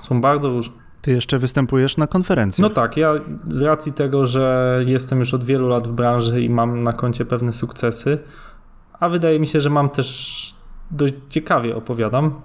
Są 0.00 0.20
bardzo 0.20 0.48
różne. 0.48 0.74
Ty 1.02 1.12
jeszcze 1.12 1.38
występujesz 1.38 1.96
na 1.96 2.06
konferencji. 2.06 2.62
No 2.62 2.70
tak, 2.70 2.96
ja 2.96 3.12
z 3.48 3.62
racji 3.62 3.92
tego, 3.92 4.26
że 4.26 4.78
jestem 4.86 5.18
już 5.18 5.34
od 5.34 5.44
wielu 5.44 5.68
lat 5.68 5.88
w 5.88 5.92
branży 5.92 6.42
i 6.42 6.50
mam 6.50 6.82
na 6.82 6.92
koncie 6.92 7.24
pewne 7.24 7.52
sukcesy, 7.52 8.18
a 9.00 9.08
wydaje 9.08 9.40
mi 9.40 9.46
się, 9.46 9.60
że 9.60 9.70
mam 9.70 9.90
też 9.90 10.54
dość 10.90 11.14
ciekawie 11.28 11.76
opowiadam, 11.76 12.40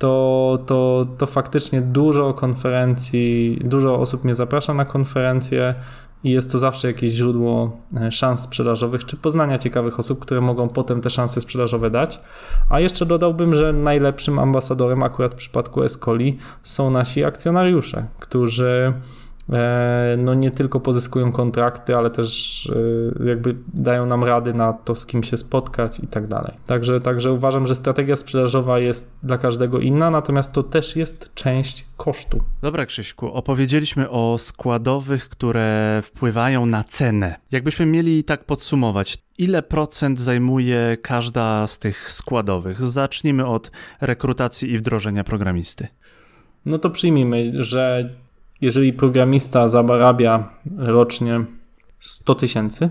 to, 0.00 0.58
to, 0.66 1.06
to 1.18 1.26
faktycznie 1.26 1.82
dużo 1.82 2.34
konferencji, 2.34 3.58
dużo 3.64 3.98
osób 3.98 4.24
mnie 4.24 4.34
zaprasza 4.34 4.74
na 4.74 4.84
konferencje 4.84 5.74
i 6.24 6.30
jest 6.30 6.52
to 6.52 6.58
zawsze 6.58 6.88
jakieś 6.88 7.10
źródło 7.10 7.76
e, 7.96 8.12
szans 8.12 8.40
sprzedażowych 8.40 9.04
czy 9.04 9.16
poznania 9.16 9.58
ciekawych 9.58 9.98
osób, 9.98 10.18
które 10.20 10.40
mogą 10.40 10.68
potem 10.68 11.00
te 11.00 11.10
szanse 11.10 11.40
sprzedażowe 11.40 11.90
dać. 11.90 12.20
A 12.68 12.80
jeszcze 12.80 13.06
dodałbym, 13.06 13.54
że 13.54 13.72
najlepszym 13.72 14.38
ambasadorem 14.38 15.02
akurat 15.02 15.32
w 15.32 15.36
przypadku 15.36 15.82
Escoli 15.82 16.38
są 16.62 16.90
nasi 16.90 17.24
akcjonariusze, 17.24 18.06
którzy 18.18 18.92
no 20.18 20.34
nie 20.34 20.50
tylko 20.50 20.80
pozyskują 20.80 21.32
kontrakty, 21.32 21.96
ale 21.96 22.10
też 22.10 22.66
e, 23.20 23.28
jakby 23.28 23.56
dają 23.74 24.06
nam 24.06 24.24
rady 24.24 24.54
na 24.54 24.72
to, 24.72 24.94
z 24.94 25.06
kim 25.06 25.22
się 25.22 25.36
spotkać 25.36 26.00
i 26.00 26.06
tak 26.06 26.26
dalej. 26.26 26.52
Także, 26.66 27.00
także 27.00 27.32
uważam, 27.32 27.66
że 27.66 27.74
strategia 27.74 28.16
sprzedażowa 28.16 28.78
jest 28.78 29.18
dla 29.22 29.38
każdego 29.38 29.80
inna, 29.80 30.10
natomiast 30.10 30.52
to 30.52 30.62
też 30.62 30.96
jest 30.96 31.34
część 31.34 31.86
kosztu. 31.96 32.40
Dobra, 32.62 32.86
Krzyśku, 32.86 33.32
opowiedzieliśmy 33.32 34.10
o 34.10 34.38
składowych, 34.38 35.28
które 35.28 36.00
wpływają 36.04 36.66
na 36.66 36.84
cenę. 36.84 37.36
Jakbyśmy 37.52 37.86
mieli 37.86 38.24
tak 38.24 38.44
podsumować, 38.44 39.18
ile 39.38 39.62
procent 39.62 40.20
zajmuje 40.20 40.96
każda 41.02 41.66
z 41.66 41.78
tych 41.78 42.12
składowych? 42.12 42.86
Zacznijmy 42.86 43.46
od 43.46 43.70
rekrutacji 44.00 44.72
i 44.72 44.78
wdrożenia 44.78 45.24
programisty. 45.24 45.88
No 46.66 46.78
to 46.78 46.90
przyjmijmy, 46.90 47.64
że 47.64 48.10
jeżeli 48.60 48.92
programista 48.92 49.68
zarabia 49.68 50.48
rocznie 50.76 51.44
100 52.00 52.34
tysięcy, 52.34 52.90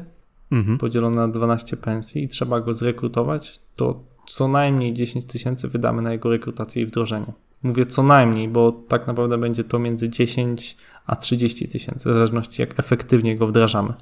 mhm. 0.51 0.77
podzielone 0.77 1.15
na 1.15 1.27
12 1.27 1.77
pensji 1.77 2.23
i 2.23 2.27
trzeba 2.27 2.61
go 2.61 2.73
zrekrutować, 2.73 3.59
to 3.75 4.03
co 4.25 4.47
najmniej 4.47 4.93
10 4.93 5.25
tysięcy 5.25 5.67
wydamy 5.67 6.01
na 6.01 6.11
jego 6.11 6.29
rekrutację 6.29 6.83
i 6.83 6.85
wdrożenie. 6.85 7.33
Mówię 7.63 7.85
co 7.85 8.03
najmniej, 8.03 8.47
bo 8.47 8.71
tak 8.71 9.07
naprawdę 9.07 9.37
będzie 9.37 9.63
to 9.63 9.79
między 9.79 10.09
10 10.09 10.77
a 11.05 11.15
30 11.15 11.67
tysięcy, 11.67 12.09
w 12.09 12.13
zależności 12.13 12.61
jak 12.61 12.79
efektywnie 12.79 13.37
go 13.37 13.47
wdrażamy. 13.47 13.93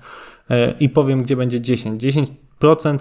E, 0.49 0.71
I 0.79 0.89
powiem, 0.89 1.23
gdzie 1.23 1.35
będzie 1.35 1.61
10. 1.61 2.03
10% 2.03 2.33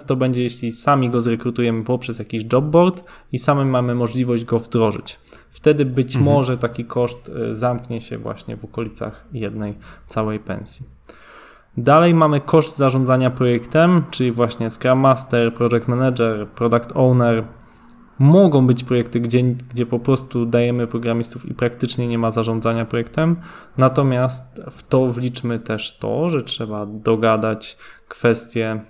to 0.05 0.15
będzie, 0.15 0.43
jeśli 0.43 0.71
sami 0.71 1.09
go 1.09 1.21
zrekrutujemy 1.21 1.83
poprzez 1.83 2.19
jakiś 2.19 2.43
jobboard 2.53 3.03
i 3.31 3.39
sami 3.39 3.65
mamy 3.65 3.95
możliwość 3.95 4.45
go 4.45 4.59
wdrożyć. 4.59 5.19
Wtedy 5.51 5.85
być 5.85 6.15
mhm. 6.15 6.35
może 6.35 6.57
taki 6.57 6.85
koszt 6.85 7.31
e, 7.49 7.53
zamknie 7.53 8.01
się 8.01 8.17
właśnie 8.17 8.57
w 8.57 8.65
okolicach 8.65 9.25
jednej 9.33 9.73
całej 10.07 10.39
pensji. 10.39 10.85
Dalej 11.77 12.13
mamy 12.13 12.41
koszt 12.41 12.77
zarządzania 12.77 13.29
projektem, 13.29 14.03
czyli 14.11 14.31
właśnie 14.31 14.69
Scrum 14.69 14.99
Master, 14.99 15.53
Project 15.53 15.87
Manager, 15.87 16.47
Product 16.47 16.91
Owner, 16.95 17.43
Mogą 18.19 18.67
być 18.67 18.83
projekty, 18.83 19.19
gdzie, 19.19 19.43
gdzie 19.43 19.85
po 19.85 19.99
prostu 19.99 20.45
dajemy 20.45 20.87
programistów 20.87 21.45
i 21.45 21.53
praktycznie 21.53 22.07
nie 22.07 22.17
ma 22.17 22.31
zarządzania 22.31 22.85
projektem, 22.85 23.35
natomiast 23.77 24.61
w 24.71 24.83
to 24.83 25.07
wliczmy 25.07 25.59
też 25.59 25.97
to, 25.97 26.29
że 26.29 26.43
trzeba 26.43 26.85
dogadać 26.85 27.77
kwestie 28.07 28.81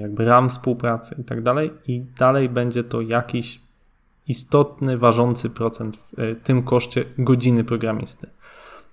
jakby 0.00 0.24
ram 0.24 0.48
współpracy 0.48 1.16
i 1.18 1.24
tak 1.24 1.42
dalej 1.42 1.70
i 1.86 2.04
dalej 2.18 2.48
będzie 2.48 2.84
to 2.84 3.00
jakiś 3.00 3.60
istotny, 4.28 4.98
ważący 4.98 5.50
procent 5.50 5.96
w 5.96 6.18
e, 6.18 6.34
tym 6.34 6.62
koszcie 6.62 7.04
godziny 7.18 7.64
programisty. 7.64 8.26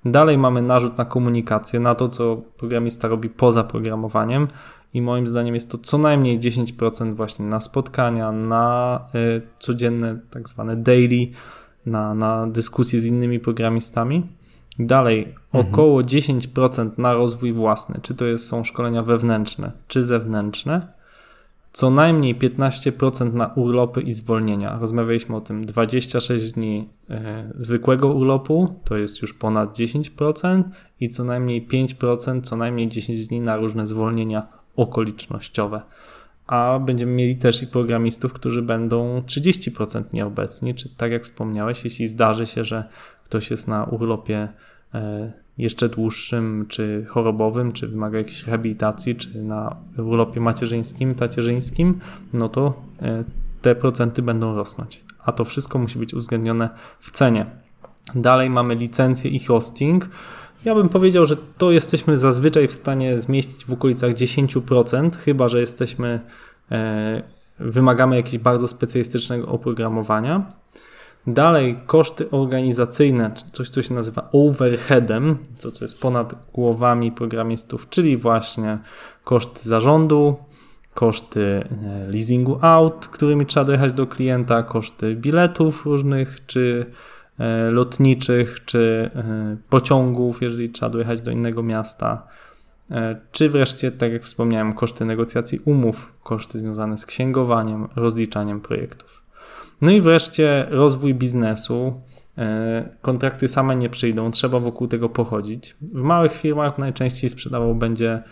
Dalej 0.05 0.37
mamy 0.37 0.61
narzut 0.61 0.97
na 0.97 1.05
komunikację, 1.05 1.79
na 1.79 1.95
to, 1.95 2.09
co 2.09 2.41
programista 2.57 3.07
robi 3.07 3.29
poza 3.29 3.63
programowaniem, 3.63 4.47
i 4.93 5.01
moim 5.01 5.27
zdaniem 5.27 5.55
jest 5.55 5.71
to 5.71 5.77
co 5.77 5.97
najmniej 5.97 6.39
10% 6.39 7.15
właśnie 7.15 7.45
na 7.45 7.59
spotkania, 7.59 8.31
na 8.31 8.99
y, 9.15 9.41
codzienne 9.59 10.19
tak 10.29 10.49
zwane 10.49 10.75
daily, 10.75 11.27
na, 11.85 12.13
na 12.15 12.47
dyskusje 12.47 12.99
z 12.99 13.05
innymi 13.05 13.39
programistami. 13.39 14.27
Dalej, 14.79 15.35
mhm. 15.53 15.73
około 15.73 16.01
10% 16.01 16.89
na 16.97 17.13
rozwój 17.13 17.53
własny, 17.53 17.99
czy 18.01 18.15
to 18.15 18.25
jest, 18.25 18.47
są 18.47 18.63
szkolenia 18.63 19.03
wewnętrzne, 19.03 19.71
czy 19.87 20.03
zewnętrzne. 20.03 20.87
Co 21.73 21.89
najmniej 21.89 22.35
15% 22.35 23.33
na 23.33 23.47
urlopy 23.47 24.01
i 24.01 24.13
zwolnienia. 24.13 24.77
Rozmawialiśmy 24.81 25.35
o 25.35 25.41
tym 25.41 25.65
26 25.65 26.51
dni 26.51 26.89
y, 27.09 27.15
zwykłego 27.55 28.07
urlopu, 28.07 28.75
to 28.83 28.97
jest 28.97 29.21
już 29.21 29.33
ponad 29.33 29.77
10%, 29.77 30.63
i 30.99 31.09
co 31.09 31.23
najmniej 31.23 31.67
5%, 31.67 32.41
co 32.41 32.55
najmniej 32.55 32.87
10 32.87 33.27
dni 33.27 33.41
na 33.41 33.57
różne 33.57 33.87
zwolnienia 33.87 34.47
okolicznościowe. 34.75 35.81
A 36.47 36.79
będziemy 36.79 37.11
mieli 37.11 37.35
też 37.35 37.63
i 37.63 37.67
programistów, 37.67 38.33
którzy 38.33 38.61
będą 38.61 39.19
30% 39.19 40.03
nieobecni, 40.13 40.75
czy 40.75 40.89
tak 40.89 41.11
jak 41.11 41.23
wspomniałeś, 41.23 41.83
jeśli 41.83 42.07
zdarzy 42.07 42.45
się, 42.45 42.63
że 42.63 42.83
ktoś 43.31 43.51
jest 43.51 43.67
na 43.67 43.83
urlopie 43.83 44.47
e, 44.93 45.31
jeszcze 45.57 45.89
dłuższym, 45.89 46.65
czy 46.69 47.05
chorobowym, 47.09 47.71
czy 47.71 47.87
wymaga 47.87 48.17
jakiejś 48.17 48.43
rehabilitacji, 48.43 49.15
czy 49.15 49.43
na 49.43 49.75
urlopie 49.97 50.39
macierzyńskim, 50.39 51.15
tacierzyńskim, 51.15 51.99
no 52.33 52.49
to 52.49 52.81
e, 53.01 53.23
te 53.61 53.75
procenty 53.75 54.21
będą 54.21 54.55
rosnąć. 54.55 55.03
A 55.25 55.31
to 55.31 55.45
wszystko 55.45 55.79
musi 55.79 55.99
być 55.99 56.13
uwzględnione 56.13 56.69
w 56.99 57.11
cenie. 57.11 57.45
Dalej 58.15 58.49
mamy 58.49 58.75
licencję 58.75 59.31
i 59.31 59.39
hosting. 59.39 60.09
Ja 60.65 60.75
bym 60.75 60.89
powiedział, 60.89 61.25
że 61.25 61.37
to 61.57 61.71
jesteśmy 61.71 62.17
zazwyczaj 62.17 62.67
w 62.67 62.73
stanie 62.73 63.19
zmieścić 63.19 63.65
w 63.65 63.73
okolicach 63.73 64.11
10%, 64.11 65.15
chyba 65.15 65.47
że 65.47 65.59
jesteśmy, 65.59 66.19
e, 66.71 67.23
wymagamy 67.59 68.15
jakiegoś 68.15 68.43
bardzo 68.43 68.67
specjalistycznego 68.67 69.47
oprogramowania. 69.47 70.61
Dalej 71.27 71.79
koszty 71.87 72.29
organizacyjne, 72.31 73.31
coś 73.51 73.69
co 73.69 73.81
się 73.81 73.93
nazywa 73.93 74.29
overheadem, 74.31 75.37
to 75.61 75.71
co 75.71 75.85
jest 75.85 76.01
ponad 76.01 76.35
głowami 76.53 77.11
programistów, 77.11 77.89
czyli 77.89 78.17
właśnie 78.17 78.79
koszty 79.23 79.69
zarządu, 79.69 80.35
koszty 80.93 81.41
e, 81.41 82.07
leasingu 82.07 82.57
aut, 82.61 83.07
którymi 83.07 83.45
trzeba 83.45 83.65
dojechać 83.65 83.93
do 83.93 84.07
klienta, 84.07 84.63
koszty 84.63 85.15
biletów 85.15 85.85
różnych, 85.85 86.45
czy 86.45 86.85
E, 87.41 87.71
lotniczych 87.71 88.65
czy 88.65 89.09
e, 89.15 89.57
pociągów, 89.69 90.41
jeżeli 90.41 90.69
trzeba 90.69 90.89
dojechać 90.89 91.21
do 91.21 91.31
innego 91.31 91.63
miasta, 91.63 92.27
czy 93.31 93.49
wreszcie, 93.49 93.91
tak 93.91 94.11
jak 94.11 94.23
wspomniałem, 94.23 94.73
koszty 94.73 95.05
negocjacji 95.05 95.59
umów, 95.65 96.13
koszty 96.23 96.59
związane 96.59 96.97
z 96.97 97.05
księgowaniem, 97.05 97.87
rozliczaniem 97.95 98.61
projektów. 98.61 99.20
No 99.81 99.91
i 99.91 100.01
wreszcie 100.01 100.67
rozwój 100.69 101.15
biznesu. 101.15 102.01
Kontrakty 103.01 103.47
same 103.47 103.75
nie 103.75 103.89
przyjdą, 103.89 104.31
trzeba 104.31 104.59
wokół 104.59 104.87
tego 104.87 105.09
pochodzić. 105.09 105.75
W 105.81 106.01
małych 106.01 106.31
firmach 106.31 106.77
najczęściej 106.77 107.29
sprzedawał 107.29 107.75
będzie 107.75 108.23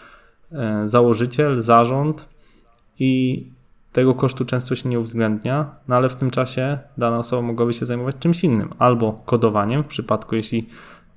założyciel, 0.85 1.61
zarząd 1.61 2.25
i 2.99 3.45
tego 3.93 4.15
kosztu 4.15 4.45
często 4.45 4.75
się 4.75 4.89
nie 4.89 4.99
uwzględnia, 4.99 5.75
no 5.87 5.95
ale 5.95 6.09
w 6.09 6.15
tym 6.15 6.31
czasie 6.31 6.79
dana 6.97 7.17
osoba 7.17 7.41
mogłaby 7.41 7.73
się 7.73 7.85
zajmować 7.85 8.15
czymś 8.19 8.43
innym, 8.43 8.69
albo 8.79 9.13
kodowaniem, 9.13 9.83
w 9.83 9.87
przypadku 9.87 10.35
jeśli 10.35 10.69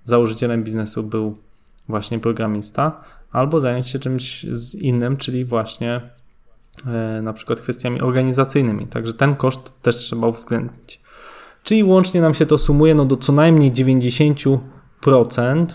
założycielem 0.05 0.65
biznesu 0.65 1.03
był 1.03 1.39
właśnie 1.89 2.19
programista, 2.19 3.01
albo 3.33 3.61
zająć 3.61 3.89
się 3.89 3.99
czymś 3.99 4.45
innym, 4.81 5.17
czyli 5.17 5.45
właśnie 5.45 5.95
e, 5.95 6.11
na 7.23 7.33
przykład 7.33 7.61
kwestiami 7.61 8.01
organizacyjnymi. 8.01 8.87
Także 8.87 9.15
ten 9.15 9.35
koszt 9.35 9.83
też 9.83 9.97
trzeba 9.97 10.27
uwzględnić. 10.27 11.01
Czyli 11.63 11.85
łącznie 11.85 12.21
nam 12.21 12.35
się 12.35 12.47
to 12.47 12.59
sumuje 12.59 12.95
no, 12.95 13.05
do 13.05 13.17
co 13.17 13.33
najmniej 13.33 13.73
90% 13.73 15.67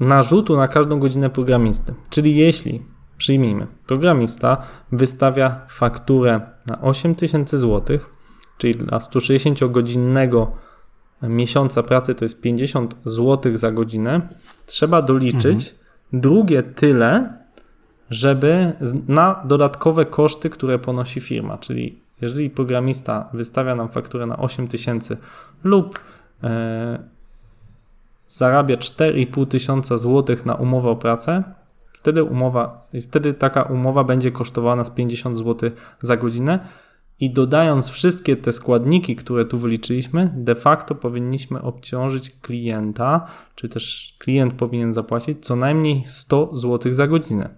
narzutu 0.00 0.56
na 0.56 0.68
każdą 0.68 0.98
godzinę 0.98 1.30
programisty. 1.30 1.94
Czyli 2.10 2.36
jeśli 2.36 2.82
przyjmijmy, 3.16 3.66
programista 3.86 4.62
wystawia 4.92 5.66
fakturę 5.68 6.40
na 6.66 6.80
8000 6.80 7.58
zł, 7.58 7.98
czyli 8.58 8.74
dla 8.74 8.98
160-godzinnego 8.98 10.46
miesiąca 11.22 11.82
pracy 11.82 12.14
to 12.14 12.24
jest 12.24 12.40
50 12.40 12.96
zł 13.04 13.56
za 13.56 13.72
godzinę, 13.72 14.28
trzeba 14.66 15.02
doliczyć 15.02 15.68
mhm. 15.68 15.76
drugie 16.12 16.62
tyle, 16.62 17.37
żeby 18.10 18.72
na 19.08 19.42
dodatkowe 19.44 20.06
koszty, 20.06 20.50
które 20.50 20.78
ponosi 20.78 21.20
firma. 21.20 21.58
Czyli 21.58 21.98
jeżeli 22.20 22.50
programista 22.50 23.28
wystawia 23.32 23.74
nam 23.74 23.88
fakturę 23.88 24.26
na 24.26 24.38
8000 24.38 25.16
lub 25.64 25.98
e, 26.42 26.98
zarabia 28.26 28.76
4,5 28.76 29.46
tysiąca 29.46 29.98
złotych 29.98 30.46
na 30.46 30.54
umowę 30.54 30.90
o 30.90 30.96
pracę, 30.96 31.42
wtedy 31.92 32.22
umowa, 32.22 32.88
wtedy 33.06 33.34
taka 33.34 33.62
umowa 33.62 34.04
będzie 34.04 34.30
kosztowała 34.30 34.76
nas 34.76 34.90
50 34.90 35.36
zł 35.36 35.70
za 36.00 36.16
godzinę 36.16 36.58
i 37.20 37.30
dodając 37.30 37.88
wszystkie 37.88 38.36
te 38.36 38.52
składniki, 38.52 39.16
które 39.16 39.44
tu 39.44 39.58
wyliczyliśmy, 39.58 40.32
de 40.36 40.54
facto 40.54 40.94
powinniśmy 40.94 41.62
obciążyć 41.62 42.30
klienta, 42.30 43.26
czy 43.54 43.68
też 43.68 44.16
klient 44.18 44.54
powinien 44.54 44.92
zapłacić 44.92 45.38
co 45.40 45.56
najmniej 45.56 46.02
100 46.06 46.56
zł 46.56 46.92
za 46.94 47.06
godzinę. 47.06 47.50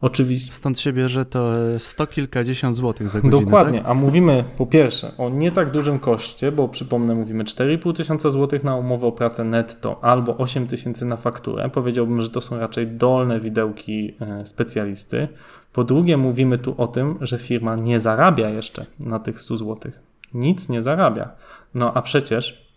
Oczywiście. 0.00 0.52
Stąd 0.52 0.80
się 0.80 0.92
bierze 0.92 1.24
to 1.24 1.48
sto 1.78 2.06
kilkadziesiąt 2.06 2.76
złotych 2.76 3.08
za 3.08 3.20
godzinę. 3.20 3.44
Dokładnie, 3.44 3.78
tak? 3.78 3.88
a 3.88 3.94
mówimy 3.94 4.44
po 4.58 4.66
pierwsze 4.66 5.12
o 5.18 5.30
nie 5.30 5.52
tak 5.52 5.70
dużym 5.70 5.98
koszcie, 5.98 6.52
bo 6.52 6.68
przypomnę, 6.68 7.14
mówimy 7.14 7.44
4,5 7.44 7.96
tysiąca 7.96 8.30
złotych 8.30 8.64
na 8.64 8.76
umowę 8.76 9.06
o 9.06 9.12
pracę 9.12 9.44
netto 9.44 9.98
albo 10.02 10.36
8 10.36 10.66
tysięcy 10.66 11.04
na 11.04 11.16
fakturę. 11.16 11.70
Powiedziałbym, 11.70 12.20
że 12.20 12.30
to 12.30 12.40
są 12.40 12.58
raczej 12.58 12.86
dolne 12.86 13.40
widełki 13.40 14.14
e, 14.20 14.46
specjalisty. 14.46 15.28
Po 15.72 15.84
drugie, 15.84 16.16
mówimy 16.16 16.58
tu 16.58 16.74
o 16.78 16.86
tym, 16.86 17.18
że 17.20 17.38
firma 17.38 17.76
nie 17.76 18.00
zarabia 18.00 18.48
jeszcze 18.48 18.86
na 19.00 19.18
tych 19.18 19.40
100 19.40 19.56
złotych. 19.56 20.00
Nic 20.34 20.68
nie 20.68 20.82
zarabia. 20.82 21.30
No 21.74 21.92
a 21.94 22.02
przecież 22.02 22.70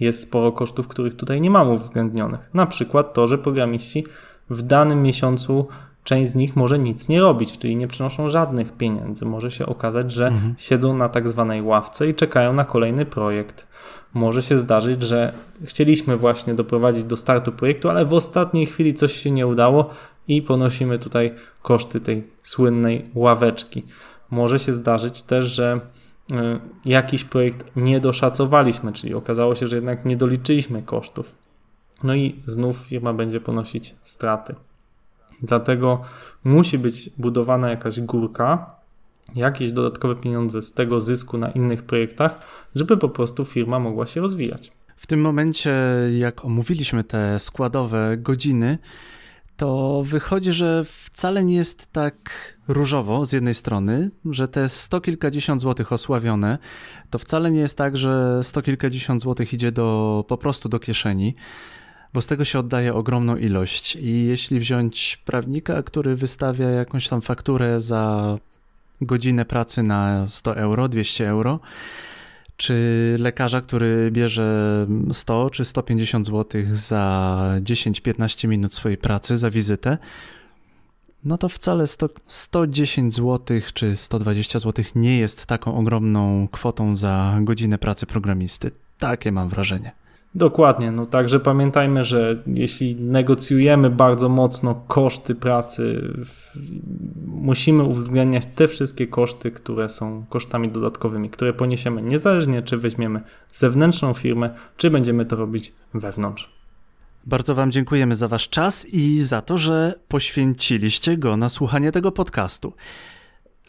jest 0.00 0.22
sporo 0.22 0.52
kosztów, 0.52 0.88
których 0.88 1.14
tutaj 1.14 1.40
nie 1.40 1.50
mamy 1.50 1.70
uwzględnionych. 1.70 2.50
Na 2.54 2.66
przykład 2.66 3.14
to, 3.14 3.26
że 3.26 3.38
programiści 3.38 4.04
w 4.50 4.62
danym 4.62 5.02
miesiącu 5.02 5.66
część 6.04 6.30
z 6.30 6.34
nich 6.34 6.56
może 6.56 6.78
nic 6.78 7.08
nie 7.08 7.20
robić, 7.20 7.58
czyli 7.58 7.76
nie 7.76 7.88
przynoszą 7.88 8.28
żadnych 8.28 8.72
pieniędzy. 8.72 9.26
Może 9.26 9.50
się 9.50 9.66
okazać, 9.66 10.12
że 10.12 10.26
mhm. 10.26 10.54
siedzą 10.58 10.96
na 10.96 11.08
tak 11.08 11.28
zwanej 11.28 11.62
ławce 11.62 12.08
i 12.08 12.14
czekają 12.14 12.52
na 12.52 12.64
kolejny 12.64 13.06
projekt. 13.06 13.66
Może 14.14 14.42
się 14.42 14.56
zdarzyć, 14.56 15.02
że 15.02 15.32
chcieliśmy 15.64 16.16
właśnie 16.16 16.54
doprowadzić 16.54 17.04
do 17.04 17.16
startu 17.16 17.52
projektu, 17.52 17.90
ale 17.90 18.04
w 18.04 18.14
ostatniej 18.14 18.66
chwili 18.66 18.94
coś 18.94 19.12
się 19.12 19.30
nie 19.30 19.46
udało 19.46 19.90
i 20.28 20.42
ponosimy 20.42 20.98
tutaj 20.98 21.34
koszty 21.62 22.00
tej 22.00 22.26
słynnej 22.42 23.04
ławeczki. 23.14 23.82
Może 24.30 24.58
się 24.58 24.72
zdarzyć 24.72 25.22
też, 25.22 25.44
że 25.44 25.80
y, 26.30 26.34
jakiś 26.84 27.24
projekt 27.24 27.66
nie 27.76 28.00
doszacowaliśmy, 28.00 28.92
czyli 28.92 29.14
okazało 29.14 29.54
się, 29.54 29.66
że 29.66 29.76
jednak 29.76 30.04
nie 30.04 30.16
doliczyliśmy 30.16 30.82
kosztów. 30.82 31.34
No 32.04 32.14
i 32.14 32.42
znów 32.46 32.76
firma 32.76 33.12
będzie 33.12 33.40
ponosić 33.40 33.94
straty. 34.02 34.54
Dlatego 35.42 36.02
musi 36.44 36.78
być 36.78 37.10
budowana 37.18 37.70
jakaś 37.70 38.00
górka, 38.00 38.76
jakieś 39.34 39.72
dodatkowe 39.72 40.16
pieniądze 40.16 40.62
z 40.62 40.72
tego 40.72 41.00
zysku 41.00 41.38
na 41.38 41.50
innych 41.50 41.82
projektach, 41.82 42.46
żeby 42.74 42.96
po 42.96 43.08
prostu 43.08 43.44
firma 43.44 43.78
mogła 43.78 44.06
się 44.06 44.20
rozwijać. 44.20 44.72
W 44.96 45.06
tym 45.06 45.20
momencie, 45.20 45.74
jak 46.18 46.44
omówiliśmy 46.44 47.04
te 47.04 47.38
składowe 47.38 48.16
godziny, 48.16 48.78
to 49.56 50.02
wychodzi, 50.06 50.52
że 50.52 50.84
wcale 50.84 51.44
nie 51.44 51.54
jest 51.54 51.92
tak 51.92 52.14
różowo 52.68 53.24
z 53.24 53.32
jednej 53.32 53.54
strony, 53.54 54.10
że 54.24 54.48
te 54.48 54.68
sto 54.68 55.00
kilkadziesiąt 55.00 55.60
złotych 55.60 55.92
osławione, 55.92 56.58
to 57.10 57.18
wcale 57.18 57.50
nie 57.50 57.60
jest 57.60 57.78
tak, 57.78 57.96
że 57.96 58.40
sto 58.42 58.62
kilkadziesiąt 58.62 59.22
złotych 59.22 59.52
idzie 59.52 59.72
do, 59.72 60.24
po 60.28 60.38
prostu 60.38 60.68
do 60.68 60.78
kieszeni 60.78 61.34
bo 62.14 62.20
z 62.20 62.26
tego 62.26 62.44
się 62.44 62.58
oddaje 62.58 62.94
ogromną 62.94 63.36
ilość. 63.36 63.96
I 63.96 64.24
jeśli 64.24 64.60
wziąć 64.60 65.22
prawnika, 65.24 65.82
który 65.82 66.16
wystawia 66.16 66.70
jakąś 66.70 67.08
tam 67.08 67.20
fakturę 67.20 67.80
za 67.80 68.36
godzinę 69.00 69.44
pracy 69.44 69.82
na 69.82 70.26
100 70.26 70.56
euro, 70.56 70.88
200 70.88 71.28
euro, 71.28 71.60
czy 72.56 73.16
lekarza, 73.18 73.60
który 73.60 74.10
bierze 74.12 74.86
100 75.12 75.50
czy 75.50 75.64
150 75.64 76.26
zł 76.26 76.62
za 76.72 77.40
10-15 77.60 78.48
minut 78.48 78.74
swojej 78.74 78.98
pracy, 78.98 79.36
za 79.36 79.50
wizytę, 79.50 79.98
no 81.24 81.38
to 81.38 81.48
wcale 81.48 81.86
100, 81.86 82.08
110 82.26 83.14
zł 83.14 83.60
czy 83.74 83.96
120 83.96 84.58
zł 84.58 84.84
nie 84.94 85.18
jest 85.18 85.46
taką 85.46 85.76
ogromną 85.76 86.48
kwotą 86.48 86.94
za 86.94 87.38
godzinę 87.40 87.78
pracy 87.78 88.06
programisty. 88.06 88.70
Takie 88.98 89.32
mam 89.32 89.48
wrażenie. 89.48 89.99
Dokładnie, 90.34 90.92
no 90.92 91.06
także 91.06 91.40
pamiętajmy, 91.40 92.04
że 92.04 92.42
jeśli 92.46 92.96
negocjujemy 92.96 93.90
bardzo 93.90 94.28
mocno 94.28 94.84
koszty 94.88 95.34
pracy, 95.34 96.14
musimy 97.26 97.82
uwzględniać 97.82 98.46
te 98.46 98.68
wszystkie 98.68 99.06
koszty, 99.06 99.50
które 99.50 99.88
są 99.88 100.24
kosztami 100.28 100.68
dodatkowymi, 100.68 101.30
które 101.30 101.52
poniesiemy 101.52 102.02
niezależnie, 102.02 102.62
czy 102.62 102.76
weźmiemy 102.76 103.20
zewnętrzną 103.52 104.14
firmę, 104.14 104.50
czy 104.76 104.90
będziemy 104.90 105.26
to 105.26 105.36
robić 105.36 105.72
wewnątrz. 105.94 106.50
Bardzo 107.26 107.54
Wam 107.54 107.72
dziękujemy 107.72 108.14
za 108.14 108.28
Wasz 108.28 108.48
czas 108.48 108.86
i 108.88 109.20
za 109.20 109.42
to, 109.42 109.58
że 109.58 109.94
poświęciliście 110.08 111.16
go 111.16 111.36
na 111.36 111.48
słuchanie 111.48 111.92
tego 111.92 112.12
podcastu. 112.12 112.72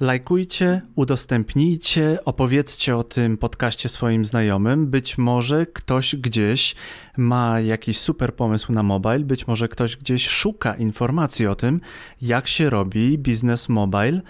Lajkujcie, 0.02 0.82
udostępnijcie, 0.95 2.18
opowiedzcie 2.26 2.97
o 2.97 3.04
tym 3.04 3.38
podcaście 3.38 3.89
swoim 3.89 4.26
znajomym. 4.26 4.88
Być 4.88 5.18
może 5.18 5.66
ktoś 5.66 6.16
gdzieś 6.16 6.76
ma 7.18 7.60
jakiś 7.60 7.99
super 7.99 8.36
pomysł 8.36 8.74
na 8.74 8.84
mobile, 8.84 9.20
być 9.20 9.47
może 9.47 9.68
ktoś 9.68 9.97
gdzieś 9.97 10.28
szuka 10.28 10.76
informacji 10.76 11.47
o 11.47 11.56
tym, 11.56 11.82
jak 12.22 12.47
się 12.47 12.70
robi 12.70 13.18
biznes 13.18 13.70
mobile. 13.70 14.22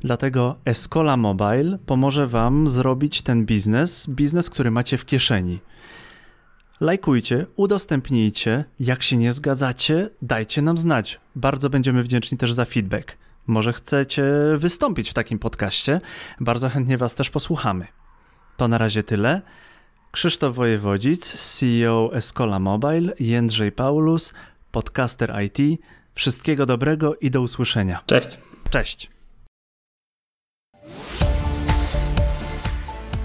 Dlatego 0.00 0.56
Escola 0.64 1.16
Mobile 1.16 1.78
pomoże 1.86 2.26
Wam 2.26 2.68
zrobić 2.68 3.22
ten 3.22 3.46
biznes, 3.46 4.10
biznes, 4.10 4.50
który 4.50 4.70
macie 4.70 4.98
w 4.98 5.04
kieszeni. 5.04 5.60
Lajkujcie, 6.80 7.46
udostępnijcie. 7.56 8.64
Jak 8.80 9.02
się 9.02 9.16
nie 9.16 9.32
zgadzacie, 9.32 10.10
dajcie 10.22 10.62
nam 10.62 10.78
znać. 10.78 11.20
Bardzo 11.36 11.70
będziemy 11.70 12.02
wdzięczni 12.02 12.38
też 12.38 12.52
za 12.52 12.64
feedback. 12.64 13.25
Może 13.46 13.72
chcecie 13.72 14.24
wystąpić 14.56 15.10
w 15.10 15.14
takim 15.14 15.38
podcaście? 15.38 16.00
Bardzo 16.40 16.68
chętnie 16.68 16.98
Was 16.98 17.14
też 17.14 17.30
posłuchamy. 17.30 17.86
To 18.56 18.68
na 18.68 18.78
razie 18.78 19.02
tyle. 19.02 19.42
Krzysztof 20.10 20.56
Wojewodzic, 20.56 21.32
CEO 21.58 22.10
Escola 22.12 22.58
Mobile, 22.58 23.12
Jędrzej 23.20 23.72
Paulus, 23.72 24.34
podcaster 24.70 25.34
IT. 25.44 25.80
Wszystkiego 26.14 26.66
dobrego 26.66 27.14
i 27.14 27.30
do 27.30 27.40
usłyszenia. 27.40 28.00
Cześć. 28.06 28.38
Cześć. 28.70 29.10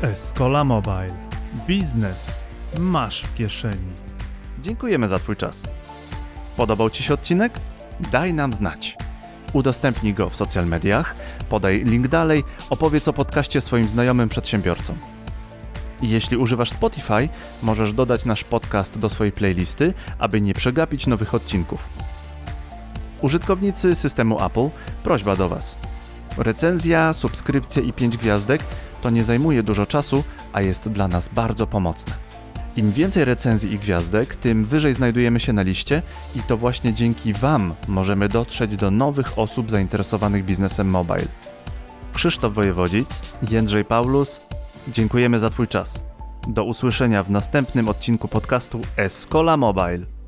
Escola 0.01 0.63
Mobile. 0.63 1.29
Biznes 1.67 2.39
masz 2.79 3.21
w 3.21 3.35
kieszeni. 3.35 3.93
Dziękujemy 4.61 5.07
za 5.07 5.19
Twój 5.19 5.35
czas. 5.35 5.67
Podobał 6.57 6.89
Ci 6.89 7.03
się 7.03 7.13
odcinek? 7.13 7.59
Daj 8.11 8.33
nam 8.33 8.53
znać 8.53 8.97
udostępnij 9.53 10.13
go 10.13 10.29
w 10.29 10.35
social 10.35 10.65
mediach, 10.65 11.15
podaj 11.49 11.83
link 11.83 12.07
dalej, 12.07 12.43
opowiedz 12.69 13.07
o 13.07 13.13
podcaście 13.13 13.61
swoim 13.61 13.89
znajomym 13.89 14.29
przedsiębiorcom. 14.29 14.95
Jeśli 16.01 16.37
używasz 16.37 16.69
Spotify, 16.69 17.29
możesz 17.61 17.93
dodać 17.93 18.25
nasz 18.25 18.43
podcast 18.43 18.99
do 18.99 19.09
swojej 19.09 19.31
playlisty, 19.31 19.93
aby 20.19 20.41
nie 20.41 20.53
przegapić 20.53 21.07
nowych 21.07 21.33
odcinków. 21.33 21.83
Użytkownicy 23.21 23.95
systemu 23.95 24.45
Apple, 24.45 24.69
prośba 25.03 25.35
do 25.35 25.49
Was. 25.49 25.77
Recenzja, 26.37 27.13
subskrypcja 27.13 27.81
i 27.81 27.93
5 27.93 28.17
gwiazdek 28.17 28.63
to 29.01 29.09
nie 29.09 29.23
zajmuje 29.23 29.63
dużo 29.63 29.85
czasu, 29.85 30.23
a 30.53 30.61
jest 30.61 30.89
dla 30.89 31.07
nas 31.07 31.29
bardzo 31.29 31.67
pomocne. 31.67 32.30
Im 32.75 32.91
więcej 32.91 33.25
recenzji 33.25 33.73
i 33.73 33.79
gwiazdek, 33.79 34.35
tym 34.35 34.65
wyżej 34.65 34.93
znajdujemy 34.93 35.39
się 35.39 35.53
na 35.53 35.61
liście 35.61 36.01
i 36.35 36.39
to 36.39 36.57
właśnie 36.57 36.93
dzięki 36.93 37.33
Wam 37.33 37.73
możemy 37.87 38.29
dotrzeć 38.29 38.75
do 38.75 38.91
nowych 38.91 39.39
osób 39.39 39.71
zainteresowanych 39.71 40.45
biznesem 40.45 40.87
mobile. 40.87 41.25
Krzysztof 42.13 42.53
Wojewodzic, 42.53 43.21
Jędrzej 43.51 43.85
Paulus. 43.85 44.41
Dziękujemy 44.87 45.39
za 45.39 45.49
Twój 45.49 45.67
czas. 45.67 46.05
Do 46.47 46.63
usłyszenia 46.63 47.23
w 47.23 47.29
następnym 47.29 47.89
odcinku 47.89 48.27
podcastu 48.27 48.81
Escola 48.97 49.57
Mobile. 49.57 50.20